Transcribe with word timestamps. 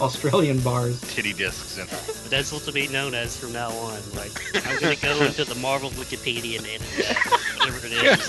Australian 0.00 0.58
bars. 0.60 1.00
Titty 1.12 1.32
discs 1.34 1.76
in 1.78 1.86
But 1.86 2.30
that's 2.30 2.52
what 2.52 2.62
to 2.62 2.72
be 2.72 2.88
known 2.88 3.14
as 3.14 3.36
from 3.36 3.52
now 3.52 3.70
on. 3.70 4.00
Like, 4.16 4.32
I'm 4.66 4.80
going 4.80 4.96
to 4.96 5.02
go 5.02 5.22
into 5.22 5.44
the 5.44 5.54
Marvel 5.56 5.90
Wikipedia 5.90 6.58
and 6.58 6.66
edit 6.66 6.88
that. 6.96 7.16
Whatever 7.58 7.86
it 7.86 7.92
is. 7.92 8.26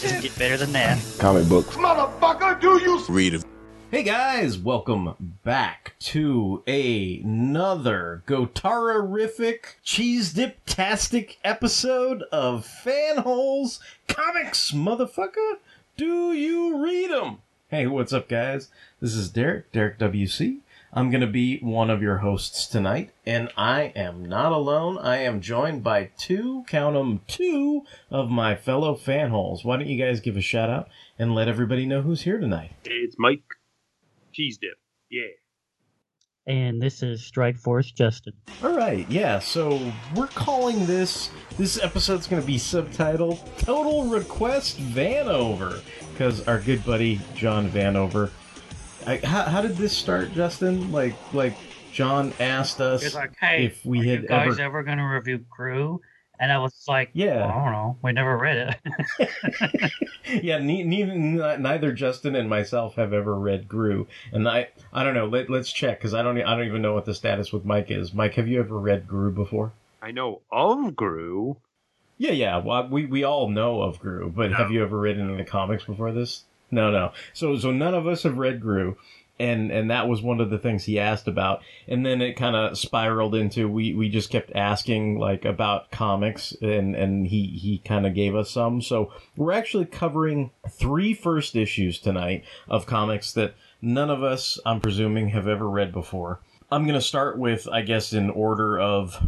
Doesn't 0.00 0.22
get 0.22 0.38
better 0.38 0.56
than 0.56 0.72
that. 0.72 0.98
Comic 1.18 1.48
books. 1.48 1.76
Motherfucker, 1.76 2.60
do 2.60 2.80
you 2.80 3.04
Read 3.08 3.34
them. 3.34 3.42
Hey 3.90 4.02
guys, 4.04 4.56
welcome 4.56 5.36
back 5.44 5.94
to 5.98 6.62
another 6.66 8.22
Gotara-rific 8.26 9.74
cheese 9.82 10.32
dip-tastic 10.32 11.38
episode 11.44 12.22
of 12.32 12.66
Fanholes 12.66 13.80
Comics, 14.08 14.70
motherfucker. 14.70 15.56
Do 15.98 16.32
you 16.32 16.82
read 16.82 17.10
them? 17.10 17.42
Hey, 17.68 17.86
what's 17.86 18.14
up, 18.14 18.28
guys? 18.28 18.70
This 19.02 19.16
is 19.16 19.30
Derek, 19.30 19.72
Derek 19.72 19.98
WC. 19.98 20.60
I'm 20.92 21.10
gonna 21.10 21.26
be 21.26 21.58
one 21.58 21.90
of 21.90 22.02
your 22.02 22.18
hosts 22.18 22.68
tonight, 22.68 23.10
and 23.26 23.48
I 23.56 23.92
am 23.96 24.24
not 24.24 24.52
alone. 24.52 24.96
I 24.96 25.16
am 25.16 25.40
joined 25.40 25.82
by 25.82 26.10
two, 26.16 26.62
count 26.68 26.94
'em, 26.94 27.20
two 27.26 27.84
of 28.12 28.30
my 28.30 28.54
fellow 28.54 28.94
fanholes. 28.94 29.64
Why 29.64 29.76
don't 29.76 29.88
you 29.88 29.98
guys 29.98 30.20
give 30.20 30.36
a 30.36 30.40
shout 30.40 30.70
out 30.70 30.88
and 31.18 31.34
let 31.34 31.48
everybody 31.48 31.84
know 31.84 32.02
who's 32.02 32.22
here 32.22 32.38
tonight? 32.38 32.74
It's 32.84 33.16
Mike. 33.18 33.42
Cheese 34.32 34.56
dip. 34.58 34.78
Yeah. 35.10 35.22
And 36.46 36.80
this 36.80 37.02
is 37.02 37.24
Strike 37.24 37.56
Force 37.56 37.90
Justin. 37.90 38.34
All 38.62 38.76
right, 38.76 39.10
yeah. 39.10 39.40
So 39.40 39.80
we're 40.14 40.28
calling 40.28 40.86
this 40.86 41.28
this 41.58 41.82
episode's 41.82 42.28
going 42.28 42.40
to 42.40 42.46
be 42.46 42.56
subtitled 42.56 43.40
"Total 43.58 44.04
Request 44.04 44.78
Vanover" 44.78 45.82
because 46.12 46.46
our 46.46 46.60
good 46.60 46.84
buddy 46.86 47.20
John 47.34 47.68
Vanover. 47.68 48.30
I, 49.06 49.16
how, 49.24 49.42
how 49.44 49.62
did 49.62 49.76
this 49.76 49.96
start, 49.96 50.32
Justin? 50.32 50.92
Like 50.92 51.14
like 51.32 51.54
John 51.92 52.32
asked 52.40 52.80
us 52.80 53.14
like, 53.14 53.32
hey, 53.40 53.66
if 53.66 53.84
we 53.84 54.00
are 54.00 54.04
had 54.04 54.22
you 54.22 54.28
guys 54.28 54.54
ever. 54.54 54.62
ever, 54.62 54.82
going 54.82 54.98
to 54.98 55.04
review 55.04 55.44
Groo? 55.58 55.98
And 56.40 56.50
I 56.50 56.58
was 56.58 56.84
like, 56.88 57.10
Yeah. 57.12 57.46
well, 57.46 57.48
I 57.50 57.64
don't 57.64 57.72
know. 57.72 57.96
We 58.02 58.12
never 58.12 58.36
read 58.36 58.76
it. 59.18 59.92
yeah, 60.42 60.58
ne- 60.58 60.82
ne- 60.82 61.56
neither 61.58 61.92
Justin 61.92 62.34
and 62.34 62.48
myself 62.48 62.94
have 62.94 63.12
ever 63.12 63.38
read 63.38 63.68
Groo, 63.68 64.06
and 64.32 64.48
I 64.48 64.68
I 64.92 65.04
don't 65.04 65.14
know. 65.14 65.26
Let, 65.26 65.50
let's 65.50 65.72
check 65.72 65.98
because 65.98 66.14
I 66.14 66.22
don't 66.22 66.40
I 66.40 66.56
don't 66.56 66.66
even 66.66 66.82
know 66.82 66.94
what 66.94 67.04
the 67.04 67.14
status 67.14 67.52
with 67.52 67.64
Mike 67.64 67.90
is. 67.90 68.14
Mike, 68.14 68.34
have 68.34 68.48
you 68.48 68.60
ever 68.60 68.78
read 68.78 69.06
Groo 69.06 69.34
before? 69.34 69.72
I 70.00 70.10
know 70.12 70.42
of 70.50 70.78
Groo. 70.94 71.56
Yeah, 72.18 72.32
yeah. 72.32 72.58
Well, 72.58 72.88
we 72.88 73.06
we 73.06 73.24
all 73.24 73.48
know 73.48 73.82
of 73.82 74.00
Groo, 74.00 74.34
but 74.34 74.52
have 74.52 74.70
you 74.70 74.82
ever 74.82 74.98
read 74.98 75.18
any 75.18 75.32
of 75.32 75.38
the 75.38 75.44
comics 75.44 75.84
before 75.84 76.12
this? 76.12 76.44
No, 76.72 76.90
no. 76.90 77.12
So 77.34 77.56
so 77.56 77.70
none 77.70 77.94
of 77.94 78.06
us 78.06 78.22
have 78.22 78.38
read 78.38 78.60
Groo, 78.60 78.96
and 79.38 79.70
and 79.70 79.90
that 79.90 80.08
was 80.08 80.22
one 80.22 80.40
of 80.40 80.48
the 80.48 80.58
things 80.58 80.84
he 80.84 80.98
asked 80.98 81.28
about, 81.28 81.60
and 81.86 82.04
then 82.04 82.22
it 82.22 82.34
kind 82.34 82.56
of 82.56 82.78
spiraled 82.78 83.34
into 83.34 83.68
we 83.68 83.92
we 83.92 84.08
just 84.08 84.30
kept 84.30 84.50
asking 84.56 85.18
like 85.18 85.44
about 85.44 85.90
comics, 85.90 86.52
and 86.62 86.96
and 86.96 87.26
he 87.26 87.46
he 87.46 87.78
kind 87.84 88.06
of 88.06 88.14
gave 88.14 88.34
us 88.34 88.50
some. 88.50 88.80
So 88.80 89.12
we're 89.36 89.52
actually 89.52 89.84
covering 89.84 90.50
three 90.70 91.12
first 91.12 91.54
issues 91.54 91.98
tonight 91.98 92.42
of 92.68 92.86
comics 92.86 93.32
that 93.34 93.54
none 93.82 94.08
of 94.08 94.22
us, 94.22 94.58
I'm 94.64 94.80
presuming, 94.80 95.28
have 95.28 95.46
ever 95.46 95.68
read 95.68 95.92
before. 95.92 96.40
I'm 96.70 96.86
gonna 96.86 97.02
start 97.02 97.38
with, 97.38 97.68
I 97.68 97.82
guess, 97.82 98.14
in 98.14 98.30
order 98.30 98.80
of 98.80 99.22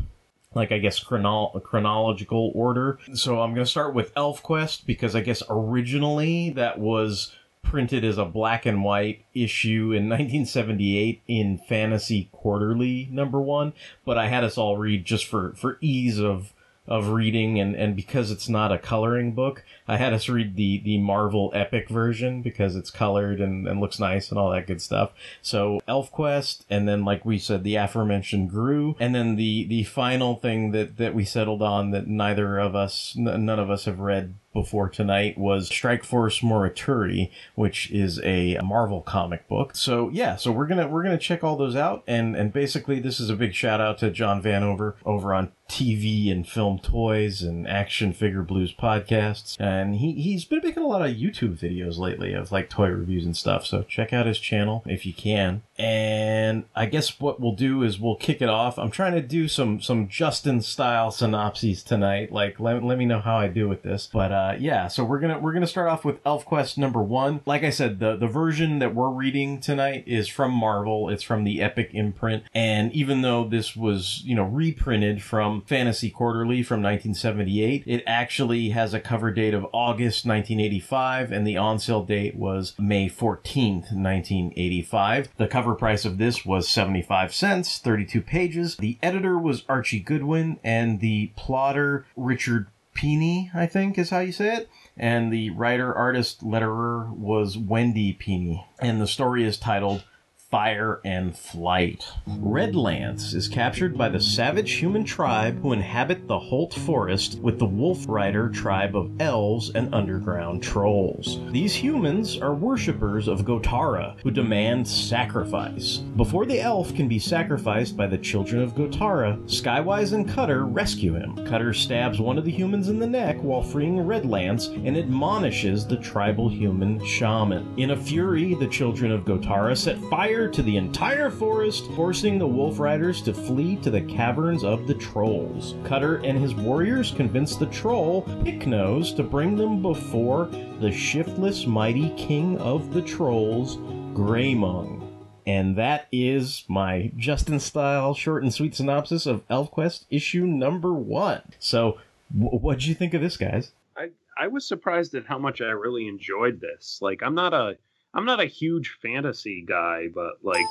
like 0.54 0.72
I 0.72 0.78
guess 0.78 0.98
chrono- 0.98 1.60
chronological 1.64 2.52
order. 2.54 2.98
So 3.14 3.40
I'm 3.40 3.54
going 3.54 3.64
to 3.64 3.70
start 3.70 3.94
with 3.94 4.14
ElfQuest 4.14 4.86
because 4.86 5.14
I 5.14 5.20
guess 5.20 5.42
originally 5.50 6.50
that 6.50 6.78
was 6.78 7.32
printed 7.62 8.04
as 8.04 8.18
a 8.18 8.24
black 8.24 8.66
and 8.66 8.84
white 8.84 9.24
issue 9.34 9.92
in 9.92 10.08
1978 10.08 11.22
in 11.26 11.58
Fantasy 11.58 12.28
Quarterly 12.32 13.08
number 13.10 13.40
1, 13.40 13.72
but 14.04 14.16
I 14.18 14.28
had 14.28 14.44
us 14.44 14.56
all 14.56 14.76
read 14.76 15.04
just 15.04 15.26
for 15.26 15.52
for 15.54 15.78
ease 15.80 16.18
of 16.18 16.53
of 16.86 17.08
reading 17.08 17.58
and, 17.58 17.74
and 17.74 17.96
because 17.96 18.30
it's 18.30 18.48
not 18.48 18.72
a 18.72 18.78
coloring 18.78 19.32
book, 19.32 19.64
I 19.88 19.96
had 19.96 20.12
us 20.12 20.28
read 20.28 20.56
the, 20.56 20.80
the 20.84 20.98
Marvel 20.98 21.50
Epic 21.54 21.88
version 21.88 22.42
because 22.42 22.76
it's 22.76 22.90
colored 22.90 23.40
and, 23.40 23.66
and 23.66 23.80
looks 23.80 23.98
nice 23.98 24.30
and 24.30 24.38
all 24.38 24.50
that 24.50 24.66
good 24.66 24.82
stuff. 24.82 25.12
So 25.40 25.80
ElfQuest 25.88 26.64
and 26.68 26.86
then 26.86 27.04
like 27.04 27.24
we 27.24 27.38
said, 27.38 27.64
the 27.64 27.76
aforementioned 27.76 28.50
Groo 28.50 28.96
and 29.00 29.14
then 29.14 29.36
the, 29.36 29.64
the 29.64 29.84
final 29.84 30.36
thing 30.36 30.72
that, 30.72 30.98
that 30.98 31.14
we 31.14 31.24
settled 31.24 31.62
on 31.62 31.90
that 31.92 32.06
neither 32.06 32.58
of 32.58 32.74
us, 32.74 33.14
n- 33.18 33.44
none 33.44 33.58
of 33.58 33.70
us 33.70 33.86
have 33.86 33.98
read 33.98 34.34
before 34.54 34.88
tonight 34.88 35.36
was 35.36 35.66
Strike 35.66 36.04
Force 36.04 36.40
Morituri, 36.40 37.30
which 37.54 37.90
is 37.90 38.20
a 38.22 38.58
Marvel 38.64 39.02
comic 39.02 39.46
book. 39.48 39.76
So 39.76 40.08
yeah, 40.10 40.36
so 40.36 40.50
we're 40.50 40.66
gonna 40.66 40.88
we're 40.88 41.02
gonna 41.02 41.18
check 41.18 41.44
all 41.44 41.56
those 41.56 41.76
out, 41.76 42.02
and 42.06 42.34
and 42.34 42.52
basically 42.52 43.00
this 43.00 43.20
is 43.20 43.28
a 43.28 43.36
big 43.36 43.52
shout 43.52 43.80
out 43.80 43.98
to 43.98 44.10
John 44.10 44.42
Vanover 44.42 44.94
over 45.04 45.34
on 45.34 45.52
TV 45.68 46.30
and 46.30 46.46
Film 46.46 46.78
Toys 46.78 47.42
and 47.42 47.66
Action 47.66 48.12
Figure 48.12 48.42
Blues 48.42 48.72
podcasts, 48.72 49.56
and 49.58 49.96
he 49.96 50.12
he's 50.12 50.44
been 50.44 50.60
making 50.62 50.82
a 50.82 50.86
lot 50.86 51.02
of 51.02 51.16
YouTube 51.16 51.58
videos 51.58 51.98
lately 51.98 52.32
of 52.32 52.52
like 52.52 52.68
toy 52.70 52.88
reviews 52.88 53.24
and 53.24 53.36
stuff. 53.36 53.66
So 53.66 53.82
check 53.82 54.12
out 54.12 54.26
his 54.26 54.38
channel 54.38 54.82
if 54.86 55.04
you 55.04 55.12
can. 55.12 55.62
And 55.76 56.64
I 56.76 56.86
guess 56.86 57.18
what 57.18 57.40
we'll 57.40 57.54
do 57.56 57.82
is 57.82 57.98
we'll 57.98 58.16
kick 58.16 58.40
it 58.40 58.48
off. 58.48 58.78
I'm 58.78 58.90
trying 58.90 59.14
to 59.14 59.22
do 59.22 59.48
some 59.48 59.80
some 59.80 60.06
Justin 60.08 60.60
style 60.60 61.10
synopses 61.10 61.82
tonight. 61.82 62.30
Like 62.30 62.60
let, 62.60 62.84
let 62.84 62.98
me 62.98 63.06
know 63.06 63.20
how 63.20 63.36
I 63.36 63.48
do 63.48 63.68
with 63.68 63.82
this. 63.82 64.08
But 64.12 64.32
uh, 64.32 64.43
Uh, 64.44 64.56
yeah, 64.58 64.88
so 64.88 65.02
we're 65.02 65.20
gonna 65.20 65.38
we're 65.38 65.54
gonna 65.54 65.66
start 65.66 65.88
off 65.88 66.04
with 66.04 66.22
ElfQuest 66.24 66.76
number 66.76 67.02
one. 67.02 67.40
Like 67.46 67.64
I 67.64 67.70
said, 67.70 67.98
the 67.98 68.14
the 68.16 68.26
version 68.26 68.78
that 68.78 68.94
we're 68.94 69.08
reading 69.08 69.58
tonight 69.58 70.04
is 70.06 70.28
from 70.28 70.52
Marvel. 70.52 71.08
It's 71.08 71.22
from 71.22 71.44
the 71.44 71.62
Epic 71.62 71.90
imprint, 71.94 72.44
and 72.52 72.92
even 72.92 73.22
though 73.22 73.48
this 73.48 73.74
was 73.74 74.20
you 74.22 74.34
know 74.34 74.44
reprinted 74.44 75.22
from 75.22 75.62
Fantasy 75.62 76.10
Quarterly 76.10 76.62
from 76.62 76.82
1978, 76.82 77.84
it 77.86 78.02
actually 78.06 78.70
has 78.70 78.92
a 78.92 79.00
cover 79.00 79.30
date 79.30 79.54
of 79.54 79.66
August 79.72 80.26
1985, 80.26 81.32
and 81.32 81.46
the 81.46 81.56
on 81.56 81.78
sale 81.78 82.04
date 82.04 82.36
was 82.36 82.74
May 82.78 83.08
14th, 83.08 83.92
1985. 83.94 85.30
The 85.38 85.48
cover 85.48 85.74
price 85.74 86.04
of 86.04 86.18
this 86.18 86.44
was 86.44 86.68
75 86.68 87.32
cents, 87.32 87.78
32 87.78 88.20
pages. 88.20 88.76
The 88.76 88.98
editor 89.02 89.38
was 89.38 89.64
Archie 89.70 90.00
Goodwin, 90.00 90.58
and 90.62 91.00
the 91.00 91.30
plotter 91.34 92.04
Richard 92.14 92.66
Pini, 92.94 93.54
I 93.54 93.66
think 93.66 93.98
is 93.98 94.10
how 94.10 94.20
you 94.20 94.32
say 94.32 94.56
it. 94.56 94.70
And 94.96 95.32
the 95.32 95.50
writer, 95.50 95.92
artist, 95.94 96.44
letterer 96.44 97.10
was 97.10 97.58
Wendy 97.58 98.14
Pini. 98.14 98.64
And 98.78 99.00
the 99.00 99.06
story 99.06 99.44
is 99.44 99.58
titled 99.58 100.04
Fire 100.54 101.00
and 101.04 101.36
Flight. 101.36 102.06
Redlance 102.28 103.34
is 103.34 103.48
captured 103.48 103.98
by 103.98 104.08
the 104.08 104.20
savage 104.20 104.74
human 104.74 105.02
tribe 105.02 105.60
who 105.60 105.72
inhabit 105.72 106.28
the 106.28 106.38
Holt 106.38 106.72
Forest 106.72 107.40
with 107.40 107.58
the 107.58 107.66
Wolf 107.66 108.04
Rider 108.06 108.48
tribe 108.50 108.94
of 108.94 109.10
elves 109.20 109.72
and 109.74 109.92
underground 109.92 110.62
trolls. 110.62 111.40
These 111.50 111.74
humans 111.74 112.38
are 112.38 112.54
worshippers 112.54 113.26
of 113.26 113.44
Gotara 113.44 114.14
who 114.22 114.30
demand 114.30 114.86
sacrifice. 114.86 115.96
Before 116.14 116.46
the 116.46 116.60
elf 116.60 116.94
can 116.94 117.08
be 117.08 117.18
sacrificed 117.18 117.96
by 117.96 118.06
the 118.06 118.18
children 118.18 118.62
of 118.62 118.76
Gotara, 118.76 119.36
Skywise 119.46 120.12
and 120.12 120.28
Cutter 120.28 120.66
rescue 120.66 121.14
him. 121.14 121.34
Cutter 121.46 121.74
stabs 121.74 122.20
one 122.20 122.38
of 122.38 122.44
the 122.44 122.52
humans 122.52 122.88
in 122.88 123.00
the 123.00 123.08
neck 123.08 123.38
while 123.38 123.60
freeing 123.60 123.96
Redlance 123.96 124.68
and 124.86 124.96
admonishes 124.96 125.84
the 125.84 125.96
tribal 125.96 126.48
human 126.48 127.04
shaman. 127.04 127.76
In 127.76 127.90
a 127.90 127.96
fury, 127.96 128.54
the 128.54 128.68
children 128.68 129.10
of 129.10 129.24
Gotara 129.24 129.76
set 129.76 129.98
fire 130.08 130.43
fire 130.44 130.52
to 130.52 130.62
the 130.62 130.76
entire 130.76 131.30
forest, 131.30 131.90
forcing 131.92 132.38
the 132.38 132.46
wolf 132.46 132.78
riders 132.78 133.22
to 133.22 133.32
flee 133.32 133.76
to 133.76 133.90
the 133.90 134.00
caverns 134.02 134.62
of 134.62 134.86
the 134.86 134.92
trolls. 134.92 135.74
Cutter 135.84 136.16
and 136.16 136.38
his 136.38 136.54
warriors 136.54 137.12
convince 137.12 137.56
the 137.56 137.66
troll, 137.66 138.24
Picknose, 138.44 139.16
to 139.16 139.22
bring 139.22 139.56
them 139.56 139.80
before 139.80 140.50
the 140.80 140.92
shiftless, 140.92 141.66
mighty 141.66 142.10
king 142.10 142.58
of 142.58 142.92
the 142.92 143.00
trolls, 143.00 143.78
Greymung. 144.14 145.08
And 145.46 145.76
that 145.76 146.08
is 146.12 146.64
my 146.68 147.10
Justin 147.16 147.58
style 147.58 148.12
short 148.12 148.42
and 148.42 148.52
sweet 148.52 148.74
synopsis 148.74 149.24
of 149.24 149.48
ElfQuest 149.48 150.04
issue 150.10 150.46
number 150.46 150.92
one. 150.92 151.40
So, 151.58 151.98
what'd 152.34 152.84
you 152.84 152.94
think 152.94 153.14
of 153.14 153.22
this, 153.22 153.38
guys? 153.38 153.72
I 153.96 154.10
I 154.36 154.48
was 154.48 154.66
surprised 154.66 155.14
at 155.14 155.24
how 155.24 155.38
much 155.38 155.62
I 155.62 155.70
really 155.70 156.06
enjoyed 156.06 156.60
this. 156.60 156.98
Like 157.00 157.22
I'm 157.22 157.34
not 157.34 157.54
a 157.54 157.78
I'm 158.14 158.24
not 158.24 158.40
a 158.40 158.46
huge 158.46 158.96
fantasy 159.02 159.64
guy, 159.66 160.08
but 160.14 160.34
like 160.42 160.66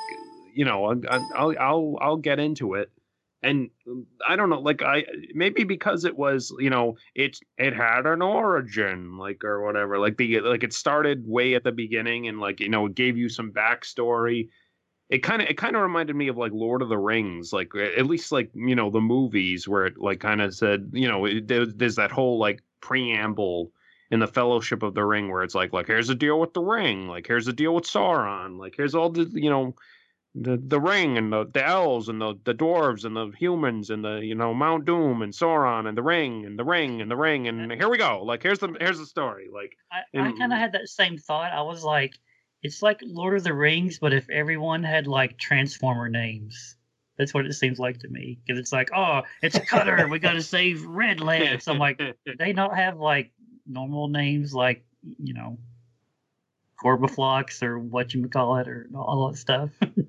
you 0.53 0.65
know 0.65 0.85
I'll 0.85 1.55
I'll 1.59 1.97
I'll 2.01 2.17
get 2.17 2.39
into 2.39 2.75
it. 2.75 2.91
And 3.41 3.69
um, 3.87 4.07
I 4.25 4.37
don't 4.37 4.49
know, 4.49 4.61
like 4.61 4.81
I 4.81 5.03
maybe 5.33 5.65
because 5.65 6.05
it 6.05 6.17
was 6.17 6.53
you 6.59 6.69
know 6.69 6.95
it 7.13 7.39
it 7.57 7.75
had 7.75 8.05
an 8.05 8.21
origin 8.21 9.17
like 9.17 9.43
or 9.43 9.63
whatever 9.65 9.99
like 9.99 10.17
the 10.17 10.39
like 10.39 10.63
it 10.63 10.73
started 10.73 11.27
way 11.27 11.55
at 11.55 11.63
the 11.63 11.71
beginning 11.73 12.27
and 12.27 12.39
like 12.39 12.61
you 12.61 12.69
know 12.69 12.85
it 12.85 12.95
gave 12.95 13.17
you 13.17 13.27
some 13.27 13.51
backstory 13.51 14.47
it 15.09 15.19
kind 15.19 15.41
of 15.41 15.47
it 15.47 15.57
kind 15.57 15.75
of 15.75 15.81
reminded 15.83 16.15
me 16.15 16.27
of 16.27 16.37
like 16.37 16.51
Lord 16.53 16.81
of 16.81 16.89
the 16.89 16.97
Rings, 16.97 17.53
like 17.53 17.71
at 17.75 18.07
least 18.07 18.31
like 18.31 18.49
you 18.53 18.75
know 18.75 18.89
the 18.89 19.01
movies 19.01 19.67
where 19.67 19.85
it 19.85 19.97
like 19.97 20.19
kind 20.19 20.41
of 20.41 20.55
said 20.55 20.89
you 20.93 21.07
know 21.07 21.25
it, 21.25 21.47
there, 21.47 21.65
there's 21.65 21.95
that 21.95 22.11
whole 22.11 22.39
like 22.39 22.63
preamble 22.81 23.71
in 24.13 24.19
the 24.19 24.27
Fellowship 24.27 24.83
of 24.83 24.93
the 24.93 25.03
Ring 25.03 25.31
where 25.31 25.41
it's 25.41 25.55
like 25.55 25.73
like 25.73 25.87
here's 25.87 26.07
the 26.07 26.13
deal 26.13 26.39
with 26.39 26.53
the 26.53 26.61
ring, 26.61 27.07
like 27.07 27.25
here's 27.25 27.47
the 27.47 27.51
deal 27.51 27.73
with 27.73 27.85
Sauron, 27.85 28.59
like 28.59 28.75
here's 28.77 28.93
all 28.93 29.09
the 29.09 29.27
you 29.33 29.49
know 29.49 29.73
the 30.35 30.61
the 30.67 30.79
ring 30.79 31.17
and 31.17 31.33
the, 31.33 31.49
the 31.51 31.65
elves 31.65 32.09
and 32.09 32.21
the, 32.21 32.35
the 32.43 32.53
dwarves 32.53 33.05
and 33.05 33.15
the 33.15 33.31
humans 33.39 33.89
and 33.89 34.05
the 34.05 34.17
you 34.17 34.35
know 34.35 34.53
Mount 34.53 34.85
Doom 34.85 35.23
and 35.23 35.33
Sauron 35.33 35.87
and 35.87 35.97
the 35.97 36.03
ring 36.03 36.45
and 36.45 36.59
the 36.59 36.63
ring 36.63 37.01
and 37.01 37.09
the 37.09 37.15
ring 37.15 37.47
and 37.47 37.71
here 37.71 37.89
we 37.89 37.97
go 37.97 38.21
like 38.23 38.43
here's 38.43 38.59
the 38.59 38.75
here's 38.79 38.99
the 38.99 39.05
story 39.07 39.49
like 39.51 39.75
I, 39.91 40.01
I 40.19 40.31
kind 40.33 40.53
of 40.53 40.59
had 40.59 40.73
that 40.73 40.89
same 40.89 41.17
thought. 41.17 41.51
I 41.51 41.63
was 41.63 41.83
like, 41.83 42.13
it's 42.61 42.83
like 42.83 42.99
Lord 43.03 43.35
of 43.35 43.43
the 43.43 43.53
Rings, 43.53 43.97
but 43.97 44.13
if 44.13 44.29
everyone 44.29 44.83
had 44.83 45.07
like 45.07 45.39
Transformer 45.39 46.07
names. 46.07 46.77
That's 47.15 47.31
what 47.31 47.45
it 47.45 47.53
seems 47.53 47.77
like 47.77 47.99
to 47.99 48.07
me. 48.07 48.39
Because 48.43 48.59
it's 48.59 48.73
like, 48.73 48.89
oh, 48.95 49.21
it's 49.43 49.59
Cutter. 49.69 50.07
we 50.07 50.17
got 50.17 50.33
to 50.33 50.41
save 50.57 50.83
Red 50.83 51.19
Lance. 51.19 51.67
I'm 51.67 51.77
like, 51.77 52.01
they 52.39 52.53
not 52.53 52.75
have 52.75 52.97
like 52.97 53.31
normal 53.65 54.07
names 54.07 54.53
like, 54.53 54.85
you 55.01 55.33
know, 55.33 55.57
Corbiflox 56.83 57.63
or 57.63 57.79
what 57.79 58.13
you 58.13 58.27
call 58.27 58.57
it 58.57 58.67
or 58.67 58.87
all 58.95 59.29
that 59.29 59.37
stuff? 59.37 59.69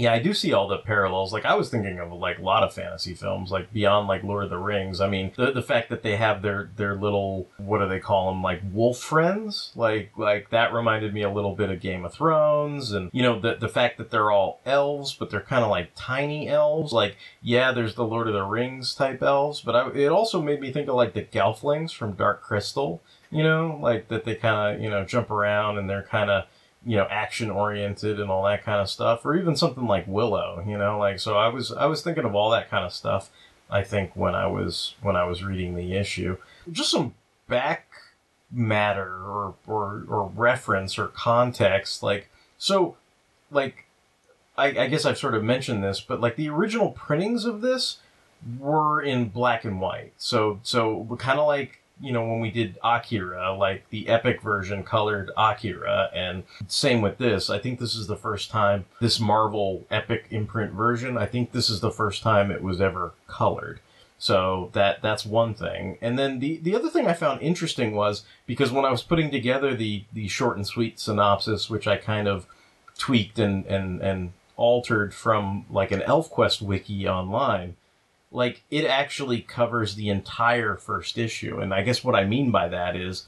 Yeah, 0.00 0.14
I 0.14 0.18
do 0.18 0.32
see 0.32 0.54
all 0.54 0.66
the 0.66 0.78
parallels. 0.78 1.30
Like 1.30 1.44
I 1.44 1.54
was 1.54 1.68
thinking 1.68 1.98
of 1.98 2.10
like 2.10 2.38
a 2.38 2.42
lot 2.42 2.62
of 2.62 2.72
fantasy 2.72 3.12
films, 3.12 3.50
like 3.50 3.70
beyond 3.70 4.08
like 4.08 4.22
Lord 4.22 4.44
of 4.44 4.50
the 4.50 4.56
Rings. 4.56 4.98
I 4.98 5.10
mean, 5.10 5.32
the 5.36 5.52
the 5.52 5.60
fact 5.60 5.90
that 5.90 6.02
they 6.02 6.16
have 6.16 6.40
their 6.40 6.70
their 6.76 6.94
little 6.94 7.48
what 7.58 7.80
do 7.80 7.86
they 7.88 8.00
call 8.00 8.30
them, 8.30 8.42
like 8.42 8.62
wolf 8.72 8.98
friends, 8.98 9.72
like 9.76 10.12
like 10.16 10.48
that 10.48 10.72
reminded 10.72 11.12
me 11.12 11.20
a 11.20 11.30
little 11.30 11.54
bit 11.54 11.68
of 11.68 11.80
Game 11.80 12.06
of 12.06 12.14
Thrones, 12.14 12.92
and 12.92 13.10
you 13.12 13.22
know 13.22 13.38
the 13.38 13.56
the 13.56 13.68
fact 13.68 13.98
that 13.98 14.10
they're 14.10 14.30
all 14.30 14.62
elves, 14.64 15.14
but 15.14 15.28
they're 15.28 15.42
kind 15.42 15.64
of 15.64 15.70
like 15.70 15.90
tiny 15.94 16.48
elves. 16.48 16.94
Like 16.94 17.18
yeah, 17.42 17.70
there's 17.70 17.94
the 17.94 18.04
Lord 18.04 18.26
of 18.26 18.32
the 18.32 18.42
Rings 18.42 18.94
type 18.94 19.22
elves, 19.22 19.60
but 19.60 19.76
I, 19.76 19.90
it 19.90 20.08
also 20.08 20.40
made 20.40 20.62
me 20.62 20.72
think 20.72 20.88
of 20.88 20.94
like 20.94 21.12
the 21.12 21.24
Gelflings 21.24 21.92
from 21.92 22.12
Dark 22.12 22.40
Crystal. 22.40 23.02
You 23.30 23.42
know, 23.42 23.78
like 23.82 24.08
that 24.08 24.24
they 24.24 24.34
kind 24.34 24.76
of 24.76 24.82
you 24.82 24.88
know 24.88 25.04
jump 25.04 25.30
around 25.30 25.76
and 25.76 25.90
they're 25.90 26.04
kind 26.04 26.30
of 26.30 26.46
you 26.84 26.96
know 26.96 27.06
action 27.10 27.50
oriented 27.50 28.18
and 28.18 28.30
all 28.30 28.44
that 28.44 28.64
kind 28.64 28.80
of 28.80 28.88
stuff 28.88 29.24
or 29.24 29.36
even 29.36 29.54
something 29.54 29.86
like 29.86 30.06
willow 30.06 30.64
you 30.66 30.78
know 30.78 30.98
like 30.98 31.18
so 31.18 31.36
i 31.36 31.48
was 31.48 31.72
i 31.72 31.84
was 31.84 32.02
thinking 32.02 32.24
of 32.24 32.34
all 32.34 32.50
that 32.50 32.70
kind 32.70 32.84
of 32.84 32.92
stuff 32.92 33.30
i 33.70 33.82
think 33.82 34.14
when 34.16 34.34
i 34.34 34.46
was 34.46 34.94
when 35.02 35.16
i 35.16 35.24
was 35.24 35.42
reading 35.42 35.74
the 35.74 35.94
issue. 35.94 36.36
Just 36.70 36.90
some 36.90 37.14
back 37.48 37.86
matter 38.50 39.06
or 39.06 39.54
or, 39.66 40.04
or 40.08 40.32
reference 40.34 40.98
or 40.98 41.08
context 41.08 42.02
like 42.02 42.28
so 42.58 42.96
like 43.50 43.84
I, 44.56 44.66
I 44.66 44.86
guess 44.88 45.04
i've 45.04 45.18
sort 45.18 45.34
of 45.34 45.44
mentioned 45.44 45.84
this 45.84 46.00
but 46.00 46.20
like 46.20 46.36
the 46.36 46.48
original 46.48 46.90
printings 46.90 47.44
of 47.44 47.60
this 47.60 47.98
were 48.58 49.00
in 49.00 49.28
black 49.28 49.64
and 49.64 49.80
white. 49.80 50.12
So 50.16 50.60
so 50.62 51.06
kind 51.18 51.38
of 51.38 51.46
like 51.46 51.79
you 52.00 52.12
know, 52.12 52.24
when 52.24 52.40
we 52.40 52.50
did 52.50 52.78
Akira, 52.82 53.54
like 53.54 53.88
the 53.90 54.08
epic 54.08 54.40
version 54.42 54.82
colored 54.82 55.30
Akira, 55.36 56.10
and 56.14 56.44
same 56.66 57.02
with 57.02 57.18
this. 57.18 57.50
I 57.50 57.58
think 57.58 57.78
this 57.78 57.94
is 57.94 58.06
the 58.06 58.16
first 58.16 58.50
time 58.50 58.86
this 59.00 59.20
Marvel 59.20 59.86
epic 59.90 60.26
imprint 60.30 60.72
version, 60.72 61.18
I 61.18 61.26
think 61.26 61.52
this 61.52 61.68
is 61.68 61.80
the 61.80 61.90
first 61.90 62.22
time 62.22 62.50
it 62.50 62.62
was 62.62 62.80
ever 62.80 63.12
colored. 63.28 63.80
So 64.18 64.68
that 64.74 65.00
that's 65.00 65.24
one 65.24 65.54
thing. 65.54 65.96
And 66.02 66.18
then 66.18 66.40
the, 66.40 66.58
the 66.58 66.74
other 66.74 66.90
thing 66.90 67.06
I 67.06 67.14
found 67.14 67.40
interesting 67.40 67.94
was 67.94 68.22
because 68.46 68.70
when 68.70 68.84
I 68.84 68.90
was 68.90 69.02
putting 69.02 69.30
together 69.30 69.74
the, 69.74 70.04
the 70.12 70.28
short 70.28 70.56
and 70.56 70.66
sweet 70.66 71.00
synopsis, 71.00 71.70
which 71.70 71.86
I 71.86 71.96
kind 71.96 72.28
of 72.28 72.46
tweaked 72.98 73.38
and, 73.38 73.64
and, 73.64 74.02
and 74.02 74.32
altered 74.56 75.14
from 75.14 75.64
like 75.70 75.90
an 75.90 76.00
ElfQuest 76.00 76.60
wiki 76.60 77.08
online, 77.08 77.76
like 78.32 78.62
it 78.70 78.84
actually 78.84 79.40
covers 79.40 79.94
the 79.94 80.08
entire 80.08 80.76
first 80.76 81.18
issue. 81.18 81.58
And 81.58 81.74
I 81.74 81.82
guess 81.82 82.04
what 82.04 82.14
I 82.14 82.24
mean 82.24 82.50
by 82.50 82.68
that 82.68 82.96
is 82.96 83.26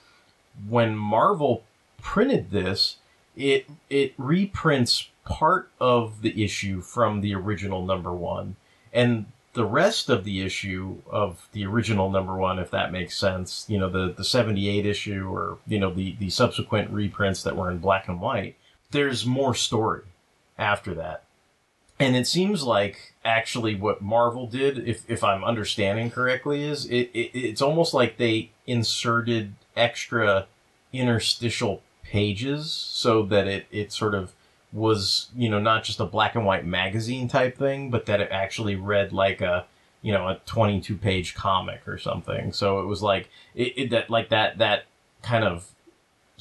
when 0.69 0.96
Marvel 0.96 1.64
printed 2.00 2.50
this, 2.50 2.96
it 3.37 3.66
it 3.88 4.14
reprints 4.19 5.08
part 5.25 5.70
of 5.81 6.22
the 6.22 6.44
issue 6.44 6.81
from 6.81 7.20
the 7.20 7.34
original 7.34 7.84
number 7.84 8.12
one, 8.12 8.56
and 8.93 9.26
the 9.54 9.64
rest 9.64 10.08
of 10.08 10.25
the 10.25 10.40
issue 10.43 10.99
of 11.10 11.49
the 11.52 11.66
original 11.66 12.10
number 12.10 12.34
one, 12.37 12.58
if 12.58 12.70
that 12.70 12.93
makes 12.93 13.16
sense, 13.19 13.66
you 13.69 13.78
know, 13.78 13.88
the 13.88 14.12
the 14.12 14.25
seventy 14.25 14.69
eight 14.69 14.87
issue 14.87 15.28
or 15.32 15.58
you 15.66 15.78
know 15.78 15.93
the 15.93 16.16
the 16.19 16.31
subsequent 16.31 16.90
reprints 16.90 17.43
that 17.43 17.56
were 17.56 17.70
in 17.70 17.78
black 17.78 18.08
and 18.08 18.20
white. 18.20 18.56
There's 18.90 19.25
more 19.25 19.54
story 19.54 20.02
after 20.58 20.94
that. 20.94 21.25
And 22.02 22.16
it 22.16 22.26
seems 22.26 22.64
like 22.64 23.14
actually 23.25 23.76
what 23.76 24.02
Marvel 24.02 24.49
did, 24.49 24.88
if, 24.88 25.08
if 25.08 25.22
I'm 25.22 25.44
understanding 25.44 26.10
correctly, 26.10 26.64
is 26.64 26.87
it, 26.87 27.10
it 27.14 27.31
it's 27.32 27.62
almost 27.62 27.94
like 27.94 28.16
they 28.16 28.50
inserted 28.66 29.54
extra 29.76 30.46
interstitial 30.93 31.82
pages 32.02 32.72
so 32.72 33.22
that 33.25 33.46
it, 33.46 33.66
it 33.70 33.93
sort 33.93 34.14
of 34.14 34.32
was, 34.72 35.28
you 35.37 35.49
know, 35.49 35.60
not 35.60 35.84
just 35.84 36.00
a 36.00 36.04
black 36.04 36.34
and 36.34 36.44
white 36.44 36.66
magazine 36.66 37.28
type 37.28 37.56
thing, 37.56 37.90
but 37.90 38.06
that 38.06 38.21
it 38.21 38.28
actually 38.32 38.75
read 38.75 39.12
like 39.12 39.40
a, 39.40 39.66
you 40.00 40.12
know, 40.12 40.28
a 40.28 40.40
22 40.47 40.97
page 40.97 41.35
comic 41.35 41.87
or 41.87 41.99
something. 41.99 42.52
So 42.52 42.80
it 42.80 42.87
was 42.87 43.00
like, 43.00 43.30
it, 43.54 43.75
it 43.76 43.90
that, 43.90 44.11
like 44.11 44.30
that, 44.30 44.59
that 44.59 44.87
kind 45.23 45.44
of 45.44 45.72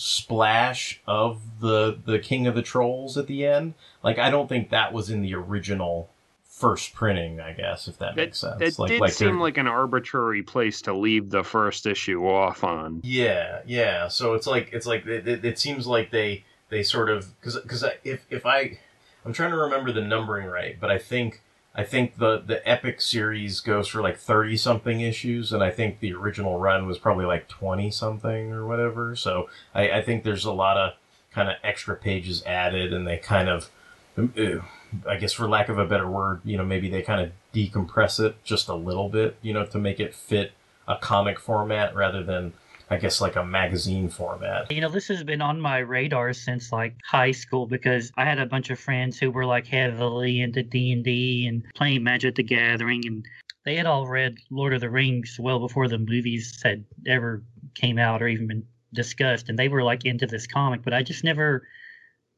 splash 0.02 1.00
of 1.06 1.42
the, 1.60 2.00
the 2.06 2.18
King 2.18 2.48
of 2.48 2.56
the 2.56 2.64
Trolls 2.64 3.18
at 3.18 3.28
the 3.28 3.46
end. 3.46 3.76
Like, 4.04 4.18
I 4.18 4.32
don't 4.32 4.50
think 4.50 4.72
that 4.72 4.94
was 4.94 5.12
in 5.12 5.22
the 5.22 5.36
original 5.36 6.10
first 6.44 6.94
printing, 6.94 7.40
I 7.40 7.54
guess, 7.54 7.88
if 7.88 8.00
that 8.00 8.16
makes 8.16 8.40
sense. 8.40 8.62
It 8.62 8.80
like, 8.80 8.90
did 8.90 9.02
like 9.02 9.14
seem 9.14 9.40
like 9.40 9.58
an 9.58 9.68
arbitrary 9.68 10.42
place 10.42 10.82
to 10.84 10.94
leave 10.94 11.30
the 11.30 11.44
first 11.44 11.86
issue 11.86 12.26
off 12.28 12.64
on. 12.64 13.02
Yeah, 13.04 13.62
yeah. 13.68 14.08
So 14.08 14.34
it's 14.34 14.48
like 14.48 14.70
it's 14.72 14.88
like 14.88 15.06
it, 15.06 15.28
it, 15.28 15.46
it 15.46 15.60
seems 15.60 15.86
like 15.86 16.10
they 16.10 16.44
they 16.70 16.82
sort 16.82 17.10
of 17.10 17.40
because 17.40 17.60
because 17.60 17.84
if 18.04 18.26
if 18.30 18.46
I 18.46 18.80
I'm 19.24 19.34
trying 19.34 19.52
to 19.52 19.58
remember 19.58 19.92
the 19.92 20.02
numbering 20.02 20.48
right, 20.48 20.78
but 20.80 20.90
I 20.90 20.98
think 20.98 21.42
I 21.74 21.84
think 21.84 22.18
the 22.18 22.40
the 22.40 22.68
epic 22.68 23.02
series 23.02 23.60
goes 23.62 23.88
for 23.88 24.02
like 24.02 24.18
thirty 24.18 24.58
something 24.58 25.02
issues, 25.02 25.54
and 25.54 25.64
I 25.64 25.72
think 25.72 26.00
the 26.00 26.14
original 26.14 26.60
run 26.60 26.86
was 26.86 26.98
probably 26.98 27.26
like 27.26 27.48
twenty 27.48 27.92
something 27.92 28.52
or 28.52 28.66
whatever. 28.66 29.16
So 29.16 29.50
I, 29.74 29.92
I 29.92 30.02
think 30.02 30.24
there's 30.24 30.46
a 30.46 30.52
lot 30.52 30.78
of 30.78 30.94
kind 31.32 31.50
of 31.50 31.56
extra 31.64 31.96
pages 31.96 32.44
added, 32.46 32.94
and 32.94 33.08
they 33.08 33.18
kind 33.18 33.50
of. 33.50 33.70
uh, 34.18 34.60
I 35.08 35.16
guess 35.16 35.32
for 35.32 35.48
lack 35.48 35.70
of 35.70 35.78
a 35.80 35.86
better 35.86 36.10
word, 36.10 36.42
you 36.44 36.58
know, 36.58 36.66
maybe 36.66 36.90
they 36.90 37.02
kind 37.02 37.22
of 37.22 37.32
decompress 37.54 38.20
it 38.20 38.36
just 38.44 38.68
a 38.68 38.76
little 38.76 39.08
bit, 39.08 39.38
you 39.42 39.54
know, 39.54 39.66
to 39.68 39.80
make 39.80 40.02
it 40.02 40.14
fit 40.14 40.52
a 40.86 40.98
comic 40.98 41.40
format 41.40 41.96
rather 41.96 42.22
than, 42.22 42.52
I 42.92 42.98
guess, 42.98 43.22
like 43.22 43.38
a 43.38 43.46
magazine 43.46 44.10
format. 44.10 44.70
You 44.70 44.82
know, 44.82 44.90
this 44.90 45.08
has 45.08 45.24
been 45.24 45.42
on 45.42 45.62
my 45.62 45.78
radar 45.78 46.34
since 46.34 46.74
like 46.74 46.98
high 47.06 47.32
school 47.32 47.66
because 47.66 48.12
I 48.18 48.26
had 48.26 48.38
a 48.38 48.46
bunch 48.46 48.70
of 48.70 48.80
friends 48.80 49.18
who 49.18 49.32
were 49.32 49.46
like 49.46 49.66
heavily 49.66 50.42
into 50.42 50.62
D 50.62 50.92
and 50.92 51.02
D 51.02 51.48
and 51.48 51.64
playing 51.74 52.04
Magic 52.04 52.36
the 52.36 52.44
Gathering, 52.44 53.04
and 53.08 53.26
they 53.64 53.78
had 53.78 53.86
all 53.86 54.08
read 54.08 54.36
Lord 54.50 54.74
of 54.74 54.82
the 54.82 54.90
Rings 54.90 55.38
well 55.40 55.60
before 55.60 55.88
the 55.88 56.00
movies 56.00 56.60
had 56.62 56.84
ever 57.08 57.42
came 57.76 57.98
out 57.98 58.22
or 58.22 58.28
even 58.28 58.48
been 58.48 58.66
discussed, 58.94 59.48
and 59.48 59.58
they 59.58 59.70
were 59.70 59.84
like 59.84 60.04
into 60.04 60.28
this 60.28 60.46
comic, 60.46 60.84
but 60.84 60.94
I 60.94 61.02
just 61.02 61.24
never, 61.24 61.66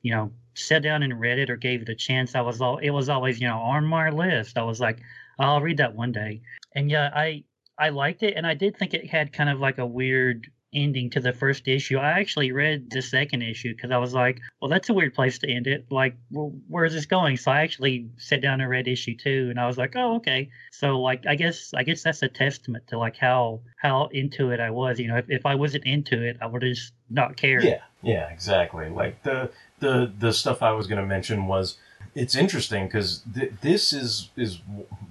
you 0.03 0.13
know, 0.13 0.33
sat 0.53 0.83
down 0.83 1.01
and 1.01 1.19
read 1.19 1.39
it 1.39 1.49
or 1.49 1.57
gave 1.57 1.81
it 1.81 1.89
a 1.89 1.95
chance. 1.95 2.35
I 2.35 2.41
was 2.41 2.61
all 2.61 2.77
it 2.77 2.91
was 2.91 3.09
always 3.09 3.41
you 3.41 3.47
know 3.47 3.57
on 3.57 3.87
my 3.87 4.11
list. 4.11 4.59
I 4.59 4.63
was 4.63 4.79
like, 4.79 4.99
oh, 5.39 5.45
I'll 5.45 5.61
read 5.61 5.77
that 5.77 5.95
one 5.95 6.11
day, 6.11 6.41
and 6.75 6.91
yeah, 6.91 7.09
I 7.11 7.43
I 7.77 7.89
liked 7.89 8.23
it, 8.23 8.35
and 8.35 8.45
I 8.45 8.53
did 8.53 8.77
think 8.77 8.93
it 8.93 9.09
had 9.09 9.33
kind 9.33 9.49
of 9.49 9.59
like 9.59 9.77
a 9.77 9.85
weird 9.85 10.47
ending 10.75 11.09
to 11.11 11.19
the 11.19 11.33
first 11.33 11.67
issue. 11.67 11.97
I 11.97 12.19
actually 12.19 12.51
read 12.51 12.89
the 12.89 13.01
second 13.01 13.43
issue 13.43 13.75
because 13.75 13.91
I 13.91 13.97
was 13.97 14.13
like, 14.13 14.41
well, 14.59 14.69
that's 14.69 14.89
a 14.89 14.93
weird 14.93 15.13
place 15.13 15.37
to 15.39 15.51
end 15.51 15.67
it. 15.67 15.85
Like, 15.91 16.15
well, 16.31 16.53
where 16.67 16.85
is 16.85 16.93
this 16.93 17.05
going? 17.05 17.37
So 17.37 17.51
I 17.51 17.61
actually 17.61 18.09
sat 18.17 18.41
down 18.41 18.59
and 18.59 18.69
read 18.69 18.87
issue 18.87 19.15
two, 19.15 19.47
and 19.49 19.59
I 19.59 19.67
was 19.67 19.77
like, 19.77 19.95
oh, 19.95 20.15
okay. 20.15 20.49
So 20.71 20.99
like, 20.99 21.25
I 21.27 21.35
guess 21.35 21.73
I 21.75 21.83
guess 21.83 22.03
that's 22.03 22.21
a 22.23 22.27
testament 22.27 22.87
to 22.87 22.97
like 22.97 23.17
how 23.17 23.61
how 23.77 24.07
into 24.11 24.51
it 24.51 24.59
I 24.59 24.71
was. 24.71 24.99
You 24.99 25.07
know, 25.07 25.17
if, 25.17 25.25
if 25.29 25.45
I 25.45 25.55
wasn't 25.55 25.85
into 25.85 26.23
it, 26.23 26.37
I 26.41 26.47
would 26.47 26.61
just 26.61 26.93
not 27.09 27.37
cared. 27.37 27.63
Yeah, 27.63 27.81
yeah, 28.01 28.29
exactly. 28.29 28.89
Like 28.89 29.21
the 29.23 29.51
the 29.79 30.11
the 30.17 30.33
stuff 30.33 30.63
I 30.63 30.71
was 30.71 30.87
going 30.87 31.01
to 31.01 31.07
mention 31.07 31.47
was 31.47 31.77
it's 32.15 32.35
interesting 32.35 32.85
because 32.85 33.23
th- 33.33 33.53
this 33.61 33.93
is 33.93 34.29
is 34.35 34.59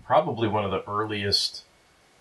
probably 0.04 0.48
one 0.48 0.64
of 0.64 0.70
the 0.70 0.82
earliest, 0.88 1.64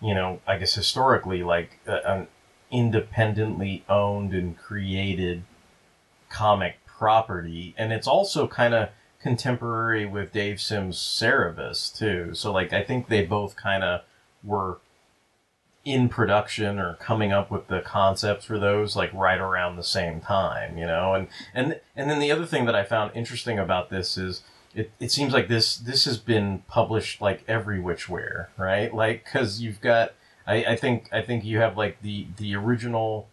you 0.02 0.14
know, 0.14 0.40
I 0.48 0.58
guess 0.58 0.74
historically 0.74 1.44
like 1.44 1.80
uh, 1.88 2.00
an 2.06 2.28
independently 2.72 3.84
owned 3.88 4.34
and 4.34 4.58
created 4.58 5.44
comic 6.30 6.78
property, 6.86 7.76
and 7.78 7.94
it's 7.94 8.08
also 8.08 8.48
kind 8.48 8.74
of 8.74 8.90
contemporary 9.22 10.06
with 10.06 10.34
Dave 10.34 10.60
Sim's 10.60 10.98
Cerebus 10.98 11.96
too. 11.96 12.34
So 12.34 12.52
like 12.52 12.74
I 12.74 12.84
think 12.84 13.08
they 13.08 13.26
both 13.26 13.56
kind 13.56 13.84
of 13.84 14.02
were 14.44 14.80
in 15.84 16.10
production 16.10 16.78
or 16.78 16.96
coming 16.96 17.32
up 17.32 17.50
with 17.50 17.68
the 17.68 17.82
concepts 17.82 18.46
for 18.46 18.60
those 18.60 18.96
like 18.96 19.12
right 19.14 19.40
around 19.40 19.76
the 19.76 19.84
same 19.84 20.22
time, 20.22 20.78
you 20.78 20.86
know. 20.86 21.14
And 21.14 21.28
and 21.54 21.80
and 21.96 22.10
then 22.10 22.20
the 22.20 22.32
other 22.32 22.46
thing 22.46 22.66
that 22.66 22.76
I 22.76 22.84
found 22.84 23.12
interesting 23.16 23.58
about 23.60 23.90
this 23.90 24.18
is 24.18 24.42
it, 24.74 24.92
it 25.00 25.12
seems 25.12 25.34
like 25.34 25.48
this 25.48 25.76
this 25.76 26.06
has 26.06 26.18
been 26.18 26.64
published 26.68 27.22
like 27.22 27.44
every 27.48 27.80
which 27.80 28.08
where, 28.08 28.50
right? 28.58 28.94
Like 28.94 29.26
because 29.26 29.62
you've 29.62 29.82
got 29.82 30.14
I, 30.48 30.64
I 30.66 30.76
think 30.76 31.10
I 31.12 31.22
think 31.22 31.44
you 31.44 31.60
have 31.60 31.78
like 31.78 32.02
the 32.02 32.28
the 32.38 32.56
original 32.56 33.28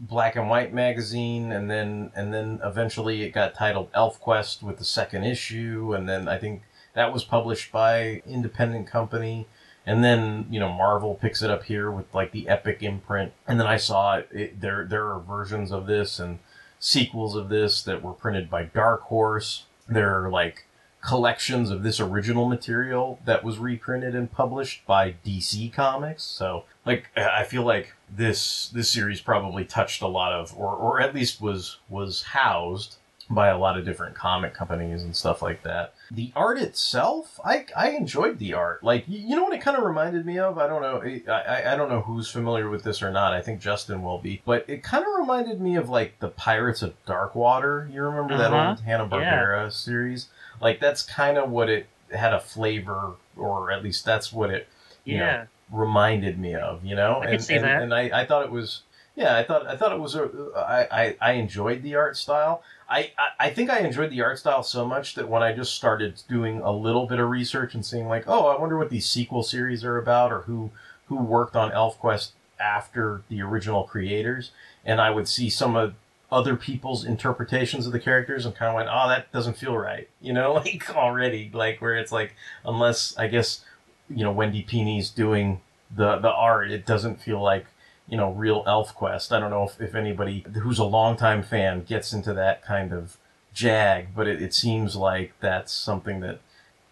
black 0.00 0.36
and 0.36 0.48
white 0.48 0.72
magazine 0.72 1.50
and 1.50 1.70
then 1.70 2.12
and 2.14 2.32
then 2.32 2.60
eventually 2.62 3.22
it 3.22 3.30
got 3.30 3.54
titled 3.54 3.92
ElfQuest 3.92 4.62
with 4.62 4.78
the 4.78 4.84
second 4.84 5.24
issue 5.24 5.92
and 5.94 6.08
then 6.08 6.28
I 6.28 6.38
think 6.38 6.62
that 6.94 7.12
was 7.12 7.24
published 7.24 7.72
by 7.72 8.22
independent 8.26 8.86
company. 8.86 9.46
And 9.86 10.04
then 10.04 10.46
you 10.50 10.60
know 10.60 10.72
Marvel 10.72 11.14
picks 11.14 11.42
it 11.42 11.50
up 11.50 11.64
here 11.64 11.90
with 11.90 12.14
like 12.14 12.32
the 12.32 12.48
Epic 12.48 12.82
imprint. 12.82 13.32
And 13.46 13.58
then 13.58 13.66
I 13.66 13.76
saw 13.78 14.16
it, 14.16 14.28
it 14.32 14.60
there 14.60 14.84
there 14.84 15.06
are 15.06 15.20
versions 15.20 15.72
of 15.72 15.86
this 15.86 16.18
and 16.18 16.38
sequels 16.78 17.34
of 17.34 17.48
this 17.48 17.82
that 17.82 18.02
were 18.02 18.12
printed 18.12 18.48
by 18.48 18.64
Dark 18.64 19.02
Horse. 19.02 19.64
There 19.88 20.22
are 20.22 20.30
like 20.30 20.66
collections 21.00 21.70
of 21.70 21.82
this 21.82 22.00
original 22.00 22.48
material 22.48 23.18
that 23.24 23.44
was 23.44 23.58
reprinted 23.58 24.14
and 24.14 24.30
published 24.32 24.84
by 24.86 25.14
DC 25.24 25.72
Comics. 25.72 26.22
So, 26.24 26.64
like, 26.84 27.06
I 27.16 27.44
feel 27.44 27.62
like 27.62 27.94
this 28.10 28.68
this 28.70 28.90
series 28.90 29.20
probably 29.20 29.64
touched 29.64 30.02
a 30.02 30.08
lot 30.08 30.32
of, 30.32 30.54
or 30.56 30.74
or 30.74 31.00
at 31.00 31.14
least 31.14 31.40
was 31.40 31.78
was 31.88 32.22
housed 32.22 32.96
by 33.30 33.48
a 33.48 33.58
lot 33.58 33.76
of 33.78 33.84
different 33.84 34.14
comic 34.14 34.54
companies 34.54 35.02
and 35.02 35.14
stuff 35.14 35.42
like 35.42 35.62
that. 35.62 35.92
The 36.10 36.32
art 36.34 36.58
itself, 36.58 37.38
I 37.44 37.66
I 37.76 37.90
enjoyed 37.90 38.38
the 38.38 38.54
art. 38.54 38.82
Like, 38.82 39.04
you 39.06 39.36
know 39.36 39.44
what 39.44 39.52
it 39.52 39.60
kind 39.60 39.76
of 39.76 39.84
reminded 39.84 40.24
me 40.24 40.38
of? 40.38 40.56
I 40.56 40.66
don't 40.66 40.80
know. 40.80 41.02
I 41.30 41.72
I 41.72 41.76
don't 41.76 41.90
know 41.90 42.00
who's 42.00 42.30
familiar 42.30 42.70
with 42.70 42.84
this 42.84 43.02
or 43.02 43.10
not. 43.12 43.34
I 43.34 43.42
think 43.42 43.60
Justin 43.60 44.02
will 44.02 44.18
be, 44.18 44.40
but 44.46 44.64
it 44.66 44.82
kind 44.82 45.04
of 45.04 45.10
reminded 45.18 45.60
me 45.60 45.76
of 45.76 45.90
like 45.90 46.18
the 46.20 46.28
Pirates 46.28 46.80
of 46.80 46.94
Darkwater. 47.04 47.92
You 47.92 48.02
remember 48.02 48.36
that 48.38 48.50
Uh-huh. 48.52 48.70
old 48.70 48.80
Hanna 48.80 49.06
Barbera 49.06 49.70
series? 49.70 50.28
Like 50.60 50.80
that's 50.80 51.02
kind 51.02 51.38
of 51.38 51.50
what 51.50 51.68
it 51.68 51.86
had 52.12 52.32
a 52.32 52.40
flavor, 52.40 53.12
or 53.36 53.70
at 53.70 53.82
least 53.82 54.04
that's 54.04 54.32
what 54.32 54.50
it 54.50 54.68
you 55.04 55.18
know, 55.18 55.24
Yeah. 55.24 55.44
reminded 55.70 56.38
me 56.38 56.54
of. 56.54 56.84
You 56.84 56.96
know, 56.96 57.20
I 57.22 57.30
and 57.32 57.42
see 57.44 57.54
and, 57.56 57.64
that. 57.64 57.82
and 57.82 57.94
I, 57.94 58.10
I 58.22 58.26
thought 58.26 58.44
it 58.44 58.50
was 58.52 58.82
yeah 59.16 59.36
I 59.36 59.42
thought 59.44 59.66
I 59.66 59.76
thought 59.76 59.92
it 59.92 60.00
was 60.00 60.14
a, 60.14 60.28
I, 60.56 60.88
I 61.02 61.16
I 61.20 61.32
enjoyed 61.32 61.82
the 61.82 61.94
art 61.96 62.16
style. 62.16 62.62
I, 62.88 63.12
I 63.18 63.46
I 63.46 63.50
think 63.50 63.68
I 63.70 63.80
enjoyed 63.80 64.10
the 64.10 64.22
art 64.22 64.38
style 64.38 64.62
so 64.62 64.86
much 64.86 65.14
that 65.16 65.28
when 65.28 65.42
I 65.42 65.52
just 65.52 65.74
started 65.74 66.22
doing 66.28 66.60
a 66.60 66.72
little 66.72 67.06
bit 67.06 67.18
of 67.18 67.28
research 67.28 67.74
and 67.74 67.84
seeing 67.84 68.08
like 68.08 68.24
oh 68.26 68.46
I 68.46 68.58
wonder 68.58 68.78
what 68.78 68.90
these 68.90 69.08
sequel 69.08 69.42
series 69.42 69.84
are 69.84 69.98
about 69.98 70.32
or 70.32 70.40
who 70.42 70.70
who 71.06 71.16
worked 71.16 71.56
on 71.56 71.70
ElfQuest 71.72 72.30
after 72.60 73.22
the 73.28 73.40
original 73.42 73.84
creators 73.84 74.50
and 74.84 75.00
I 75.00 75.10
would 75.10 75.28
see 75.28 75.48
some 75.50 75.76
of 75.76 75.94
other 76.30 76.56
people's 76.56 77.04
interpretations 77.04 77.86
of 77.86 77.92
the 77.92 78.00
characters 78.00 78.44
and 78.44 78.54
kind 78.54 78.68
of 78.68 78.74
went, 78.74 78.88
oh, 78.90 79.08
that 79.08 79.32
doesn't 79.32 79.56
feel 79.56 79.76
right, 79.76 80.08
you 80.20 80.32
know, 80.32 80.54
like 80.54 80.94
already, 80.94 81.50
like 81.52 81.80
where 81.80 81.96
it's 81.96 82.12
like, 82.12 82.34
unless 82.64 83.16
I 83.16 83.28
guess, 83.28 83.64
you 84.08 84.24
know, 84.24 84.32
Wendy 84.32 84.62
Pini's 84.62 85.10
doing 85.10 85.60
the 85.94 86.18
the 86.18 86.30
art, 86.30 86.70
it 86.70 86.86
doesn't 86.86 87.20
feel 87.20 87.42
like, 87.42 87.66
you 88.08 88.16
know, 88.16 88.30
real 88.32 88.64
ElfQuest. 88.64 89.32
I 89.32 89.40
don't 89.40 89.50
know 89.50 89.64
if, 89.64 89.80
if 89.80 89.94
anybody 89.94 90.44
who's 90.62 90.78
a 90.78 90.84
longtime 90.84 91.42
fan 91.42 91.84
gets 91.84 92.12
into 92.12 92.34
that 92.34 92.62
kind 92.64 92.92
of 92.92 93.16
jag, 93.54 94.14
but 94.14 94.26
it, 94.26 94.42
it 94.42 94.54
seems 94.54 94.96
like 94.96 95.32
that's 95.40 95.72
something 95.72 96.20
that, 96.20 96.40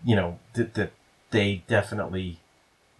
you 0.05 0.17
know, 0.17 0.39
that, 0.55 0.75
that 0.75 0.93
they 1.31 1.63
definitely 1.67 2.41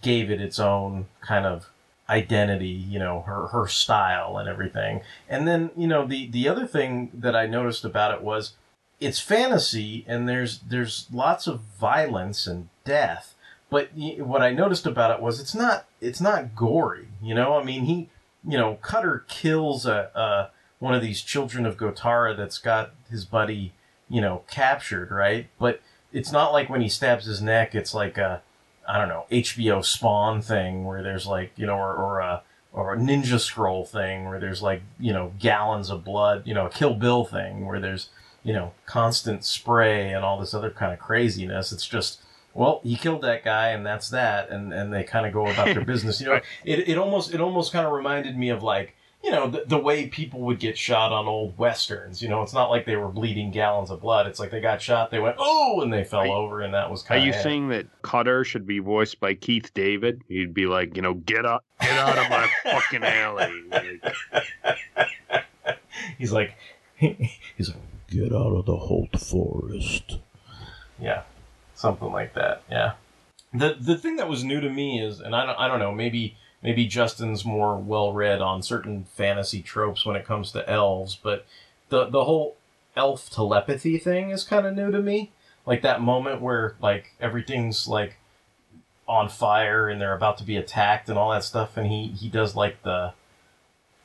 gave 0.03 0.31
it 0.31 0.41
its 0.41 0.59
own 0.59 1.07
kind 1.21 1.47
of 1.47 1.71
identity, 2.09 2.67
you 2.67 2.99
know, 2.99 3.23
her 3.23 3.49
her 3.49 3.67
style 3.67 4.39
and 4.39 4.49
everything. 4.49 5.03
And 5.29 5.47
then, 5.47 5.71
you 5.77 5.87
know, 5.87 6.07
the 6.07 6.29
the 6.29 6.49
other 6.49 6.67
thing 6.67 7.11
that 7.13 7.35
I 7.35 7.47
noticed 7.47 7.85
about 7.85 8.13
it 8.13 8.23
was 8.23 8.53
it's 9.01 9.21
fantasy 9.21 10.05
and 10.07 10.29
there's 10.29 10.61
there's 10.61 11.07
lots 11.13 11.47
of 11.47 11.61
violence 11.61 12.47
and 12.47 12.69
death. 12.85 13.35
But 13.69 13.91
what 13.95 14.43
I 14.43 14.53
noticed 14.53 14.87
about 14.87 15.11
it 15.11 15.21
was 15.21 15.41
it's 15.41 15.55
not 15.55 15.87
it's 16.01 16.21
not 16.21 16.55
gory, 16.55 17.09
you 17.21 17.35
know? 17.35 17.59
I 17.59 17.65
mean, 17.65 17.85
he, 17.85 18.09
you 18.47 18.57
know, 18.57 18.79
Cutter 18.81 19.25
kills 19.29 19.87
a, 19.87 20.11
a 20.15 20.51
one 20.79 20.95
of 20.95 21.03
these 21.03 21.23
children 21.23 21.67
of 21.67 21.77
Gotara 21.77 22.37
that's 22.37 22.59
got 22.59 22.93
his 23.11 23.25
buddy, 23.25 23.73
you 24.09 24.21
know, 24.21 24.45
captured, 24.49 25.11
right? 25.11 25.49
But 25.59 25.81
it's 26.13 26.31
not 26.31 26.53
like 26.53 26.71
when 26.71 26.81
he 26.81 26.89
stabs 26.89 27.27
his 27.27 27.43
neck, 27.43 27.75
it's 27.75 27.93
like 27.93 28.17
a 28.19 28.43
I 28.89 28.99
don't 28.99 29.09
know, 29.09 29.27
HBO 29.31 29.85
Spawn 29.85 30.43
thing 30.43 30.85
where 30.85 31.03
there's 31.03 31.27
like, 31.27 31.53
you 31.57 31.67
know, 31.67 31.77
or, 31.77 31.95
or 31.95 32.21
a 32.21 32.43
or 32.73 32.93
a 32.93 32.97
Ninja 32.99 33.41
Scroll 33.41 33.87
thing 33.87 34.27
where 34.27 34.39
there's 34.39 34.63
like, 34.63 34.83
you 35.01 35.13
know, 35.13 35.33
gallons 35.39 35.89
of 35.89 36.05
blood, 36.05 36.43
you 36.45 36.53
know, 36.53 36.67
a 36.67 36.71
Kill 36.71 36.95
Bill 36.95 37.25
thing 37.25 37.65
where 37.65 37.81
there's, 37.81 38.11
you 38.45 38.53
know, 38.53 38.73
constant 38.85 39.45
spray 39.45 40.13
and 40.13 40.25
all 40.25 40.39
this 40.39 40.53
other 40.53 40.71
kind 40.71 40.93
of 40.93 40.99
craziness. 40.99 41.73
It's 41.73 41.87
just, 41.87 42.21
well, 42.53 42.81
he 42.85 42.97
killed 42.97 43.23
that 43.23 43.45
guy 43.45 43.69
and 43.69 43.85
that's 43.85 44.11
that, 44.11 44.51
and 44.51 44.73
and 44.73 44.93
they 44.93 45.05
kind 45.05 45.27
of 45.27 45.33
go 45.33 45.47
about 45.47 45.67
their 45.67 45.85
business. 45.85 46.21
You 46.21 46.27
know, 46.27 46.41
it 46.65 46.89
it 46.89 46.99
almost 46.99 47.33
it 47.33 47.41
almost 47.41 47.73
kind 47.73 47.87
of 47.87 47.93
reminded 47.93 48.37
me 48.39 48.51
of 48.51 48.63
like. 48.63 48.95
You 49.27 49.33
know 49.33 49.51
the, 49.51 49.65
the 49.67 49.77
way 49.77 50.07
people 50.07 50.43
would 50.43 50.61
get 50.61 50.79
shot 50.79 51.11
on 51.11 51.27
old 51.27 51.59
westerns. 51.59 52.23
You 52.23 52.29
know, 52.29 52.43
it's 52.43 52.53
not 52.53 52.71
like 52.71 52.87
they 52.87 52.95
were 52.95 53.09
bleeding 53.09 53.51
gallons 53.51 53.91
of 53.91 54.01
blood. 54.01 54.29
It's 54.29 54.39
like 54.39 54.53
they 54.53 54.61
got 54.61 54.81
shot, 54.81 55.11
they 55.11 55.19
went 55.19 55.35
oh, 55.41 55.81
and 55.81 55.93
they 55.93 56.05
fell 56.05 56.31
over, 56.31 56.61
and 56.61 56.73
that 56.75 56.93
was 56.93 57.03
Are 57.03 57.09
kind 57.09 57.23
of. 57.23 57.27
you 57.27 57.33
saying 57.33 57.71
that 57.71 57.87
Cutter 58.03 58.45
should 58.45 58.69
be 58.69 58.79
voiced 58.79 59.19
by 59.19 59.35
Keith 59.35 59.75
David? 59.75 60.23
He'd 60.29 60.55
be 60.55 60.67
like, 60.67 60.95
you 60.95 61.03
know, 61.03 61.15
get 61.15 61.45
up, 61.45 61.65
get 61.81 61.99
out 61.99 62.17
of 62.17 62.31
my 62.31 62.49
fucking 62.63 63.03
alley. 63.03 63.65
He's 66.19 66.31
like, 66.31 66.55
he's 66.97 67.69
like, 67.69 67.77
get 68.09 68.33
out 68.33 68.55
of 68.55 68.67
the 68.67 68.77
Holt 68.77 69.21
Forest. 69.21 70.19
Yeah, 71.01 71.23
something 71.75 72.13
like 72.13 72.35
that. 72.35 72.63
Yeah. 72.71 72.93
The 73.53 73.77
the 73.81 73.99
thing 73.99 74.17
that 74.17 74.29
was 74.29 74.45
new 74.45 74.61
to 74.61 74.71
me 74.71 75.05
is, 75.05 75.19
and 75.19 75.35
I 75.35 75.47
don't 75.47 75.59
I 75.59 75.67
don't 75.67 75.81
know, 75.81 75.93
maybe 75.93 76.37
maybe 76.67 76.85
Justin's 76.85 77.45
more 77.45 77.79
well 77.79 78.13
read 78.13 78.41
on 78.41 78.61
certain 78.61 79.05
fantasy 79.05 79.63
tropes 79.63 80.05
when 80.05 80.17
it 80.17 80.27
comes 80.27 80.51
to 80.51 80.69
elves, 80.69 81.15
but 81.15 81.47
the 81.91 82.07
the 82.07 82.25
whole 82.25 82.57
elf 82.97 83.31
telepathy 83.31 83.99
thing 83.99 84.31
is 84.31 84.43
kind 84.43 84.67
of 84.67 84.75
new 84.75 84.91
to 84.91 85.01
me. 85.01 85.31
Like 85.65 85.83
that 85.83 86.01
moment 86.01 86.43
where 86.43 86.75
like 86.83 87.13
everything's 87.21 87.87
like 87.87 88.17
on 89.07 89.29
fire 89.29 89.89
and 89.89 90.01
they're 90.01 90.17
about 90.17 90.39
to 90.39 90.45
be 90.45 90.57
attacked 90.57 91.09
and 91.09 91.17
all 91.17 91.31
that 91.31 91.45
stuff, 91.45 91.77
and 91.77 91.87
he 91.87 92.09
he 92.09 92.29
does 92.29 92.57
like 92.57 92.83
the 92.83 93.13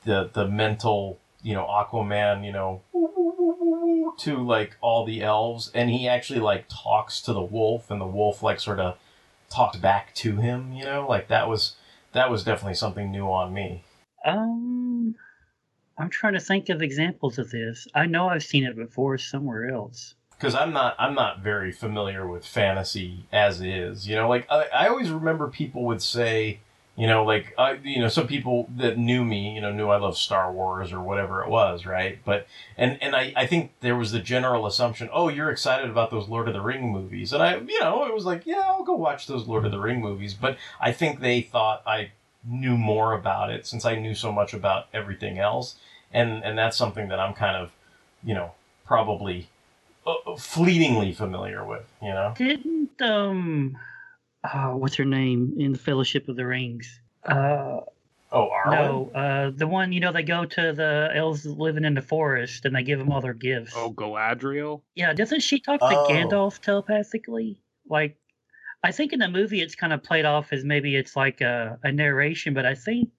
the 0.04 0.30
the 0.32 0.46
mental 0.46 1.18
you 1.42 1.54
know 1.54 1.66
Aquaman 1.66 2.46
you 2.46 2.52
know 2.52 2.80
to 4.18 4.36
like 4.36 4.76
all 4.80 5.04
the 5.04 5.20
elves, 5.20 5.68
and 5.74 5.90
he 5.90 6.06
actually 6.06 6.38
like 6.38 6.66
talks 6.68 7.20
to 7.22 7.32
the 7.32 7.42
wolf, 7.42 7.90
and 7.90 8.00
the 8.00 8.06
wolf 8.06 8.40
like 8.40 8.60
sort 8.60 8.78
of 8.78 8.98
talks 9.50 9.78
back 9.78 10.14
to 10.14 10.36
him. 10.36 10.72
You 10.72 10.84
know, 10.84 11.08
like 11.08 11.26
that 11.26 11.48
was 11.48 11.74
that 12.12 12.30
was 12.30 12.44
definitely 12.44 12.74
something 12.74 13.10
new 13.10 13.26
on 13.26 13.52
me. 13.52 13.84
Um, 14.24 15.14
I'm 15.98 16.10
trying 16.10 16.34
to 16.34 16.40
think 16.40 16.68
of 16.68 16.82
examples 16.82 17.38
of 17.38 17.50
this. 17.50 17.86
I 17.94 18.06
know 18.06 18.28
I've 18.28 18.42
seen 18.44 18.64
it 18.64 18.76
before 18.76 19.18
somewhere 19.18 19.68
else. 19.68 20.14
because 20.38 20.54
I'm 20.54 20.72
not 20.72 20.96
I'm 20.98 21.14
not 21.14 21.40
very 21.40 21.70
familiar 21.72 22.26
with 22.26 22.44
fantasy 22.46 23.26
as 23.32 23.60
is. 23.60 24.06
You 24.08 24.16
know, 24.16 24.28
like 24.28 24.46
I, 24.50 24.66
I 24.74 24.88
always 24.88 25.10
remember 25.10 25.48
people 25.48 25.84
would 25.84 26.02
say, 26.02 26.60
you 27.02 27.08
know, 27.08 27.24
like 27.24 27.52
uh, 27.58 27.74
you 27.82 27.98
know, 27.98 28.06
some 28.06 28.28
people 28.28 28.68
that 28.76 28.96
knew 28.96 29.24
me, 29.24 29.56
you 29.56 29.60
know, 29.60 29.72
knew 29.72 29.88
I 29.88 29.96
love 29.96 30.16
Star 30.16 30.52
Wars 30.52 30.92
or 30.92 31.00
whatever 31.00 31.42
it 31.42 31.48
was, 31.48 31.84
right? 31.84 32.20
But 32.24 32.46
and 32.76 32.96
and 33.02 33.16
I 33.16 33.32
I 33.34 33.44
think 33.44 33.72
there 33.80 33.96
was 33.96 34.12
the 34.12 34.20
general 34.20 34.66
assumption, 34.66 35.10
oh, 35.12 35.28
you're 35.28 35.50
excited 35.50 35.90
about 35.90 36.12
those 36.12 36.28
Lord 36.28 36.46
of 36.46 36.54
the 36.54 36.60
Ring 36.60 36.92
movies, 36.92 37.32
and 37.32 37.42
I 37.42 37.56
you 37.56 37.80
know 37.80 38.06
it 38.06 38.14
was 38.14 38.24
like, 38.24 38.46
yeah, 38.46 38.62
I'll 38.66 38.84
go 38.84 38.94
watch 38.94 39.26
those 39.26 39.48
Lord 39.48 39.64
of 39.64 39.72
the 39.72 39.80
Ring 39.80 40.00
movies, 40.00 40.32
but 40.32 40.56
I 40.80 40.92
think 40.92 41.18
they 41.18 41.40
thought 41.40 41.82
I 41.88 42.12
knew 42.44 42.76
more 42.76 43.14
about 43.14 43.50
it 43.50 43.66
since 43.66 43.84
I 43.84 43.96
knew 43.96 44.14
so 44.14 44.30
much 44.30 44.54
about 44.54 44.86
everything 44.94 45.40
else, 45.40 45.74
and 46.12 46.44
and 46.44 46.56
that's 46.56 46.76
something 46.76 47.08
that 47.08 47.18
I'm 47.18 47.34
kind 47.34 47.56
of, 47.56 47.72
you 48.22 48.34
know, 48.34 48.52
probably 48.86 49.48
uh, 50.06 50.36
fleetingly 50.38 51.14
familiar 51.14 51.64
with. 51.64 51.84
You 52.00 52.10
know, 52.10 52.34
Didn't 52.36 53.02
um, 53.02 53.76
uh, 54.44 54.70
what's 54.72 54.96
her 54.96 55.04
name 55.04 55.54
in 55.58 55.72
the 55.72 55.78
Fellowship 55.78 56.28
of 56.28 56.36
the 56.36 56.46
Rings? 56.46 57.00
Uh, 57.24 57.80
oh, 58.32 58.48
Arwen. 58.50 58.70
no, 58.72 59.10
uh, 59.14 59.50
the 59.54 59.66
one 59.66 59.92
you 59.92 60.00
know 60.00 60.12
they 60.12 60.22
go 60.22 60.44
to 60.44 60.72
the 60.72 61.10
elves 61.14 61.46
living 61.46 61.84
in 61.84 61.94
the 61.94 62.02
forest 62.02 62.64
and 62.64 62.74
they 62.74 62.82
give 62.82 62.98
them 62.98 63.10
all 63.12 63.20
their 63.20 63.34
gifts. 63.34 63.72
Oh, 63.76 63.92
Galadriel. 63.92 64.82
Yeah, 64.94 65.12
doesn't 65.12 65.40
she 65.40 65.60
talk 65.60 65.80
to 65.80 65.86
Oh. 65.86 66.06
Gandalf 66.10 66.60
telepathically? 66.60 67.58
Like, 67.88 68.16
I 68.82 68.90
think 68.92 69.12
in 69.12 69.20
the 69.20 69.28
movie 69.28 69.60
it's 69.60 69.74
kind 69.76 69.92
of 69.92 70.02
played 70.02 70.24
off 70.24 70.52
as 70.52 70.64
maybe 70.64 70.96
it's 70.96 71.14
like 71.14 71.40
a, 71.40 71.78
a 71.84 71.92
narration, 71.92 72.54
but 72.54 72.66
I 72.66 72.74
think 72.74 73.10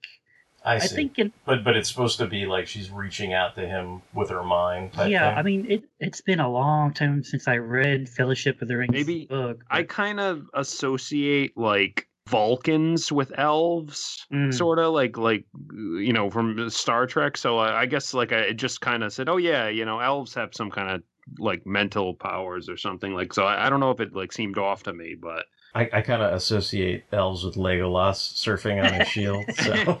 I 0.64 0.76
I 0.76 0.78
see. 0.78 0.94
think 0.96 1.18
in 1.18 1.32
but 1.44 1.62
but 1.64 1.76
it's 1.76 1.88
supposed 1.88 2.18
to 2.18 2.26
be 2.26 2.46
like 2.46 2.66
she's 2.66 2.90
reaching 2.90 3.32
out 3.34 3.54
to 3.56 3.66
him 3.66 4.02
with 4.14 4.30
her 4.30 4.42
mind. 4.42 4.92
Type 4.94 5.10
yeah, 5.10 5.30
thing. 5.30 5.38
I 5.38 5.42
mean 5.42 5.66
it. 5.70 5.84
It's 6.00 6.20
been 6.20 6.40
a 6.40 6.50
long 6.50 6.92
time 6.94 7.22
since 7.22 7.46
I 7.48 7.56
read 7.56 8.08
Fellowship 8.08 8.62
of 8.62 8.68
the 8.68 8.76
Rings 8.76 8.92
Maybe 8.92 9.26
book. 9.26 9.62
I 9.70 9.82
kind 9.82 10.20
of 10.20 10.46
associate 10.54 11.56
like 11.56 12.08
Vulcans 12.28 13.12
with 13.12 13.32
elves, 13.38 14.26
Mm. 14.32 14.54
sort 14.54 14.78
of 14.78 14.94
like 14.94 15.18
like 15.18 15.44
you 15.72 16.12
know 16.12 16.30
from 16.30 16.70
Star 16.70 17.06
Trek. 17.06 17.36
So 17.36 17.58
I, 17.58 17.82
I 17.82 17.86
guess 17.86 18.14
like 18.14 18.32
I 18.32 18.52
just 18.52 18.80
kind 18.80 19.04
of 19.04 19.12
said, 19.12 19.28
oh 19.28 19.36
yeah, 19.36 19.68
you 19.68 19.84
know, 19.84 20.00
elves 20.00 20.34
have 20.34 20.54
some 20.54 20.70
kind 20.70 20.90
of 20.90 21.02
like 21.38 21.66
mental 21.66 22.14
powers 22.14 22.68
or 22.70 22.76
something 22.78 23.12
like. 23.14 23.34
So 23.34 23.44
I, 23.44 23.66
I 23.66 23.70
don't 23.70 23.80
know 23.80 23.90
if 23.90 24.00
it 24.00 24.14
like 24.14 24.32
seemed 24.32 24.56
off 24.58 24.82
to 24.84 24.94
me, 24.94 25.14
but 25.20 25.44
I, 25.74 25.90
I 25.92 26.00
kind 26.02 26.22
of 26.22 26.32
associate 26.34 27.04
elves 27.10 27.44
with 27.44 27.56
Legolas 27.56 28.34
surfing 28.34 28.84
on 28.84 28.92
his 28.92 29.08
shield. 29.08 29.44
So, 29.56 29.98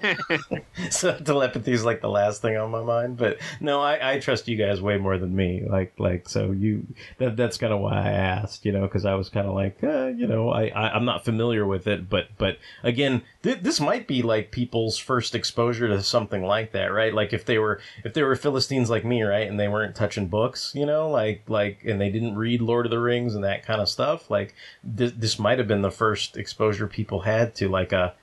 so 0.90 1.18
telepathy 1.18 1.72
is 1.72 1.84
like 1.84 2.00
the 2.00 2.08
last 2.08 2.42
thing 2.42 2.56
on 2.56 2.70
my 2.70 2.82
mind. 2.82 3.16
But 3.16 3.38
no, 3.60 3.80
I, 3.80 4.14
I 4.14 4.18
trust 4.20 4.46
you 4.46 4.56
guys 4.56 4.80
way 4.80 4.98
more 4.98 5.18
than 5.18 5.34
me. 5.34 5.64
Like 5.68 5.92
like 5.98 6.28
so 6.28 6.52
you 6.52 6.86
that 7.18 7.36
that's 7.36 7.58
kind 7.58 7.72
of 7.72 7.80
why 7.80 7.94
I 7.94 8.10
asked. 8.10 8.64
You 8.64 8.72
know, 8.72 8.82
because 8.82 9.04
I 9.04 9.14
was 9.14 9.28
kind 9.28 9.48
of 9.48 9.54
like 9.54 9.82
uh, 9.82 10.06
you 10.06 10.28
know 10.28 10.50
I, 10.50 10.68
I 10.68 10.90
I'm 10.94 11.04
not 11.04 11.24
familiar 11.24 11.66
with 11.66 11.88
it. 11.88 12.08
But 12.08 12.28
but 12.38 12.58
again, 12.84 13.22
th- 13.42 13.60
this 13.62 13.80
might 13.80 14.06
be 14.06 14.22
like 14.22 14.52
people's 14.52 14.96
first 14.96 15.34
exposure 15.34 15.88
to 15.88 16.02
something 16.02 16.44
like 16.44 16.70
that, 16.72 16.86
right? 16.92 17.12
Like 17.12 17.32
if 17.32 17.44
they 17.44 17.58
were 17.58 17.80
if 18.04 18.14
they 18.14 18.22
were 18.22 18.36
Philistines 18.36 18.90
like 18.90 19.04
me, 19.04 19.22
right, 19.22 19.48
and 19.48 19.58
they 19.58 19.68
weren't 19.68 19.96
touching 19.96 20.28
books, 20.28 20.72
you 20.74 20.86
know, 20.86 21.10
like 21.10 21.42
like 21.48 21.82
and 21.84 22.00
they 22.00 22.10
didn't 22.10 22.36
read 22.36 22.60
Lord 22.60 22.86
of 22.86 22.90
the 22.90 23.00
Rings 23.00 23.34
and 23.34 23.42
that 23.42 23.66
kind 23.66 23.80
of 23.80 23.88
stuff, 23.88 24.30
like 24.30 24.54
this, 24.84 25.12
this 25.16 25.38
might 25.38 25.58
have 25.58 25.63
been 25.68 25.82
the 25.82 25.90
first 25.90 26.36
exposure 26.36 26.86
people 26.86 27.20
had 27.20 27.54
to 27.56 27.68
like 27.68 27.92
a, 27.92 28.14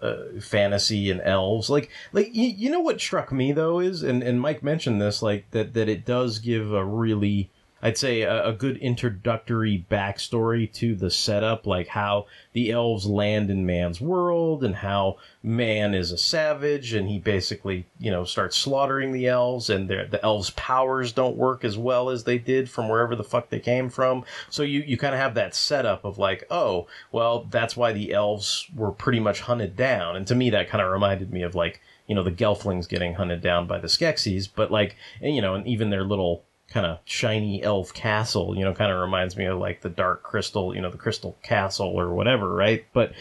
uh 0.00 0.40
fantasy 0.40 1.10
and 1.10 1.20
elves. 1.20 1.70
Like 1.70 1.88
like 2.12 2.34
you, 2.34 2.48
you 2.48 2.70
know 2.70 2.80
what 2.80 3.00
struck 3.00 3.30
me 3.30 3.52
though 3.52 3.78
is 3.78 4.02
and 4.02 4.22
and 4.22 4.40
Mike 4.40 4.62
mentioned 4.62 5.00
this 5.00 5.22
like 5.22 5.50
that 5.52 5.74
that 5.74 5.88
it 5.88 6.04
does 6.04 6.40
give 6.40 6.72
a 6.72 6.84
really 6.84 7.50
I'd 7.82 7.98
say 7.98 8.22
a, 8.22 8.48
a 8.48 8.52
good 8.52 8.76
introductory 8.76 9.84
backstory 9.90 10.72
to 10.74 10.94
the 10.94 11.10
setup, 11.10 11.66
like 11.66 11.88
how 11.88 12.26
the 12.52 12.70
elves 12.70 13.06
land 13.06 13.50
in 13.50 13.66
man's 13.66 14.00
world 14.00 14.62
and 14.62 14.76
how 14.76 15.16
man 15.42 15.92
is 15.92 16.12
a 16.12 16.18
savage 16.18 16.92
and 16.92 17.08
he 17.08 17.18
basically, 17.18 17.86
you 17.98 18.10
know, 18.10 18.24
starts 18.24 18.56
slaughtering 18.56 19.12
the 19.12 19.26
elves 19.26 19.68
and 19.68 19.88
the 19.88 20.20
elves' 20.22 20.50
powers 20.50 21.10
don't 21.10 21.36
work 21.36 21.64
as 21.64 21.76
well 21.76 22.08
as 22.08 22.22
they 22.22 22.38
did 22.38 22.70
from 22.70 22.88
wherever 22.88 23.16
the 23.16 23.24
fuck 23.24 23.50
they 23.50 23.58
came 23.58 23.90
from. 23.90 24.24
So 24.48 24.62
you, 24.62 24.80
you 24.86 24.96
kind 24.96 25.14
of 25.14 25.20
have 25.20 25.34
that 25.34 25.54
setup 25.54 26.04
of 26.04 26.18
like, 26.18 26.44
oh, 26.50 26.86
well, 27.10 27.48
that's 27.50 27.76
why 27.76 27.92
the 27.92 28.12
elves 28.12 28.68
were 28.76 28.92
pretty 28.92 29.18
much 29.18 29.40
hunted 29.40 29.76
down. 29.76 30.14
And 30.14 30.26
to 30.28 30.36
me, 30.36 30.50
that 30.50 30.68
kind 30.68 30.84
of 30.84 30.92
reminded 30.92 31.32
me 31.32 31.42
of 31.42 31.56
like, 31.56 31.80
you 32.06 32.14
know, 32.14 32.22
the 32.22 32.30
Gelflings 32.30 32.88
getting 32.88 33.14
hunted 33.14 33.40
down 33.40 33.66
by 33.66 33.78
the 33.78 33.88
Skeksis, 33.88 34.48
but 34.54 34.70
like, 34.70 34.96
you 35.20 35.42
know, 35.42 35.54
and 35.54 35.66
even 35.66 35.90
their 35.90 36.04
little 36.04 36.44
kind 36.72 36.86
of 36.86 36.98
shiny 37.04 37.62
elf 37.62 37.92
castle, 37.92 38.56
you 38.56 38.64
know, 38.64 38.72
kind 38.72 38.90
of 38.90 39.00
reminds 39.00 39.36
me 39.36 39.44
of 39.44 39.58
like 39.58 39.82
the 39.82 39.88
Dark 39.88 40.22
Crystal, 40.22 40.74
you 40.74 40.80
know, 40.80 40.90
the 40.90 40.98
Crystal 40.98 41.36
Castle 41.42 41.88
or 41.88 42.12
whatever, 42.14 42.52
right? 42.54 42.84
But 42.92 43.12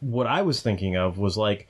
what 0.00 0.26
I 0.26 0.42
was 0.42 0.60
thinking 0.60 0.96
of 0.96 1.18
was 1.18 1.36
like, 1.36 1.68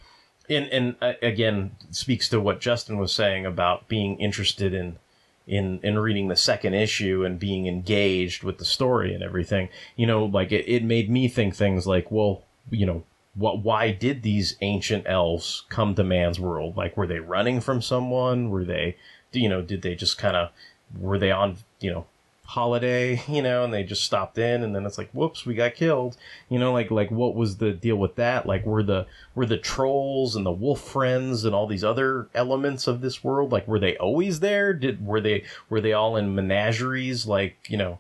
and 0.51 0.67
and 0.67 0.97
uh, 1.01 1.13
again 1.23 1.77
speaks 1.91 2.29
to 2.31 2.41
what 2.41 2.61
Justin 2.61 2.99
was 2.99 3.13
saying 3.13 3.47
about 3.47 3.89
being 3.89 4.19
interested 4.19 4.75
in 4.75 4.99
in 5.47 5.79
in 5.83 5.99
reading 5.99 6.29
the 6.29 6.37
second 6.37 6.75
issue 6.75 7.25
and 7.25 7.39
being 7.39 7.67
engaged 7.67 8.43
with 8.43 8.59
the 8.59 8.65
story 8.65 9.15
and 9.15 9.23
everything. 9.23 9.69
You 9.97 10.07
know, 10.07 10.25
like 10.25 10.51
it, 10.51 10.69
it 10.69 10.83
made 10.83 11.09
me 11.09 11.29
think 11.29 11.55
things 11.55 11.87
like, 11.87 12.11
well, 12.11 12.43
you 12.71 12.87
know, 12.87 13.05
what 13.35 13.61
why 13.61 13.93
did 13.93 14.23
these 14.23 14.57
ancient 14.61 15.05
elves 15.07 15.65
come 15.69 15.95
to 15.95 16.05
man's 16.05 16.41
world? 16.41 16.77
Like 16.77 16.97
were 16.97 17.07
they 17.07 17.21
running 17.21 17.61
from 17.61 17.81
someone? 17.81 18.51
Were 18.51 18.65
they 18.65 18.97
you 19.33 19.49
know, 19.49 19.63
did 19.63 19.83
they 19.83 19.95
just 19.95 20.19
kind 20.19 20.37
of 20.37 20.51
were 20.99 21.19
they 21.19 21.31
on, 21.31 21.57
you 21.81 21.93
know, 21.93 22.07
holiday, 22.45 23.23
you 23.29 23.43
know, 23.43 23.65
and 23.65 23.73
they 23.73 23.83
just 23.83 24.05
stopped 24.05 24.39
in 24.39 24.63
and 24.63 24.75
then 24.75 24.85
it's 24.85 24.99
like, 24.99 25.11
whoops, 25.13 25.47
we 25.47 25.55
got 25.55 25.75
killed. 25.75 26.17
You 26.49 26.59
know, 26.59 26.73
like 26.73 26.91
like 26.91 27.11
what 27.11 27.35
was 27.35 27.57
the 27.57 27.73
deal 27.73 27.97
with 27.97 28.17
that? 28.17 28.47
Like 28.47 28.65
were 28.67 28.83
the 28.83 29.07
were 29.35 29.47
the 29.47 29.59
trolls 29.59 30.37
and 30.37 30.45
the 30.45 30.53
wolf 30.53 30.81
friends 30.81 31.45
and 31.45 31.55
all 31.55 31.67
these 31.67 31.85
other 31.85 32.29
elements 32.35 32.87
of 32.87 33.01
this 33.01 33.25
world, 33.25 33.53
like 33.53 33.67
were 33.67 33.79
they 33.79 33.97
always 33.97 34.41
there? 34.41 34.73
Did 34.73 35.05
were 35.05 35.21
they 35.21 35.45
were 35.69 35.81
they 35.81 35.93
all 35.93 36.17
in 36.17 36.35
menageries 36.35 37.27
like, 37.27 37.57
you 37.69 37.77
know, 37.77 37.99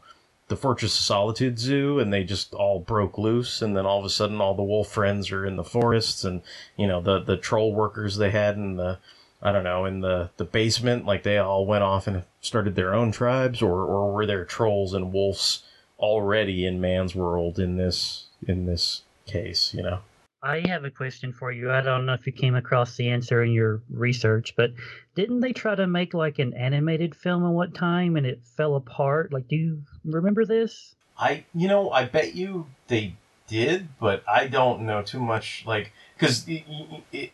the 0.48 0.56
Fortress 0.56 0.98
of 0.98 1.04
Solitude 1.04 1.58
Zoo 1.58 1.98
and 1.98 2.12
they 2.12 2.24
just 2.24 2.52
all 2.52 2.78
broke 2.78 3.16
loose 3.16 3.62
and 3.62 3.74
then 3.74 3.86
all 3.86 3.98
of 3.98 4.04
a 4.04 4.10
sudden 4.10 4.40
all 4.40 4.54
the 4.54 4.62
wolf 4.62 4.88
friends 4.88 5.32
are 5.32 5.46
in 5.46 5.56
the 5.56 5.64
forests 5.64 6.24
and 6.24 6.42
you 6.76 6.86
know 6.86 7.00
the 7.00 7.20
the 7.20 7.38
troll 7.38 7.72
workers 7.72 8.18
they 8.18 8.30
had 8.30 8.56
in 8.56 8.76
the 8.76 8.98
I 9.42 9.52
don't 9.52 9.64
know, 9.64 9.84
in 9.86 10.00
the, 10.00 10.30
the 10.36 10.44
basement, 10.44 11.04
like 11.04 11.24
they 11.24 11.38
all 11.38 11.66
went 11.66 11.82
off 11.82 12.06
and 12.06 12.22
started 12.40 12.76
their 12.76 12.94
own 12.94 13.10
tribes, 13.10 13.60
or, 13.60 13.84
or 13.84 14.12
were 14.12 14.26
there 14.26 14.44
trolls 14.44 14.94
and 14.94 15.12
wolves 15.12 15.64
already 15.98 16.64
in 16.64 16.80
man's 16.80 17.14
world 17.14 17.58
in 17.58 17.76
this 17.76 18.26
in 18.46 18.66
this 18.66 19.02
case, 19.26 19.72
you 19.72 19.82
know? 19.82 20.00
I 20.42 20.66
have 20.66 20.84
a 20.84 20.90
question 20.90 21.32
for 21.32 21.52
you. 21.52 21.70
I 21.70 21.80
don't 21.80 22.04
know 22.04 22.14
if 22.14 22.26
you 22.26 22.32
came 22.32 22.56
across 22.56 22.96
the 22.96 23.08
answer 23.08 23.44
in 23.44 23.52
your 23.52 23.80
research, 23.88 24.54
but 24.56 24.72
didn't 25.14 25.38
they 25.38 25.52
try 25.52 25.76
to 25.76 25.86
make 25.86 26.14
like 26.14 26.40
an 26.40 26.52
animated 26.54 27.14
film 27.14 27.44
at 27.44 27.50
what 27.50 27.74
time 27.74 28.16
and 28.16 28.26
it 28.26 28.42
fell 28.44 28.74
apart? 28.74 29.32
Like, 29.32 29.46
do 29.46 29.54
you 29.54 29.82
remember 30.04 30.44
this? 30.44 30.96
I 31.16 31.44
you 31.54 31.68
know, 31.68 31.90
I 31.90 32.06
bet 32.06 32.34
you 32.34 32.66
they 32.88 33.14
did, 33.46 33.88
but 34.00 34.24
I 34.28 34.48
don't 34.48 34.82
know 34.82 35.02
too 35.02 35.20
much 35.20 35.62
like 35.64 35.92
cuz 36.18 36.48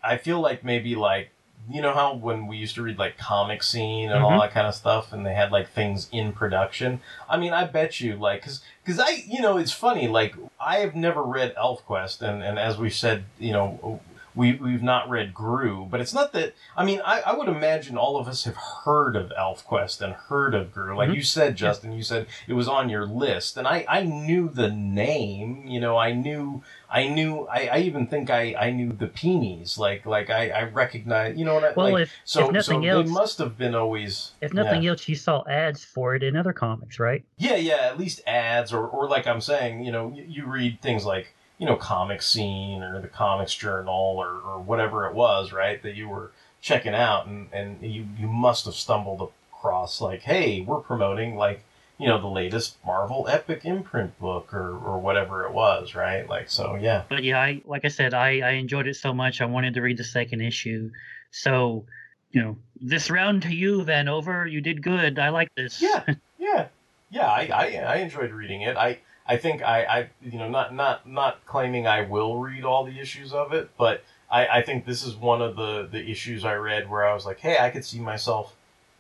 I 0.05 0.19
feel 0.19 0.41
like 0.41 0.63
maybe 0.63 0.95
like 0.95 1.31
you 1.71 1.83
know 1.83 1.93
how 1.93 2.15
when 2.15 2.47
we 2.47 2.57
used 2.57 2.75
to 2.77 2.83
read 2.83 2.99
like 2.99 3.19
comic 3.19 3.63
scene 3.63 4.11
and 4.11 4.23
all 4.23 4.33
Mhm. 4.33 4.41
that 4.41 4.53
kind 4.53 4.67
of 4.67 4.75
stuff 4.75 5.13
and 5.13 5.25
they 5.27 5.35
had 5.35 5.53
like 5.53 5.69
things 5.71 6.09
in 6.13 6.33
production 6.33 7.01
i 7.29 7.37
mean 7.37 7.53
i 7.53 7.65
bet 7.65 8.01
you 8.01 8.17
like 8.17 8.41
because 8.41 8.63
because 8.85 8.99
i 8.99 9.23
you 9.27 9.41
know 9.41 9.59
it's 9.59 9.73
funny 9.73 10.09
like 10.09 10.35
i 10.61 10.77
have 10.79 10.95
never 10.95 11.23
read 11.23 11.55
elfquest 11.57 12.23
and 12.23 12.43
and 12.43 12.59
as 12.59 12.79
we 12.79 12.89
said 12.91 13.25
you 13.39 13.53
know 13.53 14.01
we, 14.39 14.53
we've 14.55 14.83
not 14.83 15.11
read 15.11 15.35
Groo, 15.35 15.91
but 15.91 16.01
it's 16.01 16.15
not 16.15 16.33
that. 16.33 16.55
I 16.77 16.85
mean, 16.85 17.01
I, 17.05 17.21
I 17.27 17.35
would 17.35 17.49
imagine 17.49 17.99
all 17.99 18.17
of 18.17 18.29
us 18.29 18.45
have 18.45 18.57
heard 18.85 19.17
of 19.17 19.31
ElfQuest 19.39 20.01
and 20.01 20.15
heard 20.15 20.55
of 20.55 20.73
Groo. 20.73 20.97
Like 20.97 21.11
Mhm. 21.11 21.17
you 21.17 21.23
said, 21.23 21.57
Justin, 21.57 21.93
you 21.93 22.03
said 22.03 22.27
it 22.47 22.53
was 22.55 22.69
on 22.69 22.89
your 22.89 23.05
list, 23.05 23.57
and 23.57 23.67
I, 23.69 23.85
I 23.89 24.03
knew 24.05 24.49
the 24.49 24.71
name. 24.71 25.65
You 25.67 25.81
know, 25.81 25.97
I 25.97 26.13
knew 26.13 26.63
I 26.91 27.07
knew 27.09 27.47
I, 27.49 27.67
I 27.69 27.79
even 27.81 28.07
think 28.07 28.31
I, 28.31 28.55
I 28.59 28.71
knew 28.71 28.93
the 28.93 29.09
Pinis. 29.09 29.77
Like 29.77 30.07
like 30.07 30.31
I, 30.31 30.51
I 30.51 30.63
recognize. 30.65 31.37
You 31.37 31.45
know 31.45 31.55
what 31.55 31.65
I 31.65 31.73
Well, 31.77 31.93
like. 31.93 32.03
if- 32.05 32.13
so 32.25 32.47
if 32.47 32.53
nothing 32.53 32.83
so 32.83 32.89
else- 32.89 33.07
they 33.07 33.13
must 33.13 33.39
have 33.39 33.59
been 33.59 33.75
always. 33.75 34.33
If 34.41 34.55
nothing 34.55 34.83
yeah. 34.83 34.91
else, 34.93 35.09
you 35.09 35.17
saw 35.17 35.45
ads 35.49 35.85
for 35.85 36.15
it 36.15 36.23
in 36.23 36.37
other 36.37 36.53
comics, 36.53 36.99
right? 36.99 37.25
Yeah, 37.37 37.57
yeah, 37.57 37.81
at 37.91 37.99
least 37.99 38.21
ads 38.27 38.73
or, 38.73 38.87
or 38.87 39.09
like 39.09 39.27
I'm 39.27 39.41
saying, 39.41 39.85
you 39.85 39.93
know, 39.93 40.13
you, 40.15 40.25
you 40.27 40.47
read 40.47 40.81
things 40.81 41.05
like, 41.05 41.35
you 41.59 41.67
know, 41.67 41.77
Comic 41.77 42.23
Scene 42.23 42.83
or 42.83 43.01
the 43.01 43.09
Comics 43.09 43.55
Journal 43.55 44.15
or, 44.17 44.41
or 44.41 44.59
whatever 44.61 45.07
it 45.07 45.15
was, 45.15 45.53
right, 45.53 45.83
that 45.83 45.97
you 45.97 46.09
were 46.09 46.31
checking 46.61 46.95
out 46.95 47.27
and, 47.27 47.49
and 47.53 47.83
you, 47.83 48.07
you 48.19 48.29
must 48.29 48.65
have 48.65 48.75
stumbled 48.75 49.31
across 49.53 50.01
like, 50.01 50.23
hey, 50.23 50.61
we're 50.61 50.81
promoting 50.81 51.37
like, 51.37 51.65
you 51.99 52.07
know, 52.07 52.21
the 52.21 52.29
latest 52.29 52.77
Marvel 52.87 53.27
Epic 53.29 53.65
imprint 53.65 54.19
book 54.21 54.55
or, 54.55 54.71
or 54.71 55.01
whatever 55.01 55.45
it 55.47 55.53
was, 55.53 55.97
right? 55.97 56.29
Like, 56.29 56.49
so 56.49 56.77
yeah. 56.77 57.03
But 57.09 57.25
yeah, 57.25 57.41
I 57.41 57.61
like 57.65 57.85
I 57.85 57.89
said, 57.89 58.15
I, 58.15 58.39
I 58.41 58.51
enjoyed 58.53 58.87
it 58.87 58.95
so 58.95 59.13
much 59.13 59.41
I 59.41 59.47
wanted 59.47 59.75
to 59.75 59.83
read 59.83 59.97
the 59.97 60.05
second 60.05 60.41
issue. 60.41 60.93
So, 61.33 61.87
you 62.31 62.41
know, 62.41 62.57
this 62.81 63.11
round 63.11 63.43
to 63.43 63.55
you, 63.55 63.83
Vanover. 63.83 64.51
You 64.51 64.61
did 64.61 64.81
good. 64.81 65.19
I 65.19 65.31
like 65.31 65.53
this. 65.57 65.83
Yeah, 65.83 66.05
yeah, 66.39 66.69
yeah. 67.11 67.27
I, 67.27 67.51
I, 67.53 67.65
I 67.77 67.97
enjoyed 67.97 68.31
reading 68.31 68.63
it. 68.63 68.77
I, 68.77 68.99
I 69.29 69.37
think 69.37 69.63
I, 69.63 69.85
I, 69.85 70.11
you 70.23 70.39
know, 70.39 70.49
not, 70.49 70.75
not, 70.75 71.07
not 71.07 71.45
claiming 71.45 71.87
I 71.87 72.01
will 72.01 72.39
read 72.39 72.65
all 72.65 72.85
the 72.85 72.99
issues 72.99 73.33
of 73.33 73.53
it, 73.53 73.71
but 73.77 74.03
I, 74.31 74.47
I 74.47 74.63
think 74.63 74.87
this 74.87 75.05
is 75.05 75.15
one 75.15 75.43
of 75.43 75.57
the, 75.57 75.87
the 75.91 76.11
issues 76.11 76.45
I 76.45 76.55
read 76.55 76.89
where 76.89 77.07
I 77.07 77.13
was 77.13 77.27
like, 77.27 77.41
hey, 77.41 77.59
I 77.61 77.71
could 77.71 77.85
see 77.85 78.01
myself, 78.01 78.55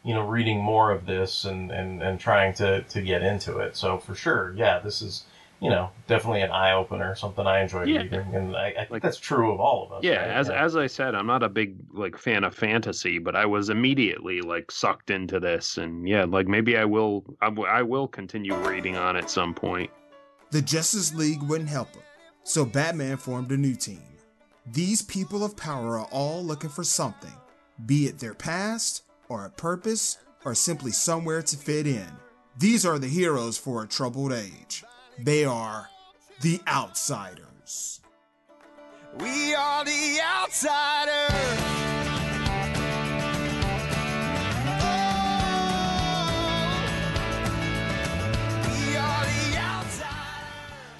you 0.04 0.14
know, 0.14 0.26
reading 0.26 0.62
more 0.62 0.90
of 0.90 1.06
this 1.06 1.44
and, 1.44 1.70
and, 1.70 2.02
and 2.02 2.20
trying 2.20 2.52
to, 2.54 2.82
to 2.82 3.00
get 3.00 3.22
into 3.22 3.58
it. 3.58 3.74
So 3.74 3.98
for 3.98 4.14
sure, 4.14 4.52
yeah, 4.54 4.78
this 4.80 5.00
is, 5.00 5.24
you 5.60 5.70
know, 5.70 5.90
definitely 6.06 6.42
an 6.42 6.50
eye 6.50 6.72
opener, 6.72 7.14
something 7.16 7.46
I 7.46 7.62
enjoyed 7.62 7.88
Yeah. 7.88 8.02
reading, 8.02 8.34
and 8.34 8.54
I, 8.54 8.74
I 8.78 8.84
think 8.84 9.02
that's 9.02 9.18
true 9.18 9.52
of 9.52 9.60
all 9.60 9.86
of 9.86 9.92
us. 9.92 10.04
Yeah, 10.04 10.18
right? 10.18 10.28
as 10.28 10.50
as 10.50 10.76
I 10.76 10.86
said, 10.86 11.16
I'm 11.16 11.26
not 11.26 11.42
a 11.42 11.48
big 11.48 11.74
like 11.92 12.16
fan 12.16 12.44
of 12.44 12.54
fantasy, 12.54 13.18
but 13.18 13.34
I 13.34 13.44
was 13.44 13.68
immediately 13.68 14.40
like 14.40 14.70
sucked 14.70 15.10
into 15.10 15.40
this, 15.40 15.76
and 15.76 16.08
yeah, 16.08 16.24
like 16.24 16.46
maybe 16.46 16.76
I 16.76 16.84
will 16.84 17.24
I, 17.40 17.46
w- 17.46 17.68
I 17.68 17.82
will 17.82 18.06
continue 18.06 18.54
reading 18.68 18.96
on 18.96 19.16
at 19.16 19.30
some 19.30 19.52
point. 19.52 19.90
The 20.50 20.62
Justice 20.62 21.14
League 21.14 21.42
wouldn't 21.42 21.68
help 21.68 21.94
him, 21.94 22.02
so 22.42 22.64
Batman 22.64 23.18
formed 23.18 23.52
a 23.52 23.56
new 23.56 23.74
team. 23.74 24.02
These 24.66 25.02
people 25.02 25.44
of 25.44 25.56
power 25.56 25.98
are 25.98 26.08
all 26.10 26.42
looking 26.42 26.70
for 26.70 26.84
something, 26.84 27.34
be 27.84 28.06
it 28.06 28.18
their 28.18 28.34
past, 28.34 29.02
or 29.28 29.44
a 29.44 29.50
purpose, 29.50 30.18
or 30.44 30.54
simply 30.54 30.92
somewhere 30.92 31.42
to 31.42 31.56
fit 31.56 31.86
in. 31.86 32.08
These 32.58 32.86
are 32.86 32.98
the 32.98 33.08
heroes 33.08 33.58
for 33.58 33.82
a 33.82 33.86
troubled 33.86 34.32
age. 34.32 34.84
They 35.18 35.44
are 35.44 35.88
the 36.40 36.60
Outsiders. 36.66 38.00
We 39.20 39.54
are 39.54 39.84
the 39.84 40.18
outsiders. 40.22 41.47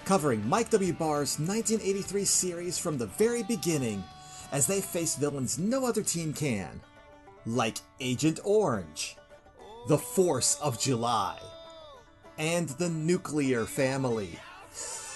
Covering 0.09 0.49
Mike 0.49 0.71
W. 0.71 0.95
Barr's 0.95 1.39
1983 1.39 2.25
series 2.25 2.79
from 2.79 2.97
the 2.97 3.09
very 3.19 3.43
beginning 3.43 4.03
as 4.53 4.67
they 4.67 4.81
face 4.81 5.17
villains 5.17 5.59
no 5.59 5.85
other 5.85 6.01
team 6.01 6.33
can, 6.33 6.81
like 7.45 7.77
Agent 8.01 8.41
Orange, 8.43 9.19
the 9.87 9.99
Force 9.99 10.59
of 10.63 10.81
July, 10.81 11.39
and 12.39 12.71
the 12.71 12.89
Nuclear 12.89 13.67
Family. 13.67 14.39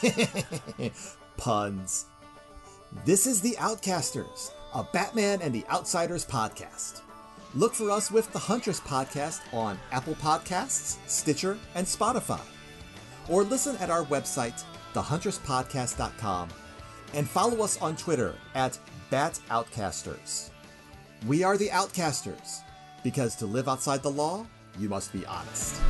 Puns. 1.39 2.05
This 3.07 3.27
is 3.27 3.41
The 3.41 3.57
Outcasters, 3.59 4.51
a 4.75 4.85
Batman 4.85 5.41
and 5.41 5.55
the 5.55 5.65
Outsiders 5.71 6.27
podcast. 6.27 7.01
Look 7.55 7.73
for 7.73 7.91
us 7.91 8.11
with 8.11 8.31
the 8.35 8.39
Huntress 8.39 8.81
podcast 8.81 9.41
on 9.55 9.79
Apple 9.91 10.17
Podcasts, 10.17 10.99
Stitcher, 11.09 11.57
and 11.75 11.87
Spotify 11.87 12.43
or 13.29 13.45
listen 13.45 13.77
at 13.77 13.91
our 13.91 14.05
website, 14.05 14.65
thehunterspodcast.com, 14.95 16.49
and 17.15 17.29
follow 17.29 17.63
us 17.63 17.81
on 17.81 17.97
Twitter 17.97 18.35
at 18.55 18.79
BatOutcasters. 19.11 20.51
We 21.27 21.45
are 21.45 21.57
the 21.57 21.69
Outcasters, 21.69 22.61
because 23.05 23.37
to 23.37 23.47
live 23.47 23.69
outside 23.69 24.03
the 24.03 24.11
law, 24.11 24.47
you 24.79 24.89
must 24.89 25.13
be 25.13 25.25
honest. 25.27 25.81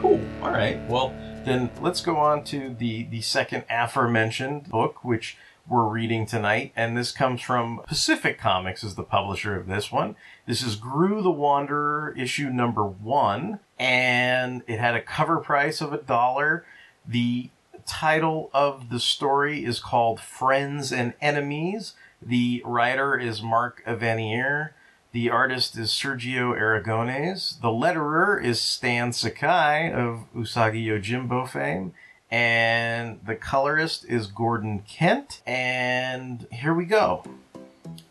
Cool. 0.00 0.20
All 0.42 0.50
right. 0.50 0.80
Well, 0.88 1.14
then 1.44 1.70
let's 1.80 2.00
go 2.00 2.16
on 2.16 2.44
to 2.44 2.74
the 2.78 3.04
the 3.04 3.20
second 3.20 3.64
aforementioned 3.70 4.68
book, 4.68 5.04
which 5.04 5.36
we're 5.70 5.84
reading 5.84 6.26
tonight, 6.26 6.72
and 6.74 6.96
this 6.96 7.12
comes 7.12 7.40
from 7.40 7.80
Pacific 7.86 8.38
Comics, 8.38 8.82
is 8.82 8.96
the 8.96 9.04
publisher 9.04 9.54
of 9.54 9.68
this 9.68 9.92
one. 9.92 10.16
This 10.44 10.62
is 10.62 10.74
Groo 10.74 11.22
the 11.22 11.30
Wanderer, 11.30 12.12
issue 12.18 12.50
number 12.50 12.84
one, 12.84 13.60
and 13.78 14.62
it 14.66 14.80
had 14.80 14.96
a 14.96 15.00
cover 15.00 15.36
price 15.38 15.80
of 15.80 15.92
a 15.92 15.98
dollar. 15.98 16.66
The 17.06 17.50
title 17.86 18.50
of 18.52 18.90
the 18.90 18.98
story 18.98 19.64
is 19.64 19.78
called 19.78 20.20
Friends 20.20 20.92
and 20.92 21.14
Enemies. 21.20 21.94
The 22.20 22.62
writer 22.64 23.16
is 23.16 23.40
Mark 23.40 23.80
Evanier. 23.86 24.70
The 25.12 25.30
artist 25.30 25.78
is 25.78 25.90
Sergio 25.90 26.52
Aragones. 26.52 27.60
The 27.60 27.68
letterer 27.68 28.42
is 28.42 28.60
Stan 28.60 29.12
Sakai 29.12 29.92
of 29.92 30.24
Usagi 30.34 30.84
Yojimbo 30.84 31.48
fame. 31.48 31.94
And 32.30 33.20
the 33.26 33.34
colorist 33.34 34.04
is 34.08 34.26
Gordon 34.28 34.80
Kent. 34.88 35.42
And 35.46 36.46
here 36.52 36.74
we 36.74 36.84
go. 36.84 37.24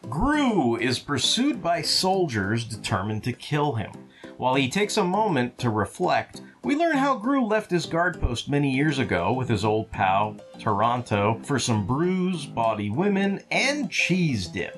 Groo 0.04 0.80
is 0.80 1.00
pursued 1.00 1.62
by 1.62 1.82
soldiers 1.82 2.66
determined 2.66 3.24
to 3.24 3.34
kill 3.34 3.74
him. 3.74 3.92
While 4.38 4.56
he 4.56 4.70
takes 4.70 4.98
a 4.98 5.04
moment 5.04 5.58
to 5.60 5.70
reflect, 5.70 6.42
we 6.64 6.76
learn 6.76 6.98
how 6.98 7.18
Groo 7.18 7.46
left 7.48 7.72
his 7.72 7.86
guard 7.86 8.20
post 8.20 8.50
many 8.50 8.72
years 8.72 9.00
ago 9.00 9.32
with 9.32 9.48
his 9.48 9.64
old 9.64 9.92
pal, 9.92 10.38
Taranto, 10.60 11.40
for 11.44 11.60
some 11.60 11.86
brews, 11.86 12.46
bawdy 12.46 12.90
women, 12.90 13.42
and 13.52 13.90
cheese 13.90 14.48
dip. 14.48 14.78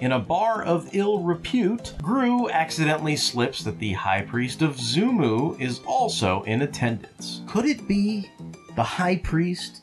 In 0.00 0.12
a 0.12 0.18
bar 0.18 0.62
of 0.64 0.90
ill 0.92 1.20
repute, 1.20 1.94
Groo 2.02 2.50
accidentally 2.50 3.16
slips 3.16 3.62
that 3.64 3.78
the 3.78 3.92
High 3.92 4.22
Priest 4.22 4.60
of 4.60 4.76
Zumu 4.76 5.58
is 5.60 5.80
also 5.86 6.42
in 6.42 6.62
attendance. 6.62 7.42
Could 7.46 7.64
it 7.64 7.86
be 7.86 8.28
the 8.76 8.82
High 8.82 9.16
Priest 9.16 9.82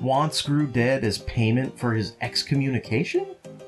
wants 0.00 0.42
Groo 0.42 0.72
dead 0.72 1.04
as 1.04 1.18
payment 1.18 1.78
for 1.78 1.94
his 1.94 2.16
excommunication? 2.20 3.26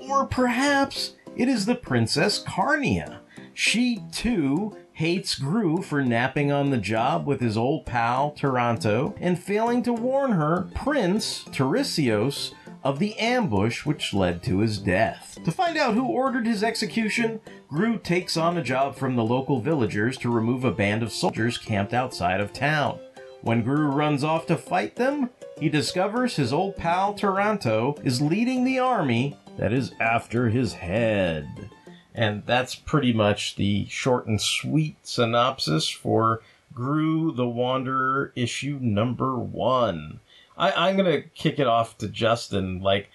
Or 0.09 0.27
perhaps 0.27 1.15
it 1.37 1.49
is 1.49 1.67
the 1.67 1.75
Princess 1.75 2.43
Carnia. 2.43 3.19
She, 3.55 4.03
too, 4.13 4.77
hates 4.93 5.39
Groo 5.39 5.83
for 5.83 6.03
napping 6.03 6.51
on 6.51 6.71
the 6.71 6.79
job 6.79 7.27
with 7.27 7.41
his 7.41 7.57
old 7.57 7.85
pal, 7.85 8.31
Taranto, 8.33 9.15
and 9.21 9.39
failing 9.39 9.83
to 9.83 9.93
warn 9.93 10.33
her, 10.33 10.69
Prince 10.75 11.45
Tiresios, 11.45 12.55
of 12.85 12.99
the 12.99 13.17
ambush 13.19 13.87
which 13.87 14.13
led 14.13 14.43
to 14.43 14.59
his 14.59 14.79
death. 14.79 15.39
To 15.45 15.53
find 15.53 15.77
out 15.77 15.95
who 15.95 16.07
ordered 16.07 16.47
his 16.47 16.65
execution, 16.65 17.41
Groo 17.71 18.03
takes 18.03 18.37
on 18.37 18.57
a 18.57 18.63
job 18.63 18.97
from 18.97 19.17
the 19.17 19.25
local 19.25 19.61
villagers 19.61 20.17
to 20.19 20.31
remove 20.31 20.65
a 20.65 20.73
band 20.73 21.03
of 21.03 21.13
soldiers 21.13 21.59
camped 21.59 21.95
outside 21.95 22.41
of 22.41 22.53
town. 22.53 22.99
When 23.42 23.64
Groo 23.64 23.92
runs 23.92 24.22
off 24.22 24.46
to 24.46 24.57
fight 24.57 24.94
them, 24.94 25.31
he 25.59 25.68
discovers 25.68 26.37
his 26.37 26.52
old 26.52 26.76
pal 26.76 27.12
Taranto 27.12 27.96
is 28.05 28.22
leading 28.22 28.62
the 28.62 28.78
army 28.78 29.37
that 29.59 29.72
is 29.72 29.92
after 29.98 30.48
his 30.48 30.74
head. 30.74 31.68
And 32.14 32.44
that's 32.46 32.76
pretty 32.76 33.12
much 33.12 33.57
the 33.57 33.87
short 33.87 34.26
and 34.26 34.40
sweet 34.40 34.96
synopsis 35.02 35.88
for 35.88 36.40
Groo 36.72 37.35
the 37.35 37.48
Wanderer 37.48 38.33
issue 38.37 38.78
number 38.81 39.37
one. 39.37 40.20
I, 40.57 40.70
I'm 40.88 40.96
gonna 40.96 41.22
kick 41.22 41.59
it 41.59 41.66
off 41.66 41.98
to 41.98 42.09
Justin. 42.09 42.81
Like, 42.81 43.11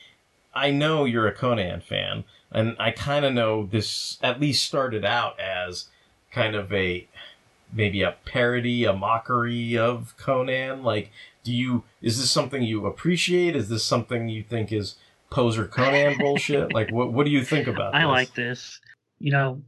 I 0.53 0.71
know 0.71 1.05
you're 1.05 1.27
a 1.27 1.33
Conan 1.33 1.81
fan, 1.81 2.25
and 2.51 2.75
I 2.79 2.91
kind 2.91 3.23
of 3.23 3.33
know 3.33 3.65
this 3.65 4.17
at 4.21 4.41
least 4.41 4.65
started 4.65 5.05
out 5.05 5.39
as 5.39 5.85
kind 6.31 6.55
of 6.55 6.73
a 6.73 7.07
maybe 7.73 8.01
a 8.01 8.15
parody, 8.25 8.85
a 8.85 8.93
mockery 8.93 9.77
of 9.77 10.15
Conan. 10.17 10.83
Like, 10.83 11.11
do 11.43 11.53
you 11.53 11.83
is 12.01 12.19
this 12.19 12.31
something 12.31 12.61
you 12.63 12.85
appreciate? 12.85 13.55
Is 13.55 13.69
this 13.69 13.83
something 13.83 14.29
you 14.29 14.43
think 14.43 14.71
is 14.71 14.95
poser 15.29 15.65
Conan 15.65 16.17
bullshit? 16.19 16.73
Like, 16.73 16.91
what 16.91 17.13
what 17.13 17.25
do 17.25 17.31
you 17.31 17.43
think 17.43 17.67
about? 17.67 17.95
I 17.95 18.01
this? 18.01 18.07
like 18.07 18.33
this. 18.33 18.79
You 19.19 19.31
know, 19.31 19.61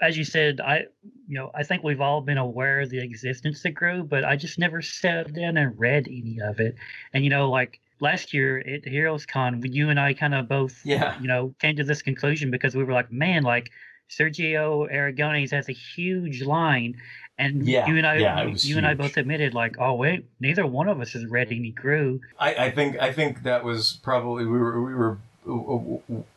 as 0.00 0.16
you 0.16 0.24
said, 0.24 0.60
I 0.60 0.84
you 1.28 1.38
know 1.38 1.50
I 1.54 1.62
think 1.62 1.82
we've 1.82 2.00
all 2.00 2.20
been 2.20 2.38
aware 2.38 2.80
of 2.80 2.90
the 2.90 2.98
existence 3.00 3.64
of 3.64 3.72
Groo, 3.72 4.08
but 4.08 4.24
I 4.24 4.36
just 4.36 4.58
never 4.58 4.82
sat 4.82 5.32
down 5.32 5.56
and 5.56 5.78
read 5.78 6.06
any 6.08 6.38
of 6.42 6.60
it. 6.60 6.76
And 7.12 7.24
you 7.24 7.30
know, 7.30 7.50
like 7.50 7.80
last 8.00 8.34
year 8.34 8.58
at 8.58 8.86
Heroes 8.86 9.24
Con, 9.24 9.62
you 9.64 9.88
and 9.88 9.98
I 9.98 10.12
kind 10.12 10.34
of 10.34 10.48
both 10.48 10.78
Yeah. 10.84 11.18
you 11.20 11.28
know 11.28 11.54
came 11.60 11.76
to 11.76 11.84
this 11.84 12.02
conclusion 12.02 12.50
because 12.50 12.74
we 12.76 12.84
were 12.84 12.92
like, 12.92 13.10
man, 13.10 13.42
like 13.42 13.70
Sergio 14.10 14.90
Aragones 14.92 15.50
has 15.50 15.68
a 15.68 15.72
huge 15.72 16.42
line. 16.42 16.96
And 17.38 17.66
Yeah, 17.66 17.86
you 17.86 17.96
and 17.96 18.06
I, 18.06 18.16
yeah, 18.16 18.42
it 18.42 18.50
was 18.50 18.68
you 18.68 18.78
and 18.78 18.86
I 18.86 18.94
both 18.94 19.16
admitted, 19.16 19.52
like, 19.52 19.76
oh 19.78 19.94
wait, 19.94 20.24
neither 20.40 20.66
one 20.66 20.88
of 20.88 21.00
us 21.00 21.12
has 21.12 21.26
read 21.26 21.48
any 21.50 21.72
Groo. 21.72 22.20
I, 22.38 22.54
I 22.54 22.70
think 22.70 22.98
I 22.98 23.12
think 23.12 23.42
that 23.42 23.62
was 23.62 23.98
probably 24.02 24.46
we 24.46 24.58
were 24.58 24.82
we 24.82 24.94
were 24.94 25.18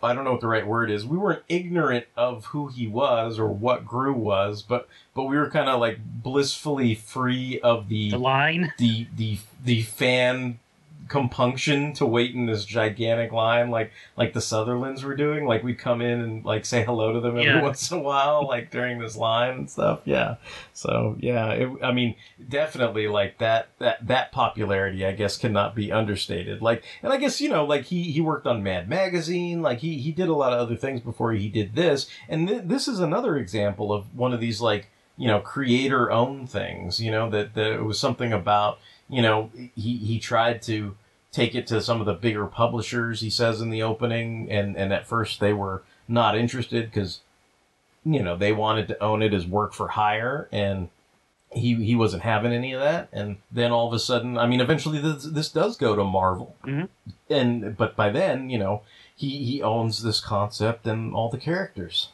I 0.03 0.13
don't 0.13 0.23
know 0.23 0.33
what 0.33 0.41
the 0.41 0.47
right 0.47 0.67
word 0.67 0.91
is. 0.91 1.05
We 1.05 1.17
weren't 1.17 1.41
ignorant 1.49 2.05
of 2.15 2.45
who 2.45 2.67
he 2.67 2.87
was 2.87 3.39
or 3.39 3.47
what 3.47 3.85
Groo 3.85 4.13
was, 4.13 4.61
but 4.61 4.87
but 5.15 5.23
we 5.23 5.37
were 5.37 5.49
kind 5.49 5.67
of 5.69 5.79
like 5.79 5.99
blissfully 6.03 6.95
free 6.95 7.59
of 7.61 7.89
the, 7.89 8.11
The 8.11 8.19
line, 8.19 8.73
the 8.77 9.07
the 9.15 9.39
the 9.63 9.81
fan 9.81 10.59
compunction 11.09 11.91
to 11.95 12.05
wait 12.05 12.33
in 12.33 12.45
this 12.45 12.63
gigantic 12.63 13.31
line 13.31 13.69
like 13.69 13.91
like 14.15 14.33
the 14.33 14.41
Sutherlands 14.41 15.03
were 15.03 15.15
doing. 15.15 15.45
Like 15.45 15.63
we'd 15.63 15.77
come 15.79 16.01
in 16.01 16.21
and 16.21 16.45
like 16.45 16.65
say 16.65 16.83
hello 16.85 17.11
to 17.13 17.19
them 17.19 17.31
every 17.37 17.45
Yeah. 17.45 17.61
once 17.61 17.91
in 17.91 17.97
a 17.97 18.01
while, 18.01 18.47
like 18.47 18.71
during 18.71 18.99
this 18.99 19.15
line 19.17 19.51
and 19.57 19.69
stuff. 19.69 20.01
Yeah. 20.05 20.35
So 20.73 21.17
yeah, 21.19 21.49
it, 21.51 21.69
I 21.83 21.91
mean, 21.91 22.15
definitely 22.47 23.07
like 23.07 23.39
that 23.39 23.69
that 23.79 24.05
that 24.07 24.31
popularity, 24.31 25.05
I 25.05 25.11
guess, 25.11 25.35
cannot 25.37 25.75
be 25.75 25.91
understated. 25.91 26.61
Like, 26.61 26.83
and 27.03 27.11
I 27.11 27.17
guess 27.17 27.41
you 27.41 27.49
know, 27.49 27.65
like 27.65 27.85
he 27.85 28.03
he 28.11 28.21
worked 28.21 28.47
on 28.47 28.63
Mad 28.63 28.87
Magazine, 28.87 29.61
like 29.61 29.79
he 29.79 29.97
he 29.99 30.11
did 30.11 30.29
a 30.29 30.33
lot 30.33 30.53
of 30.53 30.59
other 30.59 30.75
things 30.75 31.01
before 31.01 31.33
he 31.33 31.49
did 31.49 31.75
this, 31.75 32.09
and 32.29 32.47
th- 32.47 32.61
this 32.65 32.87
is 32.87 32.99
another 32.99 33.37
example 33.37 33.91
of 33.91 34.15
one 34.15 34.33
of 34.33 34.39
these 34.39 34.61
like 34.61 34.89
you 35.17 35.27
know 35.27 35.39
creator 35.39 36.09
owned 36.11 36.49
things. 36.49 36.99
You 36.99 37.11
know 37.11 37.29
that 37.31 37.55
that 37.55 37.71
it 37.73 37.83
was 37.83 37.99
something 37.99 38.31
about 38.31 38.79
you 39.09 39.21
know 39.21 39.51
he 39.53 39.97
he 39.97 40.19
tried 40.19 40.61
to 40.61 40.95
take 41.31 41.55
it 41.55 41.67
to 41.67 41.81
some 41.81 41.99
of 41.99 42.05
the 42.05 42.13
bigger 42.13 42.45
publishers 42.45 43.21
he 43.21 43.29
says 43.29 43.61
in 43.61 43.69
the 43.69 43.83
opening 43.83 44.49
and 44.49 44.75
and 44.77 44.93
at 44.93 45.07
first 45.07 45.39
they 45.39 45.53
were 45.53 45.83
not 46.07 46.37
interested 46.37 46.85
because 46.85 47.21
you 48.05 48.23
know 48.23 48.35
they 48.35 48.51
wanted 48.51 48.87
to 48.87 49.03
own 49.03 49.21
it 49.21 49.33
as 49.33 49.45
work 49.45 49.73
for 49.73 49.89
hire 49.89 50.47
and 50.51 50.89
he 51.51 51.75
he 51.75 51.95
wasn't 51.95 52.21
having 52.21 52.53
any 52.53 52.73
of 52.73 52.79
that 52.79 53.09
and 53.11 53.37
then 53.51 53.71
all 53.71 53.87
of 53.87 53.93
a 53.93 53.99
sudden 53.99 54.37
i 54.37 54.45
mean 54.45 54.61
eventually 54.61 54.99
this, 54.99 55.23
this 55.25 55.49
does 55.49 55.75
go 55.77 55.95
to 55.95 56.03
marvel 56.03 56.55
mm-hmm. 56.63 56.85
and 57.33 57.75
but 57.75 57.95
by 57.95 58.09
then 58.09 58.49
you 58.49 58.57
know 58.57 58.81
he 59.15 59.43
he 59.43 59.61
owns 59.61 60.03
this 60.03 60.21
concept 60.21 60.85
and 60.87 61.13
all 61.13 61.29
the 61.29 61.37
characters 61.37 62.09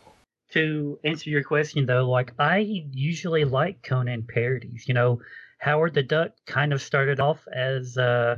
To 0.51 0.99
answer 1.03 1.29
your 1.29 1.43
question 1.43 1.85
though, 1.85 2.09
like 2.09 2.31
I 2.39 2.59
usually 2.93 3.43
like 3.43 3.83
Conan 3.83 4.23
parodies. 4.23 4.87
You 4.87 4.93
know, 4.93 5.19
Howard 5.65 5.95
the 5.95 6.03
Duck 6.03 6.31
kind 6.45 6.73
of 6.73 6.81
started 6.81 7.19
off 7.19 7.47
as 7.51 7.97
uh, 7.97 8.35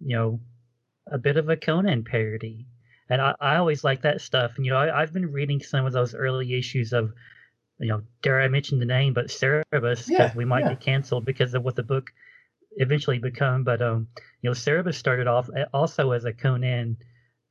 you 0.00 0.16
know, 0.16 0.40
a 1.06 1.18
bit 1.18 1.36
of 1.36 1.50
a 1.50 1.56
Conan 1.56 2.04
parody. 2.04 2.66
And 3.10 3.20
I, 3.20 3.34
I 3.38 3.56
always 3.56 3.84
like 3.84 4.00
that 4.02 4.22
stuff. 4.22 4.52
And 4.56 4.64
you 4.64 4.72
know, 4.72 4.78
I, 4.78 5.02
I've 5.02 5.12
been 5.12 5.30
reading 5.30 5.60
some 5.60 5.84
of 5.84 5.92
those 5.92 6.14
early 6.14 6.58
issues 6.58 6.94
of 6.94 7.12
you 7.80 7.88
know, 7.88 8.02
dare 8.22 8.40
I 8.40 8.48
mention 8.48 8.78
the 8.78 8.86
name, 8.86 9.12
but 9.12 9.26
Cerebus, 9.26 9.64
because 9.72 10.08
Yeah, 10.08 10.32
we 10.34 10.46
might 10.46 10.64
yeah. 10.64 10.70
get 10.70 10.80
canceled 10.80 11.26
because 11.26 11.52
of 11.52 11.62
what 11.62 11.76
the 11.76 11.82
book 11.82 12.10
eventually 12.76 13.18
become. 13.18 13.62
But 13.62 13.82
um, 13.82 14.08
you 14.40 14.48
know, 14.48 14.54
Cerebus 14.54 14.94
started 14.94 15.26
off 15.26 15.50
also 15.74 16.12
as 16.12 16.24
a 16.24 16.32
Conan 16.32 16.96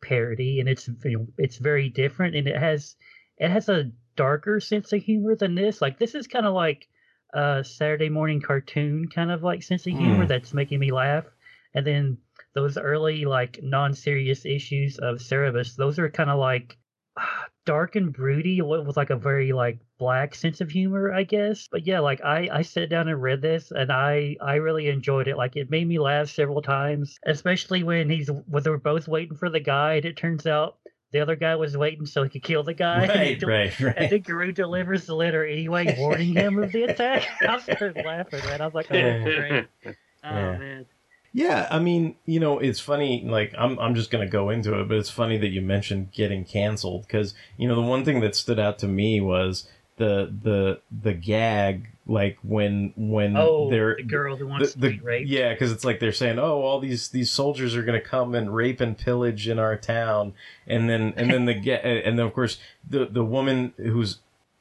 parody, 0.02 0.60
and 0.60 0.68
it's 0.68 0.88
you 1.06 1.18
know, 1.20 1.28
it's 1.38 1.58
very 1.58 1.90
different, 1.90 2.36
and 2.36 2.48
it 2.48 2.58
has 2.58 2.96
it 3.38 3.50
has 3.50 3.70
a 3.70 3.92
darker 4.16 4.60
sense 4.60 4.92
of 4.92 5.04
humor 5.04 5.36
than 5.36 5.54
this. 5.54 5.82
Like 5.84 6.00
this 6.00 6.16
is 6.16 6.26
kind 6.26 6.48
of 6.48 6.56
like 6.56 6.88
a 7.34 7.64
Saturday 7.64 8.10
morning 8.10 8.42
cartoon 8.42 9.08
kind 9.08 9.32
of 9.32 9.44
like 9.44 9.64
sense 9.64 9.86
of 9.88 9.94
humor 9.94 10.24
Hmm. 10.24 10.28
that's 10.28 10.54
making 10.54 10.80
me 10.80 10.92
laugh. 10.92 11.26
And 11.74 11.86
then 11.86 12.18
those 12.54 12.78
early 12.78 13.26
like 13.26 13.60
non-serious 13.62 14.46
issues 14.46 14.98
of 14.98 15.18
Cerebus, 15.22 15.76
those 15.76 16.00
are 16.00 16.10
kind 16.10 16.30
of 16.30 16.40
like 16.40 16.78
dark 17.66 17.96
and 17.96 18.12
broody 18.14 18.62
with 18.62 18.98
like 18.98 19.10
a 19.12 19.16
very 19.16 19.52
like 19.52 19.80
black 20.00 20.34
sense 20.34 20.62
of 20.62 20.70
humor, 20.72 21.14
I 21.14 21.24
guess. 21.24 21.68
But 21.72 21.86
yeah, 21.86 22.00
like 22.00 22.22
I 22.24 22.50
I 22.52 22.62
sat 22.64 22.90
down 22.90 23.08
and 23.08 23.22
read 23.22 23.42
this 23.42 23.72
and 23.72 23.92
I 23.92 24.36
I 24.42 24.56
really 24.56 24.88
enjoyed 24.90 25.28
it. 25.28 25.38
Like 25.38 25.56
it 25.56 25.70
made 25.70 25.88
me 25.88 26.00
laugh 26.00 26.30
several 26.30 26.62
times, 26.62 27.20
especially 27.26 27.84
when 27.84 28.10
he's 28.10 28.30
when 28.48 28.64
they 28.64 28.70
were 28.72 28.80
both 28.80 29.08
waiting 29.08 29.38
for 29.38 29.50
the 29.50 29.60
guy 29.60 29.96
and 29.96 30.06
it 30.06 30.18
turns 30.18 30.48
out 30.48 30.78
the 31.12 31.20
other 31.22 31.36
guy 31.36 31.56
was 31.56 31.76
waiting 31.76 32.06
so 32.06 32.24
he 32.24 32.30
could 32.30 32.44
kill 32.44 32.64
the 32.64 32.74
guy. 32.74 33.04
and 33.06 33.12
he 33.12 33.18
Right, 33.18 33.40
del- 33.40 33.50
right, 33.50 33.80
right. 33.80 33.96
And 33.98 34.12
then 34.12 34.22
Groo 34.22 34.54
delivers 34.54 35.06
the 35.06 35.16
letter 35.16 35.46
anyway, 35.46 35.96
warning 36.00 36.34
him 36.36 36.62
of 36.62 36.72
the 36.72 36.84
attack. 36.84 37.28
I 37.48 37.60
started 37.60 38.04
laughing, 38.06 38.44
man. 38.46 38.62
I 38.62 38.66
was 38.66 38.74
like, 38.74 38.92
oh, 38.92 39.24
great. 39.24 39.68
Oh, 39.86 39.94
Yeah. 40.24 40.58
man. 40.58 40.86
Yeah, 41.32 41.68
I 41.70 41.78
mean, 41.78 42.16
you 42.26 42.40
know, 42.40 42.58
it's 42.58 42.80
funny. 42.80 43.24
Like, 43.24 43.54
I'm 43.56 43.78
I'm 43.78 43.94
just 43.94 44.10
gonna 44.10 44.28
go 44.28 44.50
into 44.50 44.80
it, 44.80 44.88
but 44.88 44.98
it's 44.98 45.12
funny 45.12 45.38
that 45.38 45.50
you 45.50 45.62
mentioned 45.62 46.12
getting 46.12 46.44
canceled 46.44 47.04
because 47.04 47.36
you 47.56 47.68
know 47.68 47.76
the 47.76 47.82
one 47.88 48.04
thing 48.04 48.20
that 48.22 48.36
stood 48.36 48.58
out 48.58 48.80
to 48.80 48.88
me 48.88 49.22
was 49.22 49.70
the 49.98 50.34
the 50.42 50.80
the 51.04 51.14
gag, 51.14 51.88
like 52.10 52.38
when 52.42 52.94
when 52.98 53.38
Oh, 53.38 53.70
they're 53.70 53.96
the 53.96 54.04
girl 54.04 54.36
who 54.36 54.48
wants 54.48 54.74
to 54.74 54.80
be 54.80 55.00
raped. 55.00 55.30
Yeah, 55.30 55.54
because 55.54 55.72
it's 55.72 55.86
like 55.86 56.00
they're 56.00 56.12
saying, 56.12 56.40
"Oh, 56.40 56.62
all 56.62 56.80
these 56.80 57.10
these 57.10 57.32
soldiers 57.32 57.76
are 57.76 57.84
gonna 57.84 58.02
come 58.02 58.34
and 58.36 58.54
rape 58.54 58.82
and 58.82 58.98
pillage 58.98 59.48
in 59.48 59.60
our 59.60 59.78
town," 59.78 60.34
and 60.68 60.90
then 60.90 61.14
and 61.16 61.30
then 61.30 61.46
the 61.46 61.54
get 61.60 61.86
and 61.86 62.18
then 62.18 62.26
of 62.26 62.34
course 62.34 62.58
the 62.90 63.06
the 63.06 63.24
woman 63.24 63.74
who's 63.78 64.18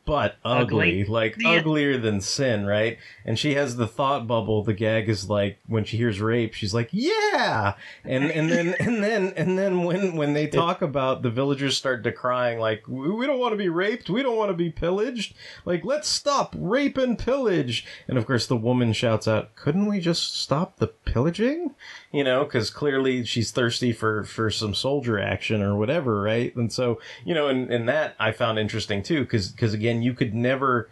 butt 0.09 0.37
ugly, 0.45 1.03
Ugly. 1.03 1.05
like 1.05 1.37
Yeah. 1.39 1.51
uglier 1.51 1.99
than 1.99 2.21
sin, 2.23 2.65
right? 2.65 2.97
And 3.27 3.39
she 3.39 3.55
has 3.55 3.77
the 3.77 3.87
thought 3.87 4.27
bubble. 4.27 4.65
The 4.65 4.73
gag 4.73 5.09
is 5.09 5.29
like 5.29 5.59
when 5.67 5.85
she 5.85 5.99
hears 5.99 6.19
rape, 6.21 6.55
she's 6.55 6.73
like, 6.73 6.89
"Yeah," 6.93 7.75
and 8.05 8.25
and 8.31 8.51
then 8.51 8.75
and 8.81 9.05
then 9.05 9.35
and 9.37 9.59
then 9.59 9.85
when 9.85 10.17
when 10.17 10.33
they 10.33 10.47
talk 10.47 10.81
about 10.81 11.21
the 11.23 11.31
villagers 11.31 11.77
start 11.77 12.03
decrying, 12.03 12.59
like, 12.59 12.89
"We 12.89 13.11
we 13.11 13.27
don't 13.27 13.39
want 13.39 13.53
to 13.53 13.59
be 13.59 13.69
raped, 13.69 14.09
we 14.09 14.23
don't 14.23 14.37
want 14.37 14.51
to 14.51 14.57
be 14.57 14.71
pillaged, 14.71 15.35
like 15.67 15.85
let's 15.85 16.09
stop 16.09 16.55
rape 16.59 16.97
and 16.97 17.19
pillage." 17.19 17.85
And 18.09 18.17
of 18.17 18.27
course, 18.27 18.47
the 18.47 18.57
woman 18.57 18.95
shouts 18.95 19.29
out, 19.29 19.55
"Couldn't 19.57 19.87
we 19.87 20.01
just 20.01 20.41
stop 20.41 20.79
the 20.79 20.87
pillaging?" 20.89 21.75
You 22.11 22.25
know, 22.25 22.45
because 22.45 22.71
clearly 22.71 23.25
she's 23.25 23.51
thirsty 23.51 23.93
for 23.93 24.25
for 24.25 24.51
some 24.51 24.75
soldier 24.75 25.19
action 25.19 25.61
or 25.61 25.77
whatever, 25.77 26.23
right? 26.23 26.55
And 26.57 26.73
so 26.73 27.01
you 27.25 27.35
know, 27.35 27.49
and, 27.49 27.71
and 27.71 27.89
that 27.89 28.15
I 28.19 28.33
found 28.33 28.59
interesting 28.59 29.03
too, 29.03 29.21
because 29.21 29.51
because 29.51 29.75
again, 29.75 30.01
you 30.03 30.15
could 30.15 30.35
never 30.35 30.89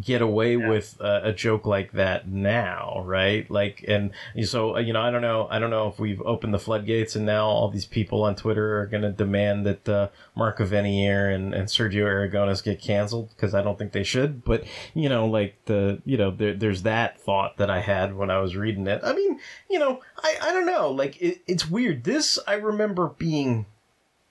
get 0.00 0.20
away 0.20 0.56
with 0.56 1.00
uh, 1.00 1.20
a 1.22 1.32
joke 1.32 1.64
like 1.64 1.92
that 1.92 2.26
now, 2.26 3.02
right? 3.04 3.48
Like, 3.50 3.84
and 3.86 4.10
so 4.44 4.76
you 4.78 4.92
know, 4.92 5.00
I 5.00 5.10
don't 5.10 5.22
know, 5.22 5.46
I 5.50 5.58
don't 5.58 5.70
know 5.70 5.88
if 5.88 5.98
we've 5.98 6.20
opened 6.22 6.52
the 6.52 6.58
floodgates, 6.58 7.14
and 7.14 7.24
now 7.24 7.46
all 7.46 7.70
these 7.70 7.86
people 7.86 8.24
on 8.24 8.34
Twitter 8.34 8.80
are 8.80 8.86
going 8.86 9.02
to 9.02 9.12
demand 9.12 9.66
that 9.66 9.88
uh, 9.88 10.08
Mark 10.34 10.58
Evanier 10.58 11.32
and, 11.32 11.54
and 11.54 11.68
Sergio 11.68 12.04
Aragones 12.04 12.64
get 12.64 12.80
canceled 12.80 13.30
because 13.30 13.54
I 13.54 13.62
don't 13.62 13.78
think 13.78 13.92
they 13.92 14.02
should. 14.02 14.44
But 14.44 14.64
you 14.94 15.08
know, 15.08 15.26
like 15.26 15.56
the 15.66 16.02
you 16.04 16.16
know, 16.16 16.30
there, 16.30 16.54
there's 16.54 16.82
that 16.82 17.20
thought 17.20 17.58
that 17.58 17.70
I 17.70 17.80
had 17.80 18.16
when 18.16 18.30
I 18.30 18.40
was 18.40 18.56
reading 18.56 18.86
it. 18.88 19.00
I 19.04 19.12
mean, 19.12 19.38
you 19.68 19.78
know, 19.78 20.00
I 20.18 20.36
I 20.42 20.52
don't 20.52 20.66
know, 20.66 20.90
like 20.90 21.20
it, 21.22 21.42
it's 21.46 21.70
weird. 21.70 22.04
This 22.04 22.38
I 22.46 22.54
remember 22.54 23.08
being 23.18 23.66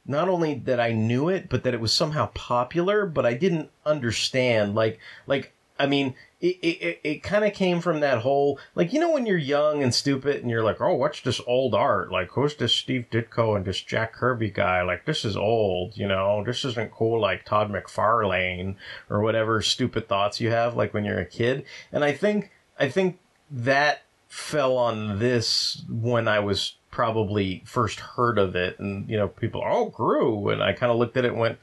not 0.09 0.27
only 0.27 0.55
that 0.55 0.79
I 0.79 0.91
knew 0.91 1.29
it, 1.29 1.49
but 1.49 1.63
that 1.63 1.75
it 1.75 1.79
was 1.79 1.93
somehow 1.93 2.31
popular, 2.33 3.05
but 3.05 3.27
I 3.27 3.35
didn't 3.35 3.69
understand. 3.85 4.73
Like, 4.73 4.99
like, 5.27 5.53
I 5.77 5.85
mean, 5.85 6.15
it, 6.41 6.57
it, 6.61 6.99
it, 7.03 7.23
kind 7.23 7.45
of 7.45 7.53
came 7.53 7.79
from 7.79 7.99
that 7.99 8.17
whole, 8.17 8.59
like, 8.73 8.91
you 8.91 8.99
know, 8.99 9.11
when 9.11 9.27
you're 9.27 9.37
young 9.37 9.83
and 9.83 9.93
stupid 9.93 10.41
and 10.41 10.49
you're 10.49 10.63
like, 10.63 10.81
oh, 10.81 10.95
what's 10.95 11.21
this 11.21 11.39
old 11.45 11.75
art? 11.75 12.11
Like, 12.11 12.31
who's 12.31 12.55
this 12.55 12.73
Steve 12.73 13.05
Ditko 13.11 13.55
and 13.55 13.65
this 13.65 13.81
Jack 13.81 14.13
Kirby 14.13 14.49
guy? 14.49 14.81
Like, 14.81 15.05
this 15.05 15.23
is 15.23 15.37
old, 15.37 15.95
you 15.95 16.07
know, 16.07 16.43
this 16.43 16.65
isn't 16.65 16.91
cool 16.91 17.21
like 17.21 17.45
Todd 17.45 17.71
McFarlane 17.71 18.77
or 19.11 19.21
whatever 19.21 19.61
stupid 19.61 20.07
thoughts 20.07 20.41
you 20.41 20.49
have, 20.49 20.75
like 20.75 20.91
when 20.91 21.05
you're 21.05 21.19
a 21.19 21.25
kid. 21.25 21.65
And 21.91 22.03
I 22.03 22.13
think, 22.13 22.49
I 22.79 22.89
think 22.89 23.19
that 23.51 24.01
fell 24.27 24.75
on 24.75 25.19
this 25.19 25.83
when 25.87 26.27
I 26.27 26.39
was 26.39 26.73
probably 26.91 27.63
first 27.65 27.99
heard 27.99 28.37
of 28.37 28.55
it, 28.55 28.79
and 28.79 29.09
you 29.09 29.17
know, 29.17 29.27
people, 29.27 29.63
oh, 29.65 29.89
Groo, 29.89 30.51
and 30.51 30.63
I 30.63 30.73
kind 30.73 30.91
of 30.91 30.97
looked 30.97 31.17
at 31.17 31.25
it 31.25 31.31
and 31.31 31.39
went, 31.39 31.59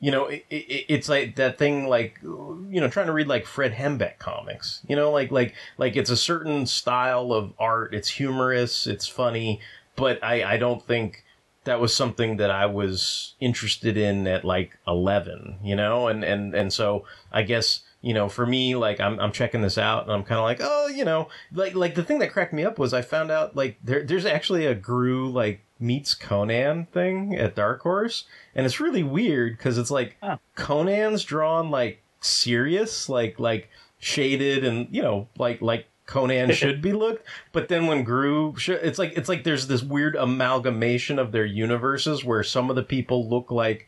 you 0.00 0.10
know, 0.10 0.26
it, 0.26 0.44
it, 0.50 0.86
it's 0.88 1.08
like 1.08 1.36
that 1.36 1.58
thing, 1.58 1.86
like 1.86 2.18
you 2.22 2.80
know, 2.80 2.88
trying 2.88 3.06
to 3.06 3.12
read 3.12 3.28
like 3.28 3.46
Fred 3.46 3.72
Hembeck 3.72 4.18
comics, 4.18 4.80
you 4.88 4.96
know, 4.96 5.10
like 5.10 5.30
like 5.30 5.54
like 5.78 5.96
it's 5.96 6.10
a 6.10 6.16
certain 6.16 6.66
style 6.66 7.32
of 7.32 7.52
art. 7.58 7.94
It's 7.94 8.08
humorous, 8.08 8.86
it's 8.86 9.06
funny, 9.06 9.60
but 9.96 10.22
I 10.22 10.54
I 10.54 10.56
don't 10.56 10.84
think 10.84 11.24
that 11.64 11.80
was 11.80 11.94
something 11.94 12.38
that 12.38 12.50
I 12.50 12.66
was 12.66 13.34
interested 13.38 13.96
in 13.96 14.26
at 14.26 14.44
like 14.44 14.76
11, 14.88 15.58
you 15.62 15.76
know, 15.76 16.08
and 16.08 16.24
and 16.24 16.54
and 16.54 16.72
so 16.72 17.04
I 17.30 17.42
guess 17.42 17.82
you 18.02 18.12
know, 18.12 18.28
for 18.28 18.44
me, 18.44 18.74
like 18.74 19.00
I'm 19.00 19.18
I'm 19.20 19.32
checking 19.32 19.62
this 19.62 19.78
out 19.78 20.02
and 20.02 20.12
I'm 20.12 20.24
kind 20.24 20.38
of 20.38 20.44
like, 20.44 20.58
oh, 20.60 20.88
you 20.88 21.04
know, 21.04 21.28
like 21.52 21.74
like 21.74 21.94
the 21.94 22.02
thing 22.02 22.18
that 22.18 22.32
cracked 22.32 22.52
me 22.52 22.64
up 22.64 22.78
was 22.78 22.92
I 22.92 23.00
found 23.00 23.30
out 23.30 23.56
like 23.56 23.78
there 23.82 24.02
there's 24.02 24.26
actually 24.26 24.66
a 24.66 24.74
Groo 24.74 25.32
like 25.32 25.60
meets 25.78 26.14
Conan 26.14 26.86
thing 26.86 27.36
at 27.36 27.54
Dark 27.54 27.80
Horse, 27.82 28.24
and 28.54 28.66
it's 28.66 28.80
really 28.80 29.04
weird 29.04 29.56
because 29.56 29.78
it's 29.78 29.90
like 29.90 30.16
Conan's 30.56 31.22
drawn 31.22 31.70
like 31.70 32.02
serious, 32.20 33.08
like 33.08 33.38
like 33.38 33.70
shaded 34.00 34.64
and 34.64 34.88
you 34.90 35.00
know 35.00 35.28
like 35.38 35.62
like 35.62 35.86
Conan 36.06 36.50
should 36.54 36.82
be 36.82 36.92
looked, 36.92 37.24
but 37.52 37.68
then 37.68 37.86
when 37.86 38.04
Groo, 38.04 38.58
sh- 38.58 38.70
it's 38.70 38.98
like 38.98 39.12
it's 39.16 39.28
like 39.28 39.44
there's 39.44 39.68
this 39.68 39.82
weird 39.82 40.16
amalgamation 40.16 41.20
of 41.20 41.30
their 41.30 41.46
universes 41.46 42.24
where 42.24 42.42
some 42.42 42.68
of 42.68 42.74
the 42.74 42.82
people 42.82 43.28
look 43.28 43.52
like 43.52 43.86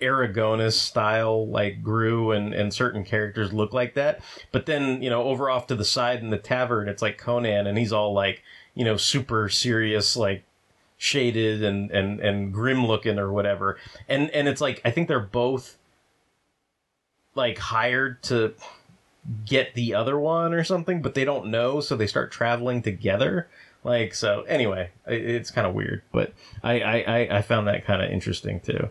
Aragones 0.00 0.72
style 0.72 1.46
like 1.48 1.82
Groo 1.82 2.36
and, 2.36 2.52
and 2.52 2.72
certain 2.72 3.04
characters 3.04 3.52
look 3.52 3.72
like 3.72 3.94
that. 3.94 4.20
But 4.52 4.66
then, 4.66 5.02
you 5.02 5.08
know, 5.10 5.22
over 5.24 5.48
off 5.50 5.66
to 5.68 5.74
the 5.74 5.84
side 5.84 6.20
in 6.20 6.30
the 6.30 6.38
tavern, 6.38 6.88
it's 6.88 7.02
like 7.02 7.18
Conan 7.18 7.66
and 7.66 7.78
he's 7.78 7.92
all 7.92 8.12
like, 8.12 8.42
you 8.74 8.84
know, 8.84 8.96
super 8.96 9.48
serious, 9.48 10.16
like 10.16 10.44
shaded 10.98 11.62
and, 11.62 11.90
and, 11.90 12.20
and 12.20 12.52
grim 12.52 12.86
looking 12.86 13.18
or 13.18 13.32
whatever. 13.32 13.78
And, 14.08 14.30
and 14.30 14.48
it's 14.48 14.60
like, 14.60 14.80
I 14.84 14.90
think 14.90 15.08
they're 15.08 15.20
both 15.20 15.76
like 17.34 17.58
hired 17.58 18.22
to 18.24 18.54
get 19.44 19.74
the 19.74 19.94
other 19.94 20.18
one 20.18 20.54
or 20.54 20.62
something, 20.64 21.02
but 21.02 21.14
they 21.14 21.24
don't 21.24 21.46
know. 21.50 21.80
So 21.80 21.96
they 21.96 22.06
start 22.06 22.30
traveling 22.30 22.82
together. 22.82 23.48
Like, 23.84 24.14
so 24.14 24.42
anyway, 24.42 24.90
it, 25.06 25.24
it's 25.24 25.50
kind 25.50 25.66
of 25.66 25.74
weird, 25.74 26.02
but 26.12 26.32
I, 26.62 26.80
I- 26.80 27.36
I 27.38 27.42
found 27.42 27.68
that 27.68 27.84
kind 27.84 28.02
of 28.02 28.10
interesting 28.10 28.60
too. 28.60 28.90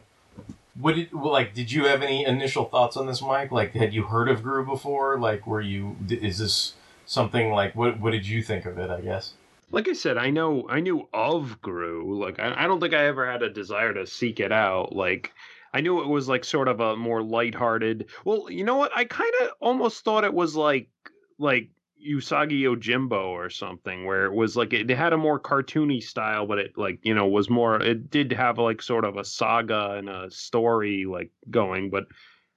What 0.80 0.96
did 0.96 1.14
like? 1.14 1.54
Did 1.54 1.72
you 1.72 1.86
have 1.86 2.02
any 2.02 2.26
initial 2.26 2.66
thoughts 2.66 2.98
on 2.98 3.08
this, 3.08 3.22
Mike? 3.22 3.52
Like, 3.52 3.74
had 3.74 3.94
you 3.94 4.04
heard 4.04 4.28
of 4.30 4.42
Groo 4.42 4.66
before? 4.66 5.18
Like, 5.20 5.48
were 5.48 5.62
you? 5.62 5.96
Is 6.10 6.38
this 6.40 6.74
something 7.06 7.52
like? 7.52 7.76
What 7.76 8.00
What 8.00 8.12
did 8.12 8.28
you 8.28 8.42
think 8.44 8.66
of 8.66 8.78
it? 8.78 8.90
I 8.90 9.02
guess. 9.02 9.34
like 9.72 9.88
I 9.88 9.94
said, 9.94 10.18
I 10.18 10.30
know 10.32 10.68
I 10.70 10.80
knew 10.82 11.08
of 11.14 11.60
Groo. 11.62 12.20
Like 12.20 12.40
I, 12.40 12.64
I 12.64 12.68
don't 12.68 12.80
think 12.80 12.94
I 12.94 13.06
ever 13.06 13.30
had 13.30 13.42
a 13.42 13.50
desire 13.50 13.94
to 13.94 14.06
seek 14.06 14.40
it 14.40 14.52
out. 14.52 14.94
Like 14.94 15.32
I 15.74 15.82
knew 15.82 16.02
it 16.02 16.08
was 16.08 16.28
like 16.28 16.44
sort 16.44 16.68
of 16.68 16.80
a 16.80 16.96
more 16.96 17.24
lighthearted. 17.24 18.08
Well, 18.26 18.50
you 18.52 18.64
know 18.64 18.76
what? 18.76 18.92
I 18.96 19.06
kind 19.06 19.34
of 19.44 19.50
almost 19.60 20.04
thought 20.04 20.24
it 20.24 20.34
was 20.34 20.56
like 20.56 20.90
like 21.40 21.70
Usagi 22.06 22.62
Yojimbo 22.62 23.28
or 23.28 23.50
something, 23.50 24.06
where 24.06 24.26
it 24.26 24.34
was 24.34 24.56
like 24.56 24.74
it 24.74 24.90
had 24.90 25.14
a 25.14 25.18
more 25.18 25.40
cartoony 25.40 26.02
style, 26.02 26.46
but 26.46 26.60
it 26.60 26.78
like 26.78 27.00
you 27.04 27.14
know 27.14 27.28
was 27.28 27.50
more. 27.50 27.82
It 27.82 28.10
did 28.10 28.32
have 28.34 28.58
like 28.58 28.82
sort 28.82 29.06
of 29.06 29.18
a 29.18 29.26
saga 29.26 29.92
and 29.98 30.10
a 30.10 30.30
story 30.30 31.06
like 31.06 31.32
going, 31.50 31.90
but 31.90 32.06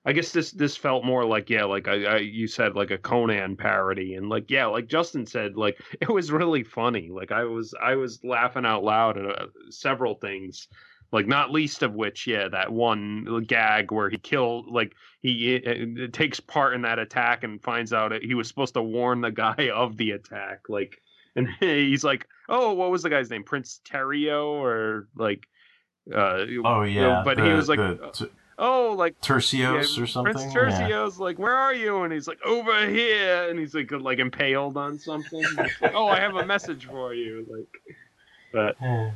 I 0.04 0.12
guess 0.12 0.32
this 0.32 0.52
this 0.52 0.76
felt 0.76 1.04
more 1.04 1.24
like 1.24 1.50
yeah, 1.50 1.64
like 1.64 1.86
I, 1.86 2.04
I 2.04 2.16
you 2.18 2.46
said 2.46 2.76
like 2.76 2.90
a 2.90 2.98
Conan 2.98 3.56
parody, 3.56 4.14
and 4.14 4.28
like 4.28 4.50
yeah, 4.50 4.66
like 4.66 4.86
Justin 4.86 5.26
said, 5.26 5.56
like 5.56 5.78
it 6.00 6.08
was 6.08 6.32
really 6.32 6.64
funny. 6.64 7.10
Like 7.10 7.30
I 7.30 7.44
was 7.44 7.74
I 7.80 7.96
was 7.96 8.24
laughing 8.24 8.64
out 8.64 8.84
loud 8.84 9.18
at 9.18 9.26
uh, 9.26 9.46
several 9.70 10.14
things, 10.14 10.68
like 11.12 11.26
not 11.26 11.50
least 11.50 11.82
of 11.82 11.94
which 11.94 12.26
yeah, 12.26 12.48
that 12.48 12.72
one 12.72 13.44
gag 13.46 13.90
where 13.90 14.10
he 14.10 14.18
killed 14.18 14.66
like 14.68 14.92
he 15.22 15.56
uh, 15.56 16.06
takes 16.12 16.40
part 16.40 16.74
in 16.74 16.82
that 16.82 16.98
attack 16.98 17.44
and 17.44 17.62
finds 17.62 17.92
out 17.92 18.12
it, 18.12 18.22
he 18.22 18.34
was 18.34 18.48
supposed 18.48 18.74
to 18.74 18.82
warn 18.82 19.20
the 19.20 19.30
guy 19.30 19.70
of 19.74 19.96
the 19.96 20.12
attack, 20.12 20.68
like 20.68 21.00
and 21.36 21.48
he's 21.60 22.04
like, 22.04 22.26
oh, 22.48 22.72
what 22.74 22.90
was 22.90 23.02
the 23.02 23.10
guy's 23.10 23.30
name, 23.30 23.44
Prince 23.44 23.80
Terrio 23.88 24.46
or 24.46 25.08
like. 25.16 25.46
Uh, 26.10 26.46
Oh 26.64 26.82
you 26.84 27.02
know, 27.02 27.08
yeah, 27.08 27.22
but 27.22 27.38
he 27.38 27.50
was 27.50 27.68
like, 27.68 27.78
the 27.78 28.10
t- 28.14 28.30
oh, 28.58 28.94
like 28.96 29.20
Tercios 29.20 29.96
yeah, 29.96 30.02
or 30.02 30.06
something. 30.06 30.32
Prince 30.32 30.54
Yeah. 30.54 30.88
Tercio's 30.88 31.18
like, 31.18 31.38
where 31.38 31.54
are 31.54 31.74
you? 31.74 32.02
And 32.02 32.12
he's 32.12 32.26
like, 32.26 32.38
over 32.46 32.88
here. 32.88 33.48
And 33.50 33.58
he's 33.58 33.74
like, 33.74 33.90
like 33.92 34.18
impaled 34.18 34.78
on 34.78 34.98
something. 34.98 35.44
Like, 35.56 35.94
oh, 35.94 36.08
I 36.08 36.20
have 36.20 36.36
a 36.36 36.46
message 36.46 36.86
for 36.86 37.12
you. 37.12 37.46
Like, 37.48 37.68
but 38.52 38.76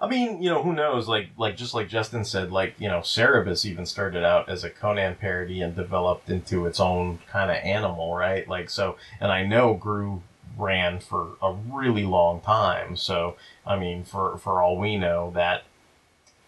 I 0.00 0.08
mean, 0.08 0.40
you 0.40 0.48
know, 0.48 0.62
who 0.62 0.72
knows? 0.72 1.08
Like, 1.08 1.30
like 1.36 1.56
just 1.56 1.74
like 1.74 1.88
Justin 1.88 2.24
said, 2.24 2.52
like 2.52 2.74
you 2.78 2.88
know, 2.88 3.00
Cerebus 3.00 3.64
even 3.64 3.84
started 3.84 4.24
out 4.24 4.48
as 4.48 4.62
a 4.62 4.70
Conan 4.70 5.16
parody 5.16 5.60
and 5.60 5.74
developed 5.74 6.30
into 6.30 6.66
its 6.66 6.78
own 6.78 7.18
kind 7.28 7.50
of 7.50 7.56
animal, 7.56 8.14
right? 8.14 8.46
Like 8.48 8.70
so, 8.70 8.96
and 9.20 9.32
I 9.32 9.44
know 9.44 9.74
Groo 9.74 10.22
ran 10.56 11.00
for 11.00 11.36
a 11.42 11.52
really 11.52 12.04
long 12.04 12.40
time. 12.40 12.96
So, 12.96 13.36
I 13.66 13.76
mean, 13.78 14.04
for 14.04 14.38
for 14.38 14.62
all 14.62 14.78
we 14.78 14.96
know, 14.96 15.32
that 15.34 15.64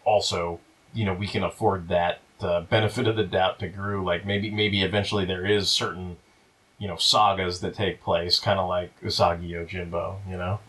also, 0.04 0.60
you 0.94 1.04
know, 1.04 1.14
we 1.14 1.26
can 1.26 1.42
afford 1.42 1.88
that 1.88 2.20
uh, 2.40 2.60
benefit 2.62 3.08
of 3.08 3.16
the 3.16 3.24
doubt 3.24 3.58
to 3.60 3.68
Groo. 3.68 4.04
Like 4.04 4.24
maybe 4.24 4.50
maybe 4.50 4.82
eventually 4.82 5.24
there 5.24 5.44
is 5.44 5.68
certain, 5.68 6.18
you 6.78 6.86
know, 6.86 6.96
sagas 6.96 7.60
that 7.60 7.74
take 7.74 8.00
place, 8.02 8.38
kind 8.38 8.60
of 8.60 8.68
like 8.68 8.98
Usagi 9.00 9.50
Yojimbo, 9.50 10.18
you 10.28 10.36
know. 10.36 10.60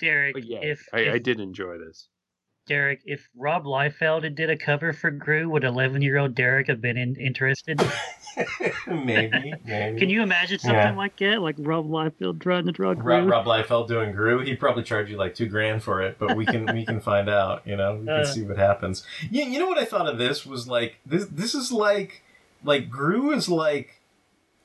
Derek, 0.00 0.34
But 0.34 0.44
yeah, 0.44 0.58
if, 0.62 0.86
I, 0.92 1.00
if 1.00 1.14
I 1.14 1.18
did 1.18 1.40
enjoy 1.40 1.78
this. 1.78 2.08
Derek, 2.66 3.00
if 3.04 3.28
Rob 3.36 3.64
Liefeld 3.64 4.22
had 4.24 4.34
did 4.34 4.48
a 4.48 4.56
cover 4.56 4.94
for 4.94 5.10
Groo, 5.12 5.50
would 5.50 5.64
11 5.64 6.00
year 6.00 6.16
old 6.16 6.34
Derek 6.34 6.68
have 6.68 6.80
been 6.80 6.96
in, 6.96 7.14
interested? 7.16 7.78
maybe, 8.86 9.52
maybe. 9.66 9.98
Can 9.98 10.08
you 10.08 10.22
imagine 10.22 10.58
something 10.58 10.76
Yeah. 10.78 10.96
like 10.96 11.16
that? 11.18 11.42
Like 11.42 11.56
Rob 11.58 11.86
Liefeld 11.88 12.40
trying 12.40 12.66
to 12.66 12.72
draw 12.72 12.94
Rob, 12.96 13.28
Rob 13.28 13.44
Liefeld 13.46 13.88
doing 13.88 14.14
Groo, 14.14 14.44
he'd 14.44 14.58
probably 14.58 14.82
charge 14.82 15.10
you 15.10 15.16
like 15.16 15.34
two 15.34 15.46
grand 15.46 15.82
for 15.82 16.00
it, 16.02 16.16
but 16.18 16.36
we 16.36 16.46
can 16.46 16.66
we 16.72 16.84
can 16.86 17.00
find 17.00 17.28
out. 17.28 17.66
You 17.66 17.76
know, 17.76 17.96
we 17.96 18.06
can 18.06 18.08
Uh. 18.08 18.24
see 18.24 18.42
what 18.42 18.56
happens. 18.56 19.04
Yeah, 19.30 19.44
you 19.44 19.58
know 19.58 19.66
what 19.68 19.78
I 19.78 19.84
thought 19.84 20.08
of 20.08 20.18
this 20.18 20.46
was 20.46 20.66
like 20.66 20.96
this. 21.04 21.26
This 21.26 21.54
is 21.54 21.70
like 21.70 22.22
like 22.64 22.88
Groo 22.90 23.34
is 23.36 23.48
like 23.48 24.00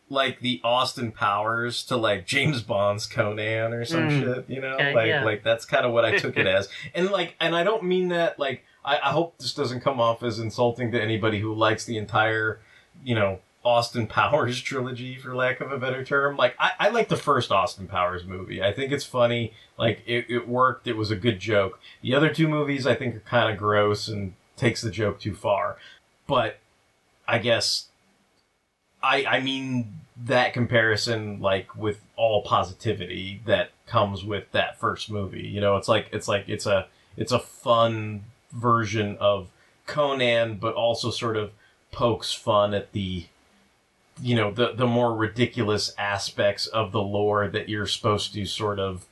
like 0.09 0.39
the 0.39 0.59
Austin 0.63 1.11
Powers 1.11 1.83
to 1.85 1.95
like 1.97 2.25
James 2.25 2.61
Bond's 2.61 3.05
Conan 3.05 3.73
or 3.73 3.85
some 3.85 4.09
Mm. 4.09 4.19
shit. 4.19 4.45
You 4.49 4.61
know, 4.61 4.73
Okay, 4.75 4.93
like 4.95 5.07
yeah. 5.07 5.23
like 5.23 5.43
that's 5.43 5.65
kind 5.65 5.85
of 5.85 5.91
what 5.93 6.05
I 6.05 6.17
took 6.17 6.35
it 6.37 6.47
as. 6.57 6.67
And 6.95 7.09
like, 7.11 7.35
and 7.39 7.55
I 7.55 7.63
don't 7.63 7.83
mean 7.83 8.09
that 8.09 8.39
like. 8.39 8.63
I, 8.83 8.95
I 8.97 9.09
hope 9.11 9.37
this 9.37 9.53
doesn't 9.53 9.81
come 9.81 9.99
off 9.99 10.23
as 10.23 10.39
insulting 10.39 10.89
to 10.93 11.01
anybody 11.01 11.41
who 11.41 11.53
likes 11.53 11.83
the 11.83 11.97
entire, 11.97 12.61
you 13.03 13.13
know, 13.13 13.39
Austin 13.61 14.07
Powers 14.07 14.61
trilogy, 14.63 15.17
for 15.17 15.35
lack 15.35 15.59
of 15.59 15.69
a 15.73 15.77
better 15.77 16.01
term. 16.05 16.37
Like, 16.37 16.55
I, 16.57 16.71
I 16.79 16.89
like 16.89 17.09
the 17.09 17.17
first 17.17 17.51
Austin 17.51 17.87
Powers 17.87 18.23
movie. 18.23 18.63
I 18.63 18.71
think 18.71 18.93
it's 18.93 19.03
funny. 19.03 19.53
Like, 19.77 20.01
it, 20.07 20.27
it 20.29 20.47
worked. 20.47 20.87
It 20.87 20.95
was 20.95 21.11
a 21.11 21.17
good 21.17 21.39
joke. 21.41 21.77
The 22.01 22.15
other 22.15 22.33
two 22.33 22.47
movies, 22.47 22.87
I 22.87 22.95
think, 22.95 23.15
are 23.15 23.19
kind 23.19 23.51
of 23.51 23.59
gross 23.59 24.07
and 24.07 24.33
takes 24.55 24.81
the 24.81 24.89
joke 24.91 25.19
too 25.19 25.35
far. 25.35 25.75
But 26.25 26.57
I 27.27 27.37
guess 27.39 27.88
I 29.01 29.25
I 29.25 29.39
mean 29.41 29.93
that 30.25 30.53
comparison 30.53 31.39
like 31.39 31.75
with 31.75 32.01
all 32.15 32.43
positivity 32.43 33.41
that 33.45 33.71
comes 33.87 34.23
with 34.23 34.51
that 34.51 34.79
first 34.79 35.09
movie. 35.09 35.47
You 35.47 35.61
know, 35.61 35.77
it's 35.77 35.87
like 35.87 36.07
it's 36.11 36.27
like 36.27 36.47
it's 36.47 36.65
a 36.65 36.87
it's 37.17 37.31
a 37.31 37.39
fun 37.39 38.23
version 38.51 39.17
of 39.19 39.47
Conan 39.85 40.57
but 40.57 40.73
also 40.75 41.11
sort 41.11 41.37
of 41.37 41.51
pokes 41.91 42.33
fun 42.33 42.73
at 42.73 42.91
the 42.91 43.25
you 44.21 44.35
know 44.35 44.51
the 44.51 44.73
the 44.73 44.87
more 44.87 45.15
ridiculous 45.15 45.93
aspects 45.97 46.67
of 46.67 46.91
the 46.91 47.01
lore 47.01 47.47
that 47.47 47.69
you're 47.69 47.87
supposed 47.87 48.33
to 48.33 48.45
sort 48.45 48.79
of 48.79 49.05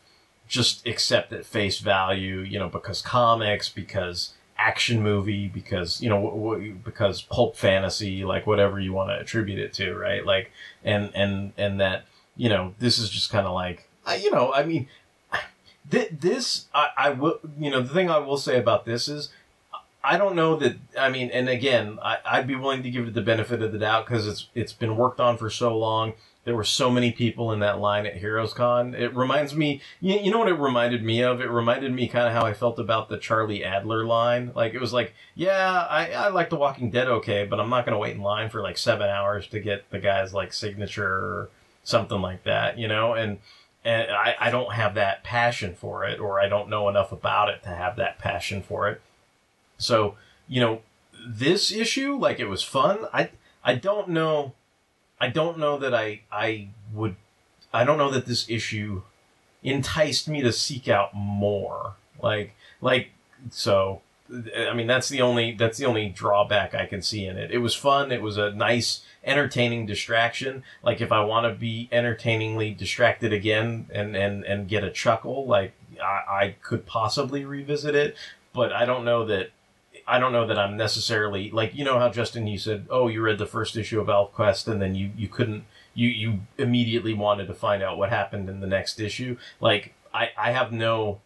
just 0.47 0.87
accept 0.87 1.33
at 1.33 1.45
face 1.45 1.79
value, 1.79 2.39
you 2.39 2.57
know, 2.57 2.69
because 2.69 3.01
comics, 3.01 3.69
because 3.69 4.33
action 4.57 5.01
movie, 5.01 5.47
because 5.47 6.01
you 6.01 6.09
know, 6.09 6.21
w- 6.23 6.43
w- 6.43 6.73
because 6.83 7.21
pulp 7.21 7.55
fantasy, 7.55 8.23
like 8.25 8.47
whatever 8.47 8.79
you 8.79 8.93
want 8.93 9.09
to 9.09 9.19
attribute 9.19 9.59
it 9.59 9.73
to, 9.73 9.95
right? 9.95 10.25
Like, 10.25 10.51
and 10.83 11.11
and 11.15 11.53
and 11.57 11.79
that 11.79 12.05
you 12.35 12.49
know, 12.49 12.73
this 12.79 12.99
is 12.99 13.09
just 13.09 13.31
kind 13.31 13.47
of 13.47 13.53
like, 13.53 13.89
you 14.19 14.31
know, 14.31 14.53
I 14.53 14.63
mean, 14.63 14.87
th- 15.91 16.11
this 16.19 16.65
I, 16.73 16.89
I 16.97 17.09
will, 17.11 17.39
you 17.59 17.69
know, 17.71 17.81
the 17.81 17.93
thing 17.93 18.09
I 18.09 18.19
will 18.19 18.37
say 18.37 18.57
about 18.57 18.85
this 18.85 19.07
is. 19.07 19.29
I 20.03 20.17
don't 20.17 20.35
know 20.37 20.55
that. 20.57 20.77
I 20.97 21.09
mean, 21.09 21.31
and 21.31 21.49
again, 21.49 21.99
I, 22.01 22.19
I'd 22.23 22.47
be 22.47 22.55
willing 22.55 22.81
to 22.83 22.89
give 22.89 23.07
it 23.07 23.13
the 23.13 23.21
benefit 23.21 23.61
of 23.61 23.73
the 23.73 23.79
doubt 23.79 24.05
because 24.05 24.25
it's 24.25 24.47
it's 24.55 24.71
been 24.71 24.95
worked 24.95 25.19
on 25.19 25.37
for 25.37 25.49
so 25.49 25.77
long. 25.77 26.13
There 26.47 26.55
were 26.55 26.63
so 26.63 26.89
many 26.89 27.11
people 27.11 27.51
in 27.51 27.59
that 27.59 27.81
line 27.81 28.05
at 28.05 28.15
Heroes 28.15 28.53
Con. 28.53 28.95
It 28.95 29.13
reminds 29.13 29.53
me, 29.53 29.81
you, 29.99 30.17
you 30.17 30.31
know 30.31 30.39
what 30.39 30.47
it 30.47 30.53
reminded 30.53 31.03
me 31.03 31.21
of? 31.21 31.41
It 31.41 31.49
reminded 31.49 31.91
me 31.91 32.07
kind 32.07 32.25
of 32.25 32.31
how 32.31 32.45
I 32.45 32.53
felt 32.53 32.79
about 32.79 33.09
the 33.09 33.17
Charlie 33.17 33.63
Adlard 33.65 34.07
line. 34.07 34.53
Like 34.55 34.73
it 34.73 34.79
was 34.79 34.93
like, 34.93 35.13
yeah, 35.35 35.85
I, 35.89 36.09
I 36.11 36.27
like 36.29 36.49
The 36.49 36.55
Walking 36.55 36.89
Dead 36.89 37.09
okay, 37.09 37.43
but 37.43 37.59
I'm 37.59 37.69
not 37.69 37.85
going 37.85 37.95
to 37.95 37.99
wait 37.99 38.15
in 38.15 38.21
line 38.21 38.49
for 38.49 38.61
like 38.61 38.77
seven 38.77 39.09
hours 39.09 39.45
to 39.47 39.59
get 39.59 39.89
the 39.89 39.99
guy's 39.99 40.33
like 40.33 40.53
signature 40.53 41.05
or 41.05 41.49
something 41.83 42.21
like 42.21 42.45
that, 42.45 42.79
you 42.79 42.87
know? 42.87 43.11
And 43.11 43.39
and 43.83 44.09
I, 44.09 44.35
I 44.39 44.49
don't 44.49 44.71
have 44.71 44.95
that 44.95 45.25
passion 45.25 45.75
for 45.75 46.05
it, 46.05 46.17
or 46.17 46.39
I 46.39 46.47
don't 46.47 46.69
know 46.69 46.87
enough 46.87 47.11
about 47.11 47.49
it 47.49 47.61
to 47.63 47.69
have 47.71 47.97
that 47.97 48.19
passion 48.19 48.61
for 48.61 48.87
it. 48.87 49.01
So, 49.77 50.15
you 50.47 50.61
know, 50.61 50.81
this 51.27 51.73
issue, 51.73 52.15
like 52.15 52.39
it 52.39 52.47
was 52.47 52.63
fun. 52.63 52.99
I 53.11 53.31
I 53.65 53.75
don't 53.75 54.07
know 54.07 54.53
I 55.19 55.27
don't 55.27 55.57
know 55.57 55.77
that 55.77 55.93
I 55.93 56.21
I 56.31 56.69
would 56.93 57.15
I 57.73 57.83
don't 57.83 57.97
know 57.97 58.11
that 58.11 58.25
this 58.25 58.49
issue 58.49 59.03
enticed 59.63 60.27
me 60.27 60.41
to 60.41 60.51
seek 60.51 60.87
out 60.87 61.13
more. 61.13 61.95
Like 62.21 62.55
like 62.81 63.11
so 63.49 64.01
I 64.55 64.73
mean 64.73 64.87
that's 64.87 65.09
the 65.09 65.21
only 65.21 65.53
that's 65.53 65.77
the 65.77 65.85
only 65.85 66.09
drawback 66.09 66.75
I 66.75 66.85
can 66.85 67.01
see 67.01 67.25
in 67.25 67.37
it. 67.37 67.51
It 67.51 67.59
was 67.59 67.73
fun, 67.73 68.11
it 68.11 68.21
was 68.21 68.37
a 68.37 68.51
nice 68.51 69.01
entertaining 69.23 69.85
distraction. 69.85 70.63
Like 70.83 71.01
if 71.01 71.11
I 71.11 71.23
want 71.23 71.45
to 71.45 71.57
be 71.57 71.89
entertainingly 71.91 72.73
distracted 72.73 73.33
again 73.33 73.87
and 73.91 74.15
and 74.15 74.43
and 74.43 74.67
get 74.67 74.83
a 74.83 74.91
chuckle, 74.91 75.45
like 75.45 75.73
I, 76.01 76.05
I 76.43 76.55
could 76.61 76.85
possibly 76.85 77.45
revisit 77.45 77.95
it, 77.95 78.15
but 78.53 78.71
I 78.71 78.85
don't 78.85 79.05
know 79.05 79.25
that 79.25 79.49
I 80.07 80.19
don't 80.19 80.31
know 80.31 80.47
that 80.47 80.57
I'm 80.57 80.77
necessarily 80.77 81.51
like 81.51 81.75
you 81.75 81.83
know 81.83 81.99
how 81.99 82.09
Justin 82.09 82.47
you 82.47 82.57
said 82.57 82.87
oh 82.89 83.07
you 83.07 83.21
read 83.21 83.37
the 83.37 83.45
first 83.45 83.75
issue 83.75 83.99
of 83.99 84.07
ElfQuest 84.07 84.67
and 84.67 84.81
then 84.81 84.95
you 84.95 85.11
you 85.17 85.27
couldn't 85.27 85.65
you 85.93 86.07
you 86.07 86.39
immediately 86.57 87.13
wanted 87.13 87.47
to 87.47 87.53
find 87.53 87.83
out 87.83 87.97
what 87.97 88.09
happened 88.09 88.49
in 88.49 88.59
the 88.59 88.67
next 88.67 88.99
issue 88.99 89.37
like 89.59 89.93
I 90.13 90.29
I 90.37 90.51
have 90.51 90.71
no 90.71 91.19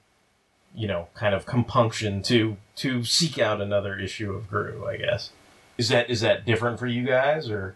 you 0.74 0.88
know 0.88 1.10
kind 1.14 1.36
of 1.36 1.46
compunction 1.46 2.24
to 2.24 2.58
to 2.78 3.04
seek 3.04 3.38
out 3.38 3.62
another 3.62 4.00
issue 4.00 4.34
of 4.34 4.50
Groo 4.50 4.88
I 4.88 4.98
guess 4.98 5.32
is 5.78 5.90
that 5.90 6.10
is 6.10 6.22
that 6.22 6.46
different 6.46 6.80
for 6.80 6.88
you 6.88 7.06
guys 7.06 7.50
or 7.50 7.76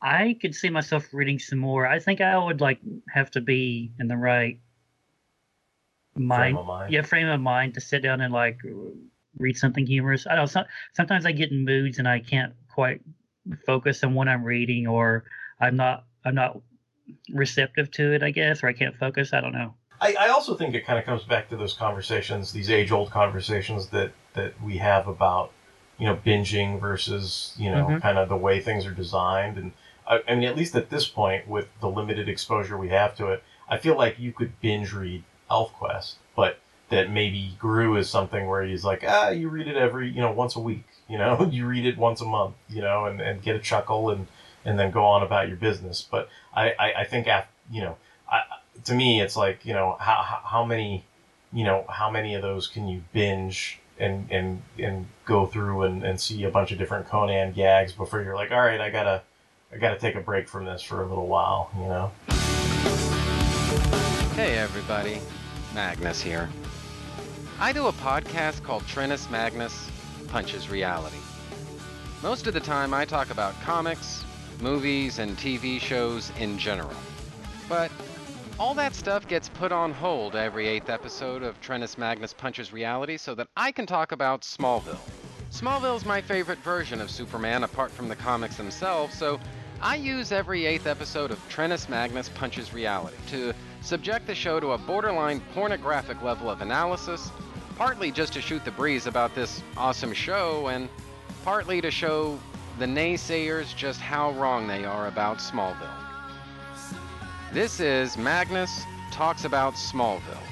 I 0.00 0.36
could 0.38 0.54
see 0.54 0.68
myself 0.68 1.08
reading 1.14 1.38
some 1.38 1.58
more. 1.58 1.86
I 1.86 1.98
think 1.98 2.20
I 2.20 2.36
would 2.36 2.60
like 2.60 2.78
have 3.08 3.30
to 3.30 3.40
be 3.40 3.90
in 3.98 4.06
the 4.06 4.18
right 4.18 4.58
mind, 6.14 6.58
of 6.58 6.66
mind. 6.66 6.92
yeah, 6.92 7.00
frame 7.00 7.26
of 7.26 7.40
mind 7.40 7.72
to 7.74 7.80
sit 7.80 8.02
down 8.02 8.20
and 8.20 8.32
like 8.32 8.58
read 9.38 9.56
something 9.56 9.86
humorous. 9.86 10.26
I 10.26 10.34
don't. 10.36 10.50
Sometimes 10.92 11.26
I 11.26 11.32
get 11.32 11.50
in 11.50 11.64
moods 11.64 11.98
and 11.98 12.08
I 12.08 12.20
can't 12.20 12.52
quite 12.68 13.00
focus 13.66 14.02
on 14.04 14.14
what 14.14 14.28
I'm 14.28 14.44
reading, 14.44 14.86
or 14.86 15.24
I'm 15.60 15.76
not. 15.76 16.04
I'm 16.24 16.34
not 16.34 16.60
receptive 17.32 17.90
to 17.92 18.12
it. 18.14 18.22
I 18.22 18.30
guess, 18.30 18.62
or 18.62 18.68
I 18.68 18.72
can't 18.72 18.96
focus. 18.96 19.32
I 19.32 19.40
don't 19.40 19.52
know. 19.52 19.74
I, 20.00 20.16
I 20.18 20.28
also 20.28 20.54
think 20.56 20.74
it 20.74 20.84
kind 20.84 20.98
of 20.98 21.04
comes 21.04 21.22
back 21.22 21.48
to 21.50 21.56
those 21.56 21.72
conversations, 21.74 22.52
these 22.52 22.68
age 22.68 22.90
old 22.90 23.10
conversations 23.10 23.88
that, 23.88 24.12
that 24.34 24.60
we 24.60 24.78
have 24.78 25.06
about, 25.06 25.52
you 25.98 26.06
know, 26.06 26.16
binging 26.16 26.80
versus, 26.80 27.54
you 27.56 27.70
know, 27.70 27.86
Mhm. 27.86 28.02
kind 28.02 28.18
of 28.18 28.28
the 28.28 28.36
way 28.36 28.60
things 28.60 28.86
are 28.86 28.90
designed. 28.92 29.56
And 29.56 29.72
I, 30.06 30.20
I 30.28 30.34
mean, 30.34 30.48
at 30.48 30.56
least 30.56 30.74
at 30.74 30.90
this 30.90 31.08
point, 31.08 31.46
with 31.46 31.68
the 31.80 31.88
limited 31.88 32.28
exposure 32.28 32.76
we 32.76 32.88
have 32.88 33.14
to 33.16 33.28
it, 33.28 33.44
I 33.68 33.78
feel 33.78 33.96
like 33.96 34.18
you 34.18 34.32
could 34.32 34.60
binge 34.60 34.92
read 34.92 35.22
ElfQuest, 35.50 36.14
but 36.34 36.58
that 36.94 37.10
maybe 37.10 37.56
Groo 37.60 37.98
is 37.98 38.08
something 38.08 38.46
where 38.46 38.62
he's 38.62 38.84
like, 38.84 39.02
ah, 39.06 39.30
you 39.30 39.48
read 39.48 39.66
it 39.66 39.76
every, 39.76 40.08
you 40.08 40.20
know, 40.20 40.30
once 40.30 40.54
a 40.54 40.60
week, 40.60 40.84
you 41.08 41.18
know, 41.18 41.48
you 41.50 41.66
read 41.66 41.84
it 41.84 41.98
once 41.98 42.20
a 42.20 42.24
month, 42.24 42.54
you 42.68 42.80
know, 42.80 43.06
and, 43.06 43.20
and 43.20 43.42
get 43.42 43.56
a 43.56 43.58
chuckle 43.58 44.10
and, 44.10 44.28
and 44.64 44.78
then 44.78 44.92
go 44.92 45.04
on 45.04 45.22
about 45.22 45.48
your 45.48 45.56
business. 45.56 46.06
But 46.08 46.28
I, 46.54 46.70
I, 46.78 46.92
I 47.00 47.04
think, 47.04 47.26
af 47.26 47.46
you 47.68 47.82
know, 47.82 47.96
I, 48.30 48.42
to 48.84 48.94
me, 48.94 49.20
it's 49.20 49.36
like, 49.36 49.64
you 49.64 49.72
know, 49.72 49.96
how, 49.98 50.22
how, 50.22 50.40
how 50.44 50.64
many, 50.64 51.04
you 51.52 51.64
know, 51.64 51.84
how 51.88 52.10
many 52.10 52.36
of 52.36 52.42
those 52.42 52.68
can 52.68 52.86
you 52.86 53.02
binge 53.12 53.80
and 53.96 54.28
and 54.30 54.60
and 54.76 55.06
go 55.24 55.46
through 55.46 55.82
and, 55.82 56.02
and 56.02 56.20
see 56.20 56.42
a 56.42 56.50
bunch 56.50 56.72
of 56.72 56.78
different 56.78 57.08
Conan 57.08 57.52
gags 57.52 57.92
before 57.92 58.22
you're 58.22 58.34
like, 58.34 58.50
all 58.50 58.60
right, 58.60 58.80
I 58.80 58.90
gotta 58.90 59.22
I 59.72 59.78
gotta 59.78 59.98
take 59.98 60.16
a 60.16 60.20
break 60.20 60.48
from 60.48 60.64
this 60.64 60.82
for 60.82 61.02
a 61.02 61.06
little 61.06 61.28
while, 61.28 61.70
you 61.76 61.86
know. 61.86 62.10
Hey 64.34 64.58
everybody, 64.58 65.20
Magnus 65.74 66.20
here. 66.20 66.48
I 67.64 67.72
do 67.72 67.86
a 67.86 67.92
podcast 67.94 68.62
called 68.62 68.82
Trennis 68.82 69.30
Magnus 69.30 69.90
Punches 70.28 70.68
Reality. 70.68 71.16
Most 72.22 72.46
of 72.46 72.52
the 72.52 72.60
time 72.60 72.92
I 72.92 73.06
talk 73.06 73.30
about 73.30 73.58
comics, 73.62 74.22
movies, 74.60 75.18
and 75.18 75.34
TV 75.38 75.80
shows 75.80 76.30
in 76.38 76.58
general. 76.58 76.92
But 77.66 77.90
all 78.58 78.74
that 78.74 78.94
stuff 78.94 79.26
gets 79.26 79.48
put 79.48 79.72
on 79.72 79.94
hold 79.94 80.36
every 80.36 80.68
eighth 80.68 80.90
episode 80.90 81.42
of 81.42 81.58
Trennis 81.62 81.96
Magnus 81.96 82.34
Punches 82.34 82.70
Reality 82.70 83.16
so 83.16 83.34
that 83.34 83.48
I 83.56 83.72
can 83.72 83.86
talk 83.86 84.12
about 84.12 84.42
Smallville. 84.42 84.98
Smallville's 85.50 86.04
my 86.04 86.20
favorite 86.20 86.58
version 86.58 87.00
of 87.00 87.10
Superman 87.10 87.64
apart 87.64 87.90
from 87.92 88.08
the 88.08 88.16
comics 88.16 88.56
themselves, 88.58 89.16
so 89.16 89.40
I 89.80 89.96
use 89.96 90.32
every 90.32 90.66
eighth 90.66 90.86
episode 90.86 91.30
of 91.30 91.38
Trennis 91.48 91.88
Magnus 91.88 92.28
Punches 92.28 92.74
Reality 92.74 93.16
to 93.28 93.54
subject 93.80 94.26
the 94.26 94.34
show 94.34 94.60
to 94.60 94.72
a 94.72 94.78
borderline 94.78 95.40
pornographic 95.54 96.22
level 96.22 96.50
of 96.50 96.60
analysis, 96.60 97.30
partly 97.76 98.12
just 98.12 98.32
to 98.32 98.40
shoot 98.40 98.64
the 98.64 98.70
breeze 98.70 99.06
about 99.06 99.34
this 99.34 99.62
awesome 99.76 100.12
show, 100.12 100.68
and 100.68 100.88
partly 101.44 101.80
to 101.80 101.90
show 101.90 102.38
the 102.78 102.84
naysayers 102.84 103.74
just 103.74 104.00
how 104.00 104.32
wrong 104.32 104.66
they 104.66 104.84
are 104.84 105.08
about 105.08 105.38
Smallville. 105.38 105.88
This 107.52 107.80
is 107.80 108.16
Magnus 108.16 108.84
Talks 109.10 109.44
About 109.44 109.74
Smallville, 109.74 110.42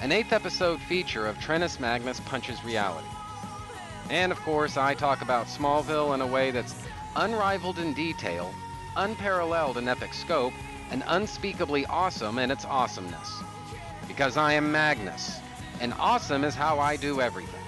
an 0.00 0.12
eighth 0.12 0.32
episode 0.32 0.80
feature 0.82 1.26
of 1.26 1.36
Trennis 1.38 1.80
Magnus 1.80 2.20
Punches 2.20 2.64
Reality. 2.64 3.06
And 4.10 4.32
of 4.32 4.40
course, 4.40 4.76
I 4.76 4.94
talk 4.94 5.20
about 5.20 5.46
Smallville 5.46 6.14
in 6.14 6.20
a 6.20 6.26
way 6.26 6.50
that's 6.50 6.74
unrivaled 7.16 7.78
in 7.78 7.92
detail, 7.94 8.52
unparalleled 8.96 9.78
in 9.78 9.88
epic 9.88 10.14
scope, 10.14 10.54
and 10.90 11.02
unspeakably 11.08 11.84
awesome 11.86 12.38
in 12.38 12.50
its 12.50 12.64
awesomeness. 12.64 13.42
Because 14.06 14.36
I 14.36 14.54
am 14.54 14.72
Magnus, 14.72 15.38
and 15.80 15.92
awesome 15.98 16.44
is 16.44 16.54
how 16.54 16.78
I 16.78 16.96
do 16.96 17.20
everything. 17.20 17.60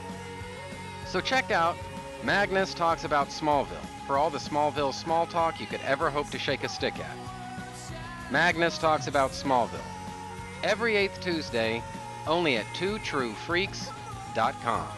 So 1.06 1.20
check 1.20 1.50
out 1.50 1.76
Magnus 2.22 2.72
Talks 2.74 3.04
About 3.04 3.28
Smallville 3.28 3.84
for 4.06 4.18
all 4.18 4.30
the 4.30 4.38
Smallville 4.38 4.94
small 4.94 5.26
talk 5.26 5.60
you 5.60 5.66
could 5.66 5.80
ever 5.82 6.10
hope 6.10 6.30
to 6.30 6.38
shake 6.38 6.64
a 6.64 6.68
stick 6.68 6.94
at. 6.98 7.16
Magnus 8.30 8.78
Talks 8.78 9.06
About 9.06 9.32
Smallville. 9.32 9.80
Every 10.62 10.96
eighth 10.96 11.20
Tuesday, 11.20 11.82
only 12.26 12.56
at 12.56 12.64
twotruefreaks.com. 12.74 14.88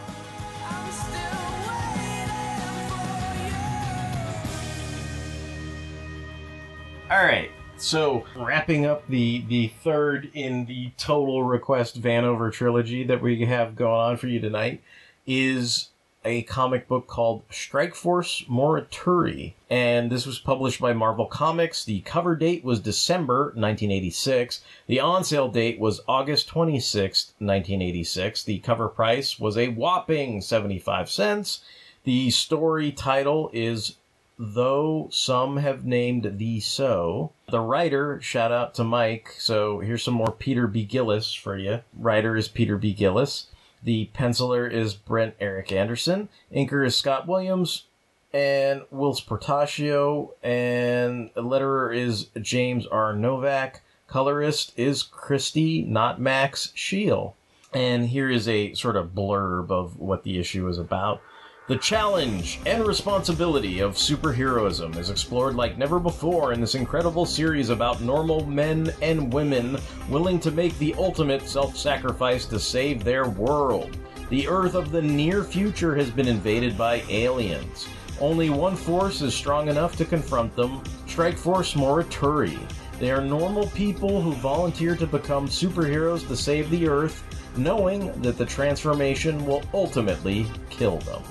All 7.10 7.24
right. 7.24 7.50
So 7.82 8.24
wrapping 8.36 8.86
up 8.86 9.08
the 9.08 9.44
the 9.48 9.72
third 9.82 10.30
in 10.34 10.66
the 10.66 10.92
total 10.96 11.42
request 11.42 12.00
Vanover 12.00 12.52
trilogy 12.52 13.02
that 13.02 13.20
we 13.20 13.44
have 13.44 13.74
going 13.74 14.00
on 14.00 14.16
for 14.18 14.28
you 14.28 14.38
tonight 14.38 14.80
is 15.26 15.88
a 16.24 16.42
comic 16.42 16.86
book 16.86 17.08
called 17.08 17.42
Strike 17.50 17.96
Force 17.96 18.44
Morituri. 18.48 19.54
And 19.68 20.12
this 20.12 20.26
was 20.26 20.38
published 20.38 20.80
by 20.80 20.92
Marvel 20.92 21.26
Comics. 21.26 21.84
The 21.84 22.02
cover 22.02 22.36
date 22.36 22.62
was 22.64 22.78
December 22.78 23.46
1986. 23.46 24.62
The 24.86 25.00
on 25.00 25.24
sale 25.24 25.48
date 25.48 25.80
was 25.80 26.02
August 26.06 26.48
26th, 26.48 27.32
1986. 27.40 28.44
The 28.44 28.60
cover 28.60 28.88
price 28.88 29.40
was 29.40 29.58
a 29.58 29.70
whopping 29.70 30.40
75 30.40 31.10
cents. 31.10 31.64
The 32.04 32.30
story 32.30 32.92
title 32.92 33.50
is 33.52 33.96
Though 34.44 35.06
Some 35.12 35.58
Have 35.58 35.84
Named 35.84 36.36
Thee 36.36 36.58
So. 36.58 37.30
The 37.48 37.60
writer, 37.60 38.20
shout 38.20 38.50
out 38.50 38.74
to 38.74 38.82
Mike. 38.82 39.36
So 39.38 39.78
here's 39.78 40.02
some 40.02 40.14
more 40.14 40.32
Peter 40.32 40.66
B. 40.66 40.82
Gillis 40.82 41.32
for 41.32 41.56
you. 41.56 41.82
Writer 41.96 42.36
is 42.36 42.48
Peter 42.48 42.76
B. 42.76 42.92
Gillis. 42.92 43.46
The 43.84 44.10
penciler 44.12 44.68
is 44.68 44.94
Brent 44.94 45.36
Eric 45.38 45.70
Anderson. 45.70 46.28
Inker 46.52 46.84
is 46.84 46.96
Scott 46.96 47.28
Williams 47.28 47.84
and 48.32 48.82
Whilce 48.90 49.24
Portacio. 49.24 50.30
And 50.42 51.32
letterer 51.34 51.96
is 51.96 52.26
James 52.40 52.84
R. 52.88 53.12
Novak. 53.12 53.82
Colorist 54.08 54.72
is 54.76 55.04
Christy, 55.04 55.82
not 55.82 56.20
Max 56.20 56.72
Shield. 56.74 57.34
And 57.72 58.08
here 58.08 58.28
is 58.28 58.48
a 58.48 58.74
sort 58.74 58.96
of 58.96 59.14
blurb 59.14 59.70
of 59.70 60.00
what 60.00 60.24
the 60.24 60.40
issue 60.40 60.66
is 60.66 60.78
about. 60.78 61.20
The 61.68 61.76
challenge 61.76 62.58
and 62.66 62.84
responsibility 62.84 63.78
of 63.78 63.94
superheroism 63.94 64.96
is 64.96 65.10
explored 65.10 65.54
like 65.54 65.78
never 65.78 66.00
before 66.00 66.52
in 66.52 66.60
this 66.60 66.74
incredible 66.74 67.24
series 67.24 67.68
about 67.68 68.00
normal 68.00 68.44
men 68.46 68.92
and 69.00 69.32
women 69.32 69.78
willing 70.08 70.40
to 70.40 70.50
make 70.50 70.76
the 70.80 70.92
ultimate 70.98 71.48
self 71.48 71.76
sacrifice 71.76 72.46
to 72.46 72.58
save 72.58 73.04
their 73.04 73.28
world. 73.28 73.96
The 74.28 74.48
Earth 74.48 74.74
of 74.74 74.90
the 74.90 75.02
near 75.02 75.44
future 75.44 75.94
has 75.94 76.10
been 76.10 76.26
invaded 76.26 76.76
by 76.76 77.04
aliens. 77.08 77.86
Only 78.20 78.50
one 78.50 78.74
force 78.74 79.22
is 79.22 79.32
strong 79.32 79.68
enough 79.68 79.94
to 79.98 80.04
confront 80.04 80.56
them 80.56 80.82
Strike 81.06 81.38
Force 81.38 81.74
Morituri. 81.74 82.58
They 82.98 83.12
are 83.12 83.22
normal 83.22 83.68
people 83.68 84.20
who 84.20 84.32
volunteer 84.32 84.96
to 84.96 85.06
become 85.06 85.46
superheroes 85.46 86.26
to 86.26 86.36
save 86.36 86.70
the 86.70 86.88
Earth, 86.88 87.22
knowing 87.56 88.10
that 88.20 88.36
the 88.36 88.46
transformation 88.46 89.46
will 89.46 89.62
ultimately 89.72 90.44
kill 90.68 90.98
them 90.98 91.22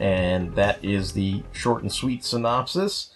and 0.00 0.54
that 0.56 0.82
is 0.82 1.12
the 1.12 1.42
short 1.52 1.82
and 1.82 1.92
sweet 1.92 2.24
synopsis. 2.24 3.10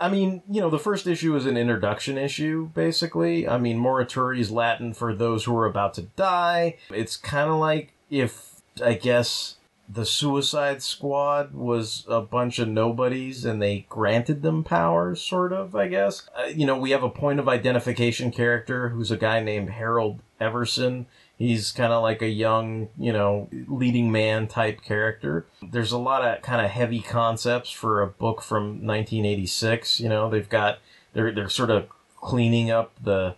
I 0.00 0.08
mean, 0.08 0.42
you 0.48 0.60
know, 0.60 0.70
the 0.70 0.78
first 0.78 1.06
issue 1.06 1.36
is 1.36 1.46
an 1.46 1.56
introduction 1.56 2.16
issue, 2.16 2.70
basically. 2.74 3.48
I 3.48 3.58
mean, 3.58 3.78
Morituri 3.78 4.38
is 4.38 4.50
Latin 4.50 4.94
for 4.94 5.14
those 5.14 5.44
who 5.44 5.56
are 5.56 5.66
about 5.66 5.94
to 5.94 6.02
die. 6.02 6.78
It's 6.90 7.16
kind 7.16 7.50
of 7.50 7.56
like 7.56 7.92
if, 8.10 8.62
I 8.82 8.94
guess, 8.94 9.56
the 9.88 10.06
Suicide 10.06 10.82
Squad 10.82 11.52
was 11.52 12.04
a 12.08 12.20
bunch 12.20 12.58
of 12.58 12.68
nobodies 12.68 13.44
and 13.44 13.60
they 13.60 13.86
granted 13.88 14.42
them 14.42 14.64
powers, 14.64 15.20
sort 15.20 15.52
of, 15.52 15.74
I 15.76 15.88
guess. 15.88 16.28
Uh, 16.36 16.44
you 16.46 16.66
know, 16.66 16.78
we 16.78 16.90
have 16.90 17.02
a 17.02 17.10
point 17.10 17.38
of 17.38 17.48
identification 17.48 18.30
character 18.30 18.88
who's 18.88 19.10
a 19.10 19.16
guy 19.16 19.40
named 19.40 19.70
Harold 19.70 20.20
Everson. 20.40 21.06
He's 21.38 21.72
kind 21.72 21.92
of 21.92 22.02
like 22.02 22.22
a 22.22 22.28
young, 22.28 22.88
you 22.96 23.12
know, 23.12 23.48
leading 23.66 24.12
man 24.12 24.46
type 24.46 24.82
character. 24.82 25.46
There's 25.62 25.92
a 25.92 25.98
lot 25.98 26.24
of 26.24 26.42
kind 26.42 26.64
of 26.64 26.70
heavy 26.70 27.00
concepts 27.00 27.70
for 27.70 28.02
a 28.02 28.06
book 28.06 28.40
from 28.40 28.86
1986. 28.86 29.98
You 29.98 30.08
know, 30.08 30.30
they've 30.30 30.48
got 30.48 30.78
they're 31.12 31.32
they're 31.32 31.48
sort 31.48 31.70
of 31.70 31.88
cleaning 32.20 32.70
up 32.70 32.92
the 33.02 33.34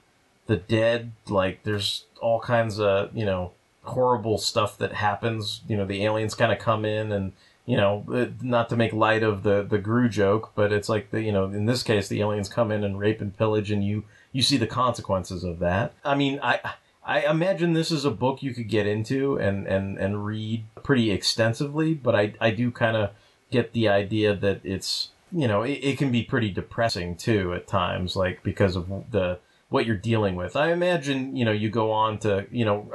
the 0.47 0.57
dead. 0.57 1.13
Like 1.29 1.63
there's 1.63 2.05
all 2.21 2.41
kinds 2.41 2.79
of 2.79 3.17
you 3.17 3.25
know 3.25 3.53
horrible 3.85 4.37
stuff 4.39 4.77
that 4.79 4.93
happens. 4.93 5.63
You 5.67 5.79
know, 5.79 5.87
the 5.87 6.05
aliens 6.05 6.35
kind 6.35 6.53
of 6.53 6.59
come 6.59 6.85
in 6.85 7.13
and 7.13 7.33
you 7.67 7.77
know, 7.77 8.05
uh, 8.13 8.27
not 8.41 8.69
to 8.69 8.77
make 8.77 8.93
light 8.93 9.25
of 9.25 9.43
the 9.43 9.63
the 9.63 9.79
Groo 9.79 10.09
joke, 10.09 10.53
but 10.55 10.73
it's 10.73 10.89
like 10.89 11.11
the 11.11 11.23
you 11.23 11.33
know 11.33 11.47
in 11.47 11.67
this 11.67 11.83
case 11.83 12.09
the 12.09 12.21
aliens 12.21 12.49
come 12.49 12.71
in 12.71 12.85
and 12.85 12.99
rape 12.99 13.21
and 13.21 13.37
pillage, 13.37 13.71
and 13.71 13.85
you 13.85 14.05
you 14.33 14.41
see 14.41 14.57
the 14.57 14.67
consequences 14.67 15.43
of 15.43 15.59
that. 15.59 15.93
I 16.05 16.15
mean, 16.15 16.39
I 16.43 16.61
I 17.07 17.21
imagine 17.21 17.73
this 17.73 17.93
is 17.93 18.05
a 18.05 18.11
book 18.11 18.43
you 18.43 18.53
could 18.53 18.69
get 18.69 18.89
into 18.89 19.37
and, 19.37 19.65
and, 19.69 19.97
and 19.97 20.27
read 20.27 20.65
pretty 20.83 21.13
extensively, 21.13 21.95
but 21.95 22.17
I, 22.17 22.35
I 22.41 22.51
do 22.51 22.73
kind 22.73 22.97
of 22.97 23.11
get 23.53 23.73
the 23.73 23.89
idea 23.89 24.35
that 24.35 24.61
it's, 24.65 25.11
you 25.31 25.47
know, 25.47 25.63
it, 25.63 25.79
it 25.83 25.99
can 25.99 26.11
be 26.11 26.25
pretty 26.25 26.51
depressing 26.51 27.15
too 27.15 27.55
at 27.55 27.69
times, 27.69 28.17
like 28.17 28.43
because 28.43 28.75
of 28.75 28.89
the, 29.13 29.39
what 29.69 29.87
you're 29.87 29.97
dealing 29.97 30.35
with. 30.35 30.57
I 30.57 30.73
imagine, 30.73 31.37
you 31.37 31.45
know, 31.45 31.53
you 31.53 31.71
go 31.71 31.93
on 31.93 32.19
to, 32.19 32.47
you 32.51 32.65
know, 32.65 32.91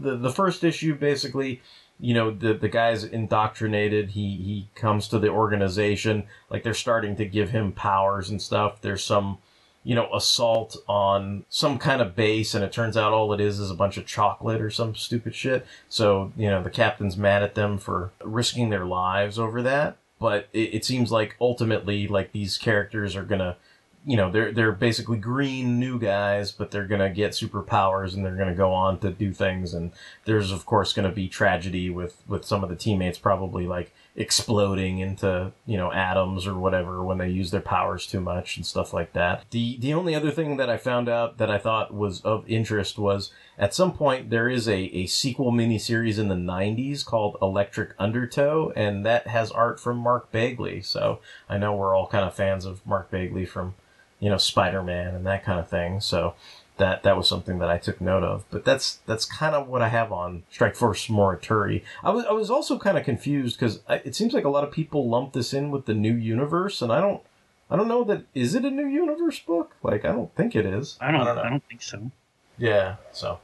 the, 0.00 0.16
the 0.16 0.32
first 0.32 0.64
issue 0.64 0.94
basically, 0.94 1.60
you 1.98 2.14
know, 2.14 2.30
the, 2.30 2.54
the 2.54 2.68
guy's 2.68 3.04
indoctrinated. 3.04 4.12
He, 4.12 4.36
he 4.36 4.68
comes 4.74 5.06
to 5.08 5.18
the 5.18 5.28
organization, 5.28 6.24
like 6.48 6.62
they're 6.62 6.72
starting 6.72 7.14
to 7.16 7.26
give 7.26 7.50
him 7.50 7.72
powers 7.72 8.30
and 8.30 8.40
stuff. 8.40 8.80
There's 8.80 9.04
some, 9.04 9.36
you 9.82 9.94
know, 9.94 10.12
assault 10.12 10.76
on 10.88 11.44
some 11.48 11.78
kind 11.78 12.02
of 12.02 12.14
base, 12.14 12.54
and 12.54 12.62
it 12.62 12.72
turns 12.72 12.96
out 12.96 13.12
all 13.12 13.32
it 13.32 13.40
is 13.40 13.58
is 13.58 13.70
a 13.70 13.74
bunch 13.74 13.96
of 13.96 14.06
chocolate 14.06 14.60
or 14.60 14.70
some 14.70 14.94
stupid 14.94 15.34
shit. 15.34 15.66
So, 15.88 16.32
you 16.36 16.50
know, 16.50 16.62
the 16.62 16.70
captain's 16.70 17.16
mad 17.16 17.42
at 17.42 17.54
them 17.54 17.78
for 17.78 18.12
risking 18.22 18.68
their 18.68 18.84
lives 18.84 19.38
over 19.38 19.62
that. 19.62 19.96
But 20.18 20.48
it, 20.52 20.74
it 20.74 20.84
seems 20.84 21.10
like 21.10 21.36
ultimately, 21.40 22.06
like 22.06 22.32
these 22.32 22.58
characters 22.58 23.16
are 23.16 23.24
gonna, 23.24 23.56
you 24.04 24.18
know, 24.18 24.30
they're 24.30 24.52
they're 24.52 24.72
basically 24.72 25.16
green 25.16 25.80
new 25.80 25.98
guys, 25.98 26.52
but 26.52 26.70
they're 26.70 26.86
gonna 26.86 27.08
get 27.08 27.32
superpowers 27.32 28.12
and 28.14 28.22
they're 28.22 28.36
gonna 28.36 28.54
go 28.54 28.74
on 28.74 28.98
to 28.98 29.10
do 29.10 29.32
things. 29.32 29.72
And 29.72 29.92
there's 30.26 30.52
of 30.52 30.66
course 30.66 30.92
gonna 30.92 31.10
be 31.10 31.26
tragedy 31.26 31.88
with 31.88 32.22
with 32.28 32.44
some 32.44 32.62
of 32.62 32.68
the 32.68 32.76
teammates 32.76 33.18
probably 33.18 33.66
like 33.66 33.94
exploding 34.16 34.98
into 34.98 35.52
you 35.66 35.76
know 35.76 35.92
atoms 35.92 36.46
or 36.46 36.54
whatever 36.54 37.02
when 37.02 37.18
they 37.18 37.28
use 37.28 37.50
their 37.50 37.60
powers 37.60 38.06
too 38.06 38.20
much 38.20 38.56
and 38.56 38.66
stuff 38.66 38.92
like 38.92 39.12
that. 39.12 39.44
The 39.50 39.78
the 39.78 39.94
only 39.94 40.14
other 40.14 40.30
thing 40.30 40.56
that 40.56 40.68
I 40.68 40.76
found 40.76 41.08
out 41.08 41.38
that 41.38 41.50
I 41.50 41.58
thought 41.58 41.94
was 41.94 42.20
of 42.22 42.48
interest 42.48 42.98
was 42.98 43.32
at 43.58 43.74
some 43.74 43.92
point 43.92 44.30
there 44.30 44.48
is 44.48 44.68
a, 44.68 44.78
a 44.78 45.06
sequel 45.06 45.52
miniseries 45.52 46.18
in 46.18 46.28
the 46.28 46.34
90s 46.34 47.04
called 47.04 47.36
Electric 47.40 47.94
Undertow 47.98 48.72
and 48.74 49.06
that 49.06 49.28
has 49.28 49.50
art 49.50 49.78
from 49.78 49.98
Mark 49.98 50.32
Bagley. 50.32 50.80
So 50.82 51.20
I 51.48 51.58
know 51.58 51.74
we're 51.74 51.94
all 51.94 52.08
kind 52.08 52.24
of 52.24 52.34
fans 52.34 52.64
of 52.64 52.84
Mark 52.86 53.10
Bagley 53.10 53.46
from 53.46 53.74
you 54.18 54.28
know 54.28 54.38
Spider-Man 54.38 55.14
and 55.14 55.26
that 55.26 55.44
kind 55.44 55.60
of 55.60 55.68
thing. 55.68 56.00
So 56.00 56.34
that 56.80 57.04
that 57.04 57.16
was 57.16 57.28
something 57.28 57.58
that 57.58 57.70
I 57.70 57.78
took 57.78 58.00
note 58.00 58.24
of. 58.24 58.44
But 58.50 58.64
that's 58.64 58.98
that's 59.06 59.24
kind 59.24 59.54
of 59.54 59.68
what 59.68 59.82
I 59.82 59.88
have 59.88 60.10
on 60.10 60.42
Strike 60.50 60.74
Force 60.74 61.06
Morituri. 61.06 61.82
I 62.02 62.10
was 62.10 62.24
I 62.24 62.32
was 62.32 62.50
also 62.50 62.78
kind 62.78 62.98
of 62.98 63.04
confused 63.04 63.58
because 63.58 63.80
it 63.88 64.16
seems 64.16 64.32
like 64.32 64.44
a 64.44 64.50
lot 64.50 64.64
of 64.64 64.72
people 64.72 65.08
lump 65.08 65.32
this 65.34 65.54
in 65.54 65.70
with 65.70 65.86
the 65.86 65.94
new 65.94 66.14
universe, 66.14 66.82
and 66.82 66.90
I 66.90 67.00
don't 67.00 67.22
I 67.70 67.76
don't 67.76 67.86
know 67.86 68.02
that 68.04 68.24
is 68.34 68.54
it 68.54 68.64
a 68.64 68.70
new 68.70 68.86
universe 68.86 69.38
book? 69.38 69.76
Like 69.82 70.04
I 70.04 70.08
don't 70.08 70.34
think 70.34 70.56
it 70.56 70.66
is. 70.66 70.96
I 71.00 71.12
don't. 71.12 71.20
I 71.20 71.24
don't, 71.34 71.38
I 71.38 71.50
don't 71.50 71.64
think 71.68 71.82
so. 71.82 72.10
Yeah. 72.58 72.96
So, 73.12 73.38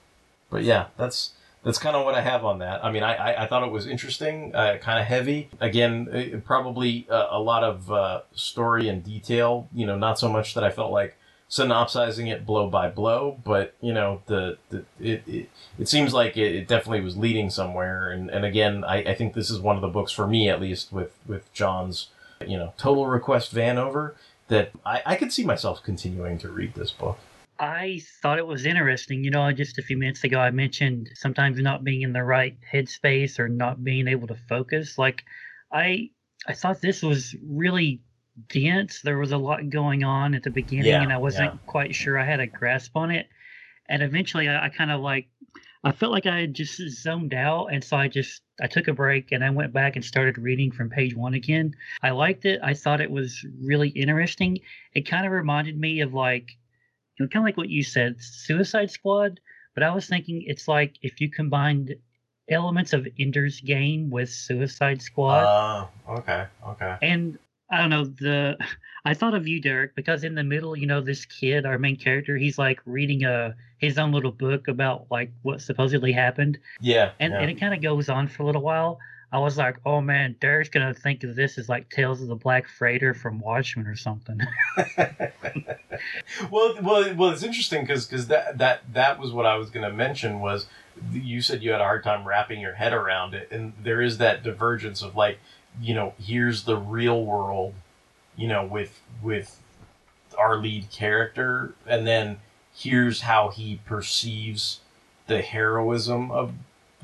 but 0.50 0.64
yeah, 0.64 0.86
that's 0.96 1.32
that's 1.62 1.78
kind 1.78 1.94
of 1.94 2.04
what 2.04 2.14
I 2.14 2.22
have 2.22 2.44
on 2.44 2.60
that. 2.60 2.84
I 2.84 2.90
mean, 2.90 3.02
I 3.02 3.14
I, 3.14 3.44
I 3.44 3.46
thought 3.46 3.62
it 3.62 3.70
was 3.70 3.86
interesting, 3.86 4.54
uh, 4.54 4.78
kind 4.80 4.98
of 4.98 5.06
heavy. 5.06 5.50
Again, 5.60 6.08
it, 6.10 6.44
probably 6.44 7.06
uh, 7.10 7.28
a 7.30 7.38
lot 7.38 7.62
of 7.62 7.92
uh, 7.92 8.22
story 8.34 8.88
and 8.88 9.04
detail. 9.04 9.68
You 9.74 9.86
know, 9.86 9.96
not 9.98 10.18
so 10.18 10.28
much 10.28 10.54
that 10.54 10.64
I 10.64 10.70
felt 10.70 10.90
like 10.90 11.16
synopsizing 11.48 12.26
it 12.26 12.44
blow 12.44 12.68
by 12.68 12.88
blow, 12.88 13.38
but 13.44 13.74
you 13.80 13.92
know, 13.92 14.22
the, 14.26 14.58
the 14.70 14.84
it, 15.00 15.22
it, 15.26 15.50
it 15.78 15.88
seems 15.88 16.12
like 16.12 16.36
it, 16.36 16.54
it 16.54 16.68
definitely 16.68 17.00
was 17.00 17.16
leading 17.16 17.50
somewhere. 17.50 18.10
And, 18.10 18.30
and 18.30 18.44
again, 18.44 18.84
I, 18.84 18.96
I 18.98 19.14
think 19.14 19.34
this 19.34 19.50
is 19.50 19.60
one 19.60 19.76
of 19.76 19.82
the 19.82 19.88
books 19.88 20.12
for 20.12 20.26
me, 20.26 20.48
at 20.48 20.60
least 20.60 20.92
with, 20.92 21.12
with 21.26 21.52
John's, 21.52 22.08
you 22.44 22.58
know, 22.58 22.74
Total 22.76 23.06
Request 23.06 23.54
Vanover 23.54 24.14
that 24.48 24.72
I, 24.84 25.02
I 25.06 25.16
could 25.16 25.32
see 25.32 25.44
myself 25.44 25.82
continuing 25.82 26.38
to 26.38 26.48
read 26.48 26.74
this 26.74 26.90
book. 26.90 27.18
I 27.58 28.02
thought 28.20 28.38
it 28.38 28.46
was 28.46 28.66
interesting. 28.66 29.24
You 29.24 29.30
know, 29.30 29.50
just 29.52 29.78
a 29.78 29.82
few 29.82 29.96
minutes 29.96 30.24
ago, 30.24 30.38
I 30.38 30.50
mentioned 30.50 31.10
sometimes 31.14 31.58
not 31.58 31.84
being 31.84 32.02
in 32.02 32.12
the 32.12 32.22
right 32.22 32.56
headspace 32.72 33.38
or 33.38 33.48
not 33.48 33.82
being 33.82 34.08
able 34.08 34.26
to 34.28 34.36
focus. 34.48 34.98
Like, 34.98 35.24
I 35.72 36.10
I 36.46 36.52
thought 36.52 36.80
this 36.80 37.02
was 37.02 37.34
really 37.42 38.02
dense. 38.48 39.00
There 39.02 39.18
was 39.18 39.32
a 39.32 39.38
lot 39.38 39.70
going 39.70 40.04
on 40.04 40.34
at 40.34 40.42
the 40.42 40.50
beginning, 40.50 40.86
Yeah, 40.86 41.02
and 41.02 41.12
I 41.12 41.18
wasn't 41.18 41.54
yeah. 41.54 41.58
quite 41.66 41.94
sure 41.94 42.18
I 42.18 42.24
had 42.24 42.40
a 42.40 42.46
grasp 42.46 42.96
on 42.96 43.10
it. 43.10 43.28
And 43.88 44.02
eventually, 44.02 44.48
I, 44.48 44.66
I 44.66 44.68
kind 44.68 44.90
of 44.90 45.00
like, 45.00 45.28
I 45.84 45.92
felt 45.92 46.12
like 46.12 46.26
I 46.26 46.40
had 46.40 46.54
just 46.54 46.80
zoned 47.00 47.34
out, 47.34 47.66
and 47.66 47.82
so 47.82 47.96
I 47.96 48.08
just 48.08 48.42
I 48.60 48.66
took 48.66 48.88
a 48.88 48.92
break 48.92 49.32
and 49.32 49.44
I 49.44 49.50
went 49.50 49.72
back 49.72 49.96
and 49.96 50.04
started 50.04 50.38
reading 50.38 50.72
from 50.72 50.90
page 50.90 51.14
one 51.14 51.34
again. 51.34 51.74
I 52.02 52.10
liked 52.10 52.44
it. 52.44 52.60
I 52.62 52.74
thought 52.74 53.00
it 53.00 53.10
was 53.10 53.44
really 53.62 53.90
interesting. 53.90 54.58
It 54.94 55.08
kind 55.08 55.26
of 55.26 55.32
reminded 55.32 55.78
me 55.78 56.00
of 56.00 56.14
like, 56.14 56.50
you 57.18 57.24
know, 57.24 57.28
kind 57.28 57.44
of 57.44 57.46
like 57.46 57.56
what 57.56 57.68
you 57.68 57.82
said, 57.82 58.16
Suicide 58.18 58.90
Squad. 58.90 59.40
But 59.74 59.82
I 59.82 59.94
was 59.94 60.06
thinking 60.06 60.42
it's 60.46 60.66
like 60.66 60.96
if 61.02 61.20
you 61.20 61.30
combined 61.30 61.94
elements 62.48 62.92
of 62.92 63.06
Ender's 63.18 63.60
Game 63.60 64.10
with 64.10 64.30
Suicide 64.30 65.02
Squad. 65.02 65.44
Uh, 65.44 65.86
okay, 66.18 66.46
okay. 66.66 66.96
And 67.02 67.38
I 67.70 67.78
don't 67.78 67.90
know 67.90 68.04
the 68.04 68.56
I 69.04 69.14
thought 69.14 69.34
of 69.34 69.46
you, 69.46 69.60
Derek, 69.60 69.94
because 69.94 70.24
in 70.24 70.34
the 70.34 70.42
middle, 70.42 70.76
you 70.76 70.86
know, 70.86 71.00
this 71.00 71.24
kid, 71.24 71.64
our 71.64 71.78
main 71.78 71.96
character, 71.96 72.36
he's 72.36 72.58
like 72.58 72.80
reading 72.86 73.24
a 73.24 73.54
his 73.78 73.98
own 73.98 74.12
little 74.12 74.32
book 74.32 74.68
about 74.68 75.06
like 75.10 75.30
what 75.42 75.60
supposedly 75.60 76.12
happened. 76.12 76.58
Yeah. 76.80 77.12
And 77.20 77.32
yeah. 77.32 77.40
and 77.40 77.50
it 77.50 77.60
kind 77.60 77.74
of 77.74 77.82
goes 77.82 78.08
on 78.08 78.28
for 78.28 78.42
a 78.42 78.46
little 78.46 78.62
while. 78.62 78.98
I 79.32 79.38
was 79.38 79.58
like, 79.58 79.78
oh 79.84 80.00
man, 80.00 80.36
Derek's 80.40 80.68
gonna 80.70 80.94
think 80.94 81.24
of 81.24 81.34
this 81.34 81.58
as 81.58 81.68
like 81.68 81.90
Tales 81.90 82.22
of 82.22 82.28
the 82.28 82.36
Black 82.36 82.68
Freighter 82.68 83.14
from 83.14 83.40
Watchmen 83.40 83.86
or 83.86 83.96
something. 83.96 84.40
well, 86.50 86.76
well, 86.82 87.14
well. 87.14 87.30
It's 87.30 87.42
interesting 87.42 87.82
because 87.82 88.08
that 88.28 88.58
that 88.58 88.92
that 88.92 89.18
was 89.18 89.32
what 89.32 89.46
I 89.46 89.56
was 89.56 89.70
going 89.70 89.88
to 89.88 89.94
mention 89.94 90.40
was 90.40 90.66
you 91.12 91.42
said 91.42 91.62
you 91.62 91.72
had 91.72 91.80
a 91.80 91.84
hard 91.84 92.04
time 92.04 92.26
wrapping 92.26 92.60
your 92.60 92.74
head 92.74 92.92
around 92.92 93.34
it, 93.34 93.50
and 93.50 93.72
there 93.82 94.00
is 94.00 94.18
that 94.18 94.42
divergence 94.42 95.02
of 95.02 95.16
like, 95.16 95.38
you 95.80 95.94
know, 95.94 96.14
here's 96.18 96.64
the 96.64 96.76
real 96.76 97.24
world, 97.24 97.74
you 98.36 98.48
know, 98.48 98.64
with 98.64 99.00
with 99.22 99.60
our 100.38 100.56
lead 100.56 100.90
character, 100.90 101.74
and 101.86 102.06
then 102.06 102.38
here's 102.74 103.22
how 103.22 103.48
he 103.48 103.80
perceives 103.86 104.80
the 105.26 105.42
heroism 105.42 106.30
of 106.30 106.52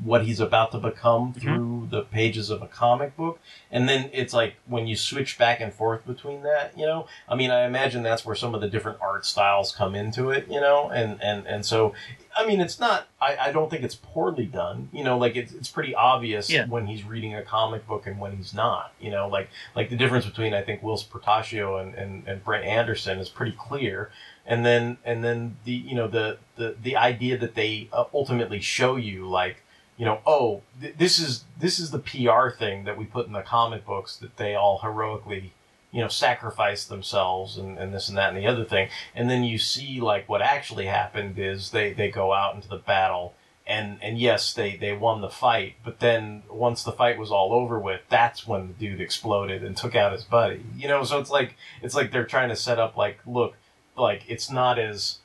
what 0.02 0.24
he's 0.24 0.40
about 0.40 0.72
to 0.72 0.78
become 0.78 1.32
mm-hmm. 1.32 1.40
through 1.40 1.88
the 1.90 2.02
pages 2.02 2.50
of 2.50 2.62
a 2.62 2.66
comic 2.66 3.16
book. 3.16 3.38
And 3.70 3.88
then 3.88 4.10
it's 4.12 4.32
like 4.32 4.54
when 4.66 4.86
you 4.86 4.96
switch 4.96 5.38
back 5.38 5.60
and 5.60 5.72
forth 5.72 6.06
between 6.06 6.42
that, 6.42 6.76
you 6.76 6.86
know, 6.86 7.06
I 7.28 7.34
mean, 7.34 7.50
I 7.50 7.64
imagine 7.64 8.02
that's 8.02 8.24
where 8.24 8.36
some 8.36 8.54
of 8.54 8.60
the 8.60 8.68
different 8.68 8.98
art 9.00 9.26
styles 9.26 9.74
come 9.74 9.94
into 9.94 10.30
it, 10.30 10.46
you 10.48 10.60
know, 10.60 10.90
and, 10.90 11.22
and, 11.22 11.46
and 11.46 11.64
so, 11.64 11.94
I 12.36 12.46
mean, 12.46 12.60
it's 12.60 12.80
not, 12.80 13.08
I, 13.20 13.36
I 13.36 13.52
don't 13.52 13.68
think 13.70 13.82
it's 13.84 13.94
poorly 13.94 14.46
done, 14.46 14.88
you 14.92 15.04
know, 15.04 15.18
like 15.18 15.36
it's, 15.36 15.52
it's 15.52 15.68
pretty 15.68 15.94
obvious 15.94 16.50
Yeah. 16.50 16.66
when 16.66 16.86
he's 16.86 17.04
reading 17.04 17.34
a 17.34 17.42
comic 17.42 17.86
book 17.86 18.06
and 18.06 18.18
when 18.18 18.36
he's 18.36 18.54
not, 18.54 18.92
you 19.00 19.10
know, 19.10 19.28
like, 19.28 19.48
like 19.76 19.90
the 19.90 19.96
difference 19.96 20.24
between, 20.24 20.54
I 20.54 20.62
think, 20.62 20.82
Whilce 20.82 21.04
Portacio 21.04 21.80
and, 21.80 21.94
and, 21.94 22.26
and 22.26 22.42
Brent 22.44 22.64
Anderson 22.64 23.18
is 23.18 23.28
pretty 23.28 23.52
clear 23.58 24.10
and 24.44 24.66
then 24.66 24.98
and 25.04 25.22
then 25.22 25.56
the 25.64 25.70
you 25.72 25.94
know 25.94 26.08
the 26.08 26.36
the 26.56 26.74
the 26.82 26.96
idea 26.96 27.38
that 27.38 27.54
they 27.54 27.88
uh, 27.92 28.04
ultimately 28.12 28.60
show 28.60 28.96
you 28.96 29.28
like 29.28 29.62
you 29.96 30.04
know 30.04 30.18
oh 30.26 30.62
th- 30.80 30.96
this 30.98 31.20
is 31.20 31.44
this 31.60 31.78
is 31.78 31.92
the 31.92 32.00
PR 32.00 32.50
thing 32.50 32.82
that 32.82 32.98
we 32.98 33.04
put 33.04 33.28
in 33.28 33.32
the 33.34 33.42
comic 33.42 33.86
books 33.86 34.16
that 34.16 34.36
they 34.38 34.56
all 34.56 34.78
heroically 34.78 35.52
you 35.92 36.00
know 36.00 36.08
sacrifice 36.08 36.84
themselves 36.84 37.56
and, 37.56 37.78
and 37.78 37.94
this 37.94 38.08
and 38.08 38.18
that 38.18 38.30
and 38.30 38.38
the 38.38 38.46
other 38.46 38.64
thing. 38.64 38.88
And 39.14 39.30
then 39.30 39.44
you 39.44 39.58
see 39.58 40.00
like 40.00 40.28
what 40.28 40.42
actually 40.42 40.86
happened 40.86 41.38
is 41.38 41.70
they 41.70 41.92
they 41.92 42.10
go 42.10 42.32
out 42.32 42.54
into 42.54 42.68
the 42.68 42.78
battle 42.78 43.34
and 43.66 43.98
and 44.02 44.18
yes 44.18 44.52
they 44.52 44.76
they 44.76 44.92
won 44.92 45.20
the 45.20 45.28
fight 45.28 45.74
but 45.84 46.00
then 46.00 46.42
once 46.50 46.82
the 46.82 46.90
fight 46.90 47.16
was 47.16 47.30
all 47.30 47.52
over 47.52 47.78
with 47.78 48.00
that's 48.08 48.44
when 48.44 48.66
the 48.66 48.74
dude 48.74 49.00
exploded 49.00 49.62
and 49.62 49.76
took 49.76 49.94
out 49.94 50.12
his 50.12 50.24
buddy 50.24 50.64
you 50.76 50.88
know? 50.88 51.04
So 51.04 51.20
it's 51.20 51.30
like 51.30 51.56
it's 51.80 51.94
like 51.94 52.10
they're 52.10 52.24
trying 52.24 52.48
to 52.48 52.56
set 52.56 52.80
up 52.80 52.96
like 52.96 53.20
look 53.24 53.54
like 53.96 54.24
it's 54.26 54.50
not 54.50 54.78
as 54.78 55.18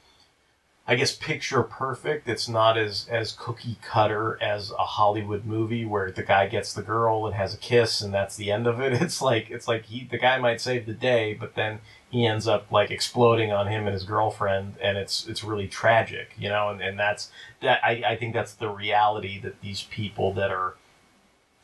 I 0.90 0.96
guess 0.96 1.14
picture 1.14 1.64
perfect. 1.64 2.30
It's 2.30 2.48
not 2.48 2.78
as 2.78 3.08
as 3.10 3.34
cookie 3.34 3.78
cutter 3.82 4.42
as 4.42 4.72
a 4.72 4.86
Hollywood 4.86 5.46
movie 5.46 5.86
where 5.86 6.12
the 6.12 6.24
guy 6.24 6.48
gets 6.48 6.72
the 6.72 6.82
girl 6.82 7.26
and 7.26 7.36
has 7.36 7.54
a 7.54 7.58
kiss 7.58 8.00
and 8.00 8.14
that's 8.14 8.38
the 8.38 8.52
end 8.52 8.68
of 8.68 8.80
it. 8.80 8.94
It's 9.02 9.22
like 9.22 9.50
it's 9.50 9.68
like 9.68 9.86
he 9.86 10.06
the 10.10 10.18
guy 10.18 10.40
might 10.40 10.62
save 10.62 10.86
the 10.86 10.94
day, 10.94 11.34
but 11.34 11.56
then 11.56 11.80
he 12.10 12.26
ends 12.26 12.48
up 12.48 12.72
like 12.72 12.90
exploding 12.90 13.52
on 13.52 13.68
him 13.68 13.86
and 13.86 13.94
his 13.94 14.06
girlfriend 14.06 14.76
and 14.82 14.98
it's 14.98 15.28
it's 15.28 15.44
really 15.44 15.68
tragic, 15.68 16.34
you 16.38 16.48
know, 16.48 16.70
and, 16.70 16.82
and 16.82 16.98
that's 16.98 17.32
that 17.62 17.82
I, 17.84 18.04
I 18.08 18.16
think 18.16 18.34
that's 18.34 18.54
the 18.54 18.70
reality 18.70 19.40
that 19.42 19.60
these 19.62 19.84
people 19.84 20.34
that 20.36 20.52
are 20.52 20.76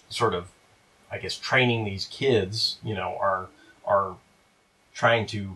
sort 0.09 0.33
of 0.33 0.49
I 1.09 1.17
guess 1.17 1.37
training 1.37 1.85
these 1.85 2.07
kids, 2.07 2.77
you 2.83 2.93
know, 2.93 3.15
are 3.21 3.47
are 3.85 4.17
trying 4.93 5.27
to 5.27 5.55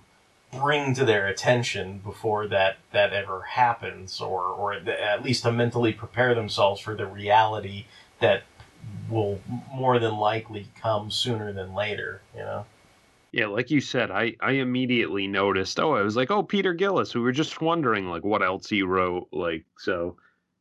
bring 0.59 0.93
to 0.95 1.05
their 1.05 1.27
attention 1.27 1.99
before 1.99 2.47
that 2.47 2.77
that 2.91 3.13
ever 3.13 3.41
happens 3.41 4.19
or 4.21 4.43
or 4.43 4.73
at 4.73 5.23
least 5.23 5.43
to 5.43 5.51
mentally 5.51 5.93
prepare 5.93 6.35
themselves 6.35 6.81
for 6.81 6.95
the 6.95 7.05
reality 7.05 7.85
that 8.19 8.43
will 9.09 9.39
more 9.73 9.99
than 9.99 10.15
likely 10.17 10.67
come 10.81 11.11
sooner 11.11 11.51
than 11.53 11.73
later 11.75 12.21
you 12.35 12.41
know 12.41 12.65
Yeah, 13.31 13.47
like 13.47 13.69
you 13.69 13.81
said, 13.81 14.09
I 14.11 14.35
I 14.39 14.53
immediately 14.53 15.27
noticed. 15.27 15.79
Oh, 15.79 15.93
I 15.95 16.01
was 16.01 16.15
like, 16.15 16.31
oh, 16.31 16.43
Peter 16.43 16.73
Gillis. 16.73 17.13
We 17.13 17.21
were 17.21 17.31
just 17.33 17.61
wondering 17.61 18.09
like 18.09 18.23
what 18.23 18.41
else 18.41 18.69
he 18.69 18.83
wrote. 18.83 19.27
Like 19.31 19.65
so, 19.77 20.15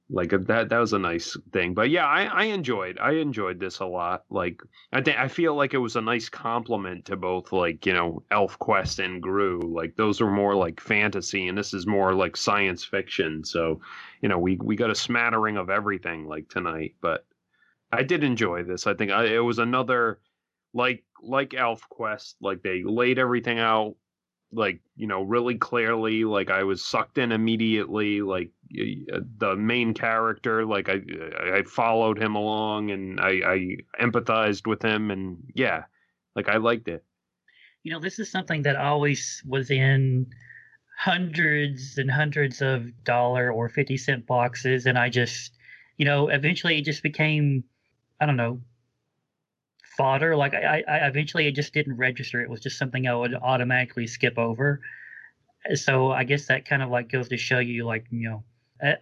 like 0.08 0.32
uh, 0.32 0.38
that 0.42 0.68
that 0.68 0.78
was 0.78 0.92
a 0.92 0.98
nice 0.98 1.36
thing. 1.52 1.74
But 1.74 1.90
yeah, 1.90 2.06
I 2.06 2.24
I 2.24 2.44
enjoyed 2.44 2.98
I 2.98 3.12
enjoyed 3.12 3.58
this 3.58 3.80
a 3.80 3.86
lot. 3.86 4.24
Like 4.30 4.62
I 4.92 5.00
think 5.00 5.18
I 5.18 5.28
feel 5.28 5.54
like 5.54 5.74
it 5.74 5.78
was 5.78 5.96
a 5.96 6.00
nice 6.00 6.28
compliment 6.28 7.04
to 7.06 7.16
both 7.16 7.52
like 7.52 7.84
you 7.86 7.92
know 7.92 8.22
Elf 8.30 8.58
Quest 8.58 8.98
and 9.00 9.22
Groo. 9.22 9.62
Like 9.62 9.96
those 9.96 10.20
are 10.20 10.30
more 10.30 10.54
like 10.54 10.80
fantasy, 10.80 11.48
and 11.48 11.58
this 11.58 11.74
is 11.74 11.86
more 11.86 12.14
like 12.14 12.36
science 12.36 12.84
fiction. 12.84 13.44
So 13.44 13.80
you 14.20 14.28
know 14.28 14.38
we 14.38 14.56
we 14.56 14.76
got 14.76 14.90
a 14.90 14.94
smattering 14.94 15.56
of 15.56 15.70
everything 15.70 16.26
like 16.26 16.48
tonight. 16.48 16.94
But 17.00 17.26
I 17.92 18.02
did 18.02 18.22
enjoy 18.22 18.62
this. 18.62 18.86
I 18.86 18.94
think 18.94 19.10
I, 19.10 19.24
it 19.26 19.38
was 19.44 19.58
another 19.58 20.20
like 20.72 21.02
like 21.22 21.54
Elf 21.54 21.88
Quest, 21.88 22.36
like 22.40 22.62
they 22.62 22.82
laid 22.84 23.18
everything 23.18 23.58
out 23.58 23.96
like 24.56 24.80
you 24.96 25.06
know 25.06 25.22
really 25.22 25.54
clearly 25.54 26.24
like 26.24 26.50
i 26.50 26.62
was 26.62 26.84
sucked 26.84 27.18
in 27.18 27.30
immediately 27.30 28.22
like 28.22 28.50
the 28.70 29.54
main 29.56 29.92
character 29.94 30.64
like 30.64 30.88
i 30.88 31.00
i 31.52 31.62
followed 31.62 32.18
him 32.18 32.34
along 32.34 32.90
and 32.90 33.20
i 33.20 33.30
i 33.46 33.76
empathized 34.00 34.66
with 34.66 34.82
him 34.82 35.10
and 35.10 35.36
yeah 35.54 35.84
like 36.34 36.48
i 36.48 36.56
liked 36.56 36.88
it 36.88 37.04
you 37.86 37.92
know, 37.92 38.00
this 38.00 38.18
is 38.18 38.28
something 38.28 38.62
that 38.62 38.74
always 38.74 39.44
was 39.46 39.70
in 39.70 40.26
hundreds 40.98 41.98
and 41.98 42.10
hundreds 42.10 42.60
of 42.60 43.04
dollar 43.04 43.52
or 43.52 43.68
50 43.68 43.96
cent 43.96 44.26
boxes. 44.26 44.86
And 44.86 44.98
I 44.98 45.08
just, 45.08 45.52
you 45.96 46.04
know, 46.04 46.26
eventually 46.26 46.78
it 46.78 46.84
just 46.84 47.04
became, 47.04 47.62
I 48.20 48.26
don't 48.26 48.36
know, 48.36 48.60
fodder. 49.96 50.36
Like 50.36 50.54
I, 50.54 50.82
I 50.88 51.06
eventually 51.06 51.46
it 51.46 51.52
just 51.52 51.72
didn't 51.72 51.96
register. 51.96 52.40
It 52.40 52.50
was 52.50 52.60
just 52.60 52.78
something 52.78 53.06
I 53.06 53.14
would 53.14 53.34
automatically 53.34 54.06
skip 54.06 54.38
over. 54.38 54.80
So 55.74 56.12
I 56.12 56.24
guess 56.24 56.46
that 56.46 56.68
kind 56.68 56.82
of 56.82 56.90
like 56.90 57.10
goes 57.10 57.28
to 57.28 57.36
show 57.36 57.58
you, 57.58 57.84
like 57.84 58.06
you 58.10 58.28
know, 58.28 58.44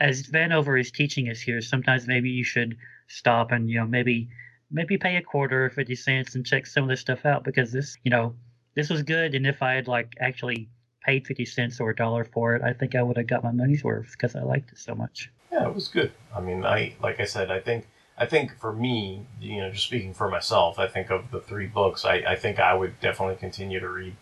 as 0.01 0.23
Vanover 0.25 0.81
is 0.81 0.91
teaching 0.91 1.29
us 1.29 1.41
here, 1.41 1.61
sometimes 1.61 2.07
maybe 2.07 2.31
you 2.31 2.45
should 2.45 2.77
stop 3.09 3.53
and 3.53 3.69
you 3.69 3.79
know 3.79 3.87
maybe 3.87 4.29
maybe 4.71 4.97
pay 4.97 5.17
a 5.17 5.23
quarter 5.23 5.67
or 5.67 5.71
fifty 5.71 5.95
cents 5.95 6.35
and 6.35 6.47
check 6.47 6.67
some 6.67 6.85
of 6.85 6.89
this 6.89 7.01
stuff 7.01 7.27
out 7.27 7.45
because 7.45 7.73
this 7.73 7.97
you 8.05 8.11
know 8.11 8.35
this 8.75 8.91
was 8.91 9.03
good. 9.03 9.35
And 9.35 9.47
if 9.47 9.63
I 9.63 9.75
had 9.75 9.89
like 9.89 10.15
actually 10.21 10.69
paid 11.05 11.27
fifty 11.27 11.45
cents 11.45 11.81
or 11.81 11.91
a 11.91 11.97
dollar 11.97 12.25
for 12.25 12.55
it, 12.57 12.63
I 12.63 12.73
think 12.73 12.95
I 12.95 13.03
would 13.03 13.17
have 13.17 13.27
got 13.27 13.45
my 13.45 13.53
money's 13.53 13.85
worth 13.85 14.13
because 14.13 14.35
I 14.37 14.43
liked 14.43 14.73
it 14.73 14.79
so 14.79 14.95
much. 14.95 15.31
Yeah, 15.53 15.69
it 15.69 15.75
was 15.75 15.89
good. 15.89 16.13
I 16.35 16.41
mean, 16.41 16.65
I 16.65 16.95
like 17.03 17.21
I 17.21 17.25
said, 17.25 17.51
I 17.51 17.61
think 17.61 17.87
I 18.17 18.27
think 18.27 18.59
for 18.59 18.73
me, 18.73 19.27
you 19.41 19.61
know, 19.61 19.71
just 19.71 19.85
speaking 19.85 20.15
for 20.15 20.29
myself, 20.29 20.79
I 20.79 20.87
think 20.87 21.11
of 21.11 21.31
the 21.31 21.41
three 21.41 21.67
books, 21.67 22.05
I, 22.05 22.17
I 22.29 22.37
think 22.37 22.61
I 22.61 22.75
would 22.75 23.01
definitely 23.01 23.37
continue 23.37 23.81
to 23.81 23.89
read 23.89 24.17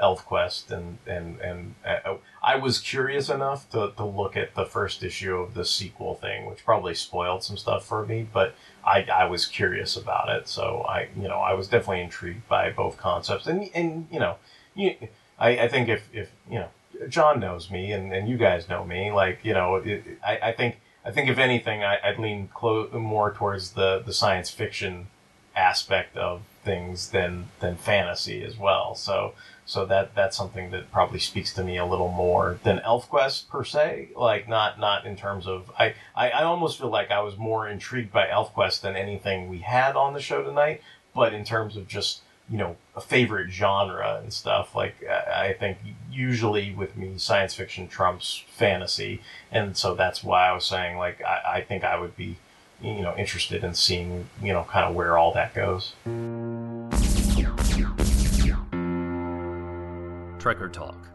ElfQuest, 0.00 0.70
and 0.70 0.98
and 1.06 1.40
and 1.40 1.74
uh, 1.86 2.16
I 2.42 2.56
was 2.56 2.78
curious 2.78 3.30
enough 3.30 3.70
to, 3.70 3.92
to 3.96 4.04
look 4.04 4.36
at 4.36 4.54
the 4.54 4.66
first 4.66 5.02
issue 5.02 5.36
of 5.36 5.54
the 5.54 5.64
sequel 5.64 6.14
thing, 6.14 6.46
which 6.46 6.64
probably 6.64 6.94
spoiled 6.94 7.42
some 7.42 7.56
stuff 7.56 7.86
for 7.86 8.04
me, 8.04 8.26
but 8.30 8.54
I, 8.84 9.06
I 9.12 9.24
was 9.24 9.46
curious 9.46 9.96
about 9.96 10.28
it, 10.28 10.48
so 10.48 10.84
I 10.88 11.08
you 11.16 11.28
know 11.28 11.38
I 11.38 11.54
was 11.54 11.68
definitely 11.68 12.02
intrigued 12.02 12.46
by 12.48 12.70
both 12.70 12.98
concepts, 12.98 13.46
and 13.46 13.70
and 13.74 14.06
you 14.10 14.20
know, 14.20 14.36
you, 14.74 14.96
I 15.38 15.60
I 15.60 15.68
think 15.68 15.88
if 15.88 16.08
if 16.12 16.30
you 16.50 16.58
know 16.58 16.68
John 17.08 17.40
knows 17.40 17.70
me 17.70 17.92
and, 17.92 18.12
and 18.12 18.28
you 18.28 18.36
guys 18.36 18.68
know 18.68 18.84
me, 18.84 19.10
like 19.10 19.38
you 19.44 19.54
know, 19.54 19.76
it, 19.76 20.04
I 20.22 20.38
I 20.48 20.52
think 20.52 20.78
I 21.06 21.12
think 21.12 21.30
if 21.30 21.38
anything, 21.38 21.84
I, 21.84 21.98
I'd 22.02 22.18
lean 22.18 22.48
clo- 22.52 22.88
more 22.92 23.32
towards 23.32 23.72
the 23.72 24.02
the 24.04 24.12
science 24.12 24.50
fiction 24.50 25.06
aspect 25.54 26.16
of 26.16 26.42
things 26.64 27.10
than 27.10 27.46
than 27.60 27.76
fantasy 27.76 28.42
as 28.42 28.58
well. 28.58 28.96
So 28.96 29.34
so 29.64 29.86
that 29.86 30.16
that's 30.16 30.36
something 30.36 30.72
that 30.72 30.90
probably 30.90 31.20
speaks 31.20 31.54
to 31.54 31.62
me 31.62 31.76
a 31.76 31.86
little 31.86 32.10
more 32.10 32.58
than 32.64 32.78
ElfQuest 32.80 33.48
per 33.48 33.62
se. 33.62 34.08
Like 34.16 34.48
not 34.48 34.80
not 34.80 35.06
in 35.06 35.16
terms 35.16 35.46
of 35.46 35.70
I, 35.78 35.94
I, 36.14 36.30
I 36.30 36.42
almost 36.42 36.78
feel 36.78 36.90
like 36.90 37.12
I 37.12 37.20
was 37.20 37.36
more 37.36 37.68
intrigued 37.68 38.12
by 38.12 38.26
ElfQuest 38.26 38.80
than 38.80 38.96
anything 38.96 39.48
we 39.48 39.58
had 39.58 39.94
on 39.94 40.12
the 40.12 40.20
show 40.20 40.42
tonight. 40.42 40.82
But 41.14 41.32
in 41.32 41.44
terms 41.44 41.76
of 41.76 41.86
just 41.86 42.20
you 42.48 42.58
know 42.58 42.76
a 42.94 43.00
favorite 43.00 43.50
genre 43.50 44.20
and 44.22 44.32
stuff, 44.32 44.74
like 44.74 45.04
I 45.08 45.54
think 45.58 45.78
usually 46.10 46.72
with 46.72 46.96
me 46.96 47.18
science 47.18 47.54
fiction 47.54 47.88
trumps 47.88 48.44
fantasy, 48.48 49.20
and 49.50 49.76
so 49.76 49.94
that's 49.94 50.22
why 50.22 50.48
I 50.48 50.52
was 50.52 50.64
saying 50.64 50.96
like 50.96 51.22
I, 51.22 51.56
I 51.56 51.60
think 51.62 51.84
I 51.84 51.98
would 51.98 52.16
be 52.16 52.36
you 52.80 53.00
know 53.02 53.14
interested 53.16 53.64
in 53.64 53.74
seeing 53.74 54.28
you 54.40 54.52
know 54.52 54.64
kind 54.64 54.86
of 54.86 54.94
where 54.94 55.18
all 55.18 55.32
that 55.32 55.54
goes. 55.54 55.94
Trekker 60.38 60.72
Talk, 60.72 61.08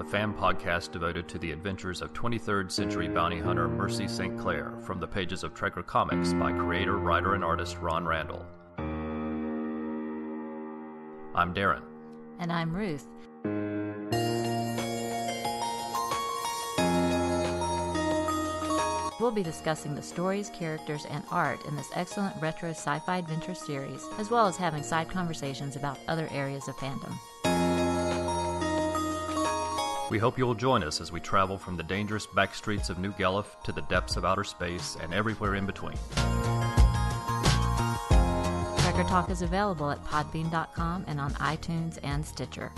a 0.00 0.04
fan 0.04 0.32
podcast 0.32 0.92
devoted 0.92 1.26
to 1.28 1.38
the 1.38 1.50
adventures 1.50 2.00
of 2.00 2.12
23rd 2.12 2.70
century 2.70 3.08
bounty 3.08 3.40
hunter 3.40 3.66
Mercy 3.66 4.06
St. 4.06 4.38
Clair 4.38 4.72
from 4.84 5.00
the 5.00 5.08
pages 5.08 5.42
of 5.42 5.52
Trekker 5.52 5.84
Comics 5.84 6.32
by 6.34 6.52
creator, 6.52 6.96
writer, 6.96 7.34
and 7.34 7.42
artist 7.42 7.76
Ron 7.78 8.06
Randall. 8.06 8.46
I'm 11.34 11.54
Darren. 11.54 11.82
And 12.38 12.52
I'm 12.52 12.74
Ruth. 12.74 13.06
We'll 19.20 19.32
be 19.32 19.42
discussing 19.42 19.94
the 19.94 20.02
stories, 20.02 20.48
characters, 20.50 21.04
and 21.10 21.24
art 21.30 21.64
in 21.66 21.74
this 21.74 21.90
excellent 21.94 22.40
retro 22.40 22.70
sci 22.70 22.98
fi 23.00 23.18
adventure 23.18 23.54
series, 23.54 24.06
as 24.18 24.30
well 24.30 24.46
as 24.46 24.56
having 24.56 24.82
side 24.82 25.08
conversations 25.08 25.74
about 25.74 25.98
other 26.06 26.28
areas 26.30 26.68
of 26.68 26.76
fandom. 26.76 27.12
We 30.10 30.18
hope 30.18 30.38
you'll 30.38 30.54
join 30.54 30.82
us 30.84 31.00
as 31.00 31.12
we 31.12 31.20
travel 31.20 31.58
from 31.58 31.76
the 31.76 31.82
dangerous 31.82 32.26
back 32.26 32.54
streets 32.54 32.88
of 32.88 32.98
New 32.98 33.12
Galuf 33.12 33.62
to 33.64 33.72
the 33.72 33.82
depths 33.82 34.16
of 34.16 34.24
outer 34.24 34.44
space 34.44 34.96
and 35.02 35.12
everywhere 35.12 35.56
in 35.56 35.66
between. 35.66 35.98
Trekker 38.98 39.08
Talk 39.08 39.30
is 39.30 39.42
available 39.42 39.90
at 39.92 40.04
podbean.com 40.04 41.04
and 41.06 41.20
on 41.20 41.32
iTunes 41.34 41.98
and 42.02 42.26
Stitcher. 42.26 42.72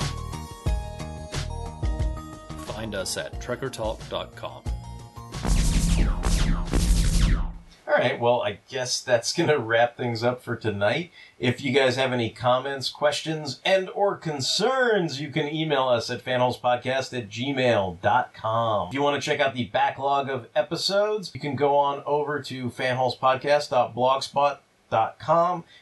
Find 2.66 2.94
us 2.94 3.16
at 3.16 3.40
trekkertalk.com. 3.40 4.62
All 7.86 7.96
right, 7.96 8.20
well, 8.20 8.42
I 8.42 8.58
guess 8.68 9.00
that's 9.00 9.32
going 9.32 9.48
to 9.48 9.58
wrap 9.58 9.96
things 9.96 10.22
up 10.22 10.42
for 10.42 10.56
tonight. 10.56 11.10
If 11.38 11.62
you 11.62 11.72
guys 11.72 11.96
have 11.96 12.12
any 12.12 12.28
comments, 12.28 12.90
questions, 12.90 13.60
and 13.64 13.88
or 13.90 14.16
concerns, 14.16 15.20
you 15.22 15.30
can 15.30 15.48
email 15.48 15.88
us 15.88 16.10
at 16.10 16.22
fanholespodcast 16.22 17.16
at 17.16 17.30
gmail.com. 17.30 18.88
If 18.88 18.94
you 18.94 19.02
want 19.02 19.22
to 19.22 19.26
check 19.30 19.40
out 19.40 19.54
the 19.54 19.64
backlog 19.64 20.28
of 20.28 20.48
episodes, 20.54 21.32
you 21.34 21.40
can 21.40 21.56
go 21.56 21.76
on 21.76 22.02
over 22.04 22.40
to 22.42 22.68
fanholespodcast.blogspot.com. 22.68 24.58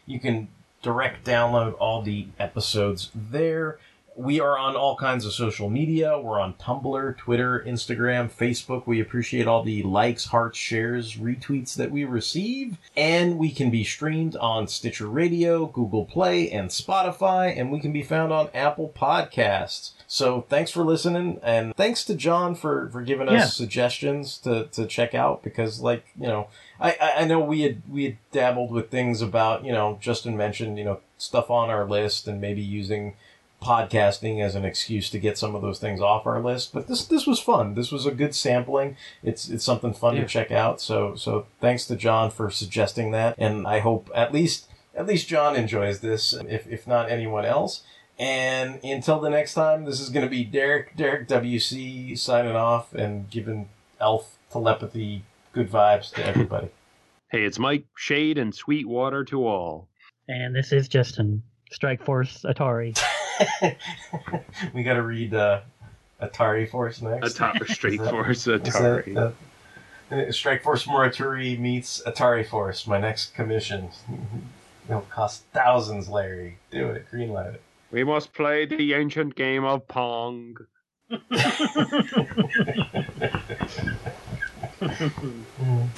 You 0.07 0.21
can 0.21 0.49
direct 0.83 1.27
download 1.27 1.75
all 1.79 2.03
the 2.03 2.29
episodes 2.39 3.11
there. 3.15 3.79
We 4.17 4.41
are 4.41 4.59
on 4.59 4.75
all 4.75 4.97
kinds 4.97 5.25
of 5.25 5.33
social 5.33 5.71
media. 5.71 6.19
We're 6.19 6.41
on 6.41 6.55
Tumblr, 6.55 7.17
Twitter, 7.19 7.63
Instagram, 7.65 8.29
Facebook. 8.29 8.85
We 8.85 9.01
appreciate 9.01 9.47
all 9.47 9.63
the 9.63 9.85
likes, 9.85 10.25
hearts, 10.25 10.59
shares, 10.59 11.15
retweets 11.17 11.77
that 11.77 11.93
we 11.93 12.05
receive. 12.05 12.79
And 12.97 13.39
we 13.39 13.53
can 13.53 13.71
be 13.71 13.85
streamed 13.85 14.35
on 14.35 14.67
Stitcher 14.67 15.07
Radio, 15.07 15.67
Google 15.67 16.05
Play, 16.05 16.51
and 16.51 16.69
Spotify. 16.71 17.57
And 17.57 17.71
we 17.71 17.79
can 17.79 17.93
be 17.93 18.03
found 18.03 18.33
on 18.33 18.49
Apple 18.53 18.93
Podcasts. 18.93 19.93
So 20.09 20.45
thanks 20.49 20.73
for 20.73 20.83
listening. 20.83 21.39
And 21.41 21.73
thanks 21.77 22.05
to 22.07 22.17
John 22.17 22.57
for, 22.57 22.89
for 22.91 23.03
giving 23.03 23.29
us 23.29 23.33
Yeah. 23.35 23.45
suggestions 23.47 24.39
to, 24.39 24.65
to 24.73 24.87
check 24.87 25.15
out 25.15 25.45
because 25.45 25.81
like, 25.81 26.05
you 26.19 26.27
know, 26.27 26.49
I, 26.81 26.97
I 27.01 27.12
I 27.18 27.24
know 27.24 27.41
we 27.41 27.62
had 27.62 27.83
we 27.91 28.05
had 28.05 28.16
dabbled 28.33 28.70
with 28.70 28.91
things 28.91 29.20
about, 29.22 29.64
you 29.64 29.72
know, 29.72 29.99
Justin 30.01 30.37
mentioned, 30.37 30.79
you 30.79 30.85
know, 30.85 31.01
stuff 31.16 31.51
on 31.51 31.70
our 31.70 31.87
list 31.87 32.29
and 32.29 32.41
maybe 32.41 32.61
using 32.62 33.14
podcasting 33.62 34.41
as 34.41 34.55
an 34.55 34.64
excuse 34.64 35.11
to 35.11 35.18
get 35.18 35.37
some 35.37 35.55
of 35.57 35.62
those 35.62 35.79
things 35.81 36.01
off 36.01 36.26
our 36.26 36.41
list. 36.41 36.72
But 36.72 36.87
this 36.87 37.05
this 37.07 37.26
was 37.26 37.41
fun. 37.41 37.74
This 37.74 37.91
was 37.91 38.07
a 38.07 38.12
good 38.12 38.35
sampling. 38.35 38.97
It's 39.22 39.49
it's 39.49 39.64
something 39.64 39.93
fun 39.93 40.14
Yeah. 40.16 40.22
to 40.22 40.29
check 40.29 40.51
out. 40.53 40.81
So 40.81 41.14
so 41.16 41.47
thanks 41.61 41.85
to 41.87 41.97
John 41.97 42.31
for 42.31 42.51
suggesting 42.51 43.11
that. 43.12 43.35
And 43.39 43.66
I 43.66 43.81
hope 43.81 44.11
at 44.14 44.33
least 44.33 44.66
at 44.95 45.07
least 45.07 45.29
John 45.29 45.57
enjoys 45.57 46.01
this, 46.01 46.33
if 46.33 46.66
if 46.68 46.87
not 46.87 47.11
anyone 47.11 47.45
else. 47.45 47.83
And 48.20 48.83
until 48.85 49.20
the 49.20 49.31
next 49.31 49.55
time, 49.55 49.85
this 49.85 50.01
is 50.01 50.09
going 50.11 50.24
to 50.26 50.31
be 50.31 50.45
Derek 50.45 50.97
Derek 50.97 51.29
WC 51.29 52.18
signing 52.18 52.57
off 52.57 52.93
and 52.95 53.31
giving 53.31 53.68
Elf 54.01 54.37
telepathy 54.51 55.22
good 55.53 55.70
vibes 55.70 56.12
to 56.14 56.24
everybody. 56.26 56.68
Hey, 57.30 57.44
it's 57.44 57.59
Mike 57.59 57.84
Shade 57.96 58.38
and 58.38 58.55
sweet 58.55 58.86
water 58.88 59.24
to 59.26 59.46
all. 59.46 59.88
And 60.28 60.55
this 60.55 60.72
is 60.72 60.88
Justin, 60.88 61.42
Strike 61.70 62.03
Force 62.05 62.44
Atari. 62.44 62.99
we 64.74 64.82
got 64.82 64.94
to 64.94 65.03
read 65.03 65.34
uh, 65.34 65.61
Atari 66.22 66.68
Force 66.68 67.03
next. 67.03 67.36
Atari 67.38 67.68
Strike 67.74 68.01
Force 68.01 68.46
is 68.46 68.62
that- 68.62 68.62
Atari. 68.64 69.16
uh, 70.11 70.32
Strike 70.32 70.62
Force 70.62 70.84
Morituri 70.86 71.59
meets 71.59 72.03
Atari 72.07 72.46
Force. 72.46 72.86
My 72.86 72.99
next 72.99 73.34
commission. 73.34 73.90
It'll 74.88 75.03
cost 75.03 75.44
thousands, 75.53 76.09
Larry. 76.09 76.57
Do 76.70 76.88
it. 76.88 77.07
Greenlight 77.12 77.55
it. 77.57 77.62
We 77.90 78.05
must 78.05 78.32
play 78.32 78.64
the 78.64 78.94
ancient 78.94 79.34
game 79.34 79.64
of 79.64 79.86
Pong. 79.86 80.57
Mm. 84.81 85.89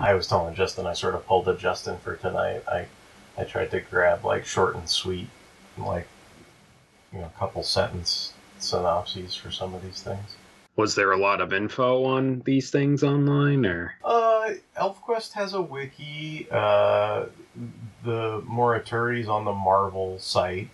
I 0.00 0.14
was 0.14 0.26
telling 0.26 0.54
Justin 0.54 0.86
I 0.86 0.94
sort 0.94 1.14
of 1.14 1.26
pulled 1.26 1.46
a 1.48 1.54
Justin 1.54 1.98
for 1.98 2.16
tonight. 2.16 2.62
I 2.66 2.86
I 3.36 3.44
tried 3.44 3.70
to 3.72 3.80
grab 3.80 4.24
like 4.24 4.46
short 4.46 4.76
and 4.76 4.88
sweet, 4.88 5.28
like 5.76 6.08
you 7.12 7.18
know, 7.18 7.30
couple 7.38 7.62
sentence 7.62 8.32
synopses 8.58 9.34
for 9.34 9.50
some 9.50 9.74
of 9.74 9.82
these 9.82 10.02
things. 10.02 10.36
Was 10.76 10.94
there 10.94 11.12
a 11.12 11.16
lot 11.18 11.40
of 11.40 11.52
info 11.52 12.04
on 12.04 12.42
these 12.46 12.70
things 12.70 13.02
online, 13.02 13.66
or 13.66 13.94
Uh, 14.04 14.54
ElfQuest 14.76 15.32
has 15.32 15.52
a 15.54 15.60
wiki. 15.60 16.46
Uh, 16.50 17.26
the 18.04 18.42
Morituri's 18.46 19.28
on 19.28 19.44
the 19.44 19.52
Marvel 19.52 20.18
site. 20.18 20.70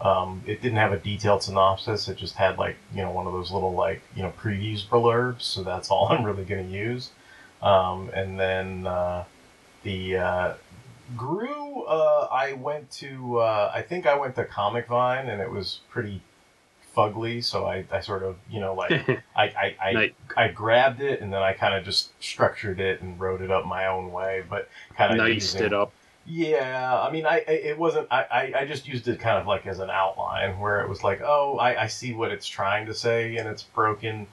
Um, 0.00 0.42
it 0.46 0.60
didn't 0.60 0.78
have 0.78 0.92
a 0.92 0.98
detailed 0.98 1.42
synopsis. 1.42 2.08
It 2.08 2.16
just 2.16 2.34
had 2.34 2.58
like 2.58 2.76
you 2.92 3.02
know 3.02 3.12
one 3.12 3.26
of 3.26 3.32
those 3.32 3.52
little 3.52 3.74
like 3.74 4.02
you 4.16 4.22
know 4.22 4.32
previews 4.38 4.86
blurbs. 4.86 5.42
So 5.42 5.62
that's 5.62 5.90
all 5.90 6.08
I'm 6.10 6.24
really 6.24 6.44
going 6.44 6.66
to 6.66 6.72
use. 6.72 7.10
Um, 7.62 8.10
and 8.12 8.38
then 8.38 8.86
uh, 8.86 9.24
the 9.84 10.16
uh, 10.16 10.54
Groo, 11.16 11.84
uh, 11.86 12.28
I 12.30 12.54
went 12.54 12.90
to, 12.92 13.38
uh, 13.38 13.70
I 13.74 13.82
think 13.82 14.06
I 14.06 14.16
went 14.16 14.34
to 14.36 14.44
Comic 14.44 14.88
Vine 14.88 15.28
and 15.28 15.40
it 15.40 15.50
was 15.50 15.80
pretty 15.90 16.20
fugly, 16.94 17.42
so 17.42 17.66
I, 17.66 17.84
I 17.90 18.00
sort 18.00 18.22
of, 18.22 18.36
you 18.48 18.60
know, 18.60 18.74
like, 18.74 18.90
I, 19.36 19.44
I, 19.44 19.76
I, 19.82 19.92
Nice. 19.92 20.10
I 20.36 20.48
grabbed 20.48 21.00
it 21.00 21.20
and 21.20 21.32
then 21.32 21.42
I 21.42 21.52
kind 21.52 21.74
of 21.74 21.84
just 21.84 22.10
structured 22.22 22.80
it 22.80 23.00
and 23.02 23.18
wrote 23.18 23.40
it 23.40 23.50
up 23.50 23.66
my 23.66 23.86
own 23.86 24.12
way, 24.12 24.42
but 24.48 24.68
kind 24.96 25.12
of 25.12 25.18
Niced 25.18 25.60
it 25.60 25.72
up. 25.72 25.92
Yeah, 26.26 27.00
I 27.02 27.10
mean, 27.10 27.26
I 27.26 27.44
I- 27.46 27.50
it 27.50 27.78
wasn't. 27.78 28.08
I, 28.10 28.22
I 28.22 28.52
I 28.60 28.64
just 28.66 28.88
used 28.88 29.06
it 29.08 29.20
kind 29.20 29.38
of 29.38 29.46
like 29.46 29.66
as 29.66 29.78
an 29.78 29.90
outline, 29.90 30.58
where 30.58 30.80
it 30.80 30.88
was 30.88 31.02
like, 31.04 31.20
oh, 31.20 31.58
I, 31.58 31.82
I 31.82 31.86
see 31.86 32.14
what 32.14 32.30
it's 32.30 32.46
trying 32.46 32.86
to 32.86 32.94
say, 32.94 33.36
and 33.36 33.46
it's 33.46 33.62
broken, 33.62 34.26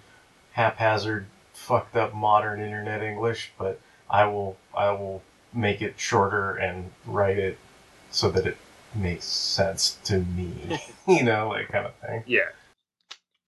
haphazard, 0.53 1.26
fucked 1.53 1.97
up 1.97 2.14
modern 2.14 2.62
internet 2.62 3.03
English, 3.03 3.51
but 3.59 3.82
I 4.09 4.24
will 4.26 4.55
I 4.74 4.91
will 4.91 5.22
make 5.53 5.82
it 5.82 5.95
shorter 5.97 6.55
and 6.55 6.91
write 7.05 7.38
it 7.38 7.57
so 8.09 8.32
that 8.32 8.47
it 8.47 8.57
makes 8.96 9.26
sense 9.26 9.98
to 10.06 10.20
me, 10.20 10.80
you 11.08 11.24
know, 11.24 11.50
like 11.50 11.70
kind 11.70 11.86
of 11.86 11.96
thing. 11.96 12.24
Yeah. 12.28 12.50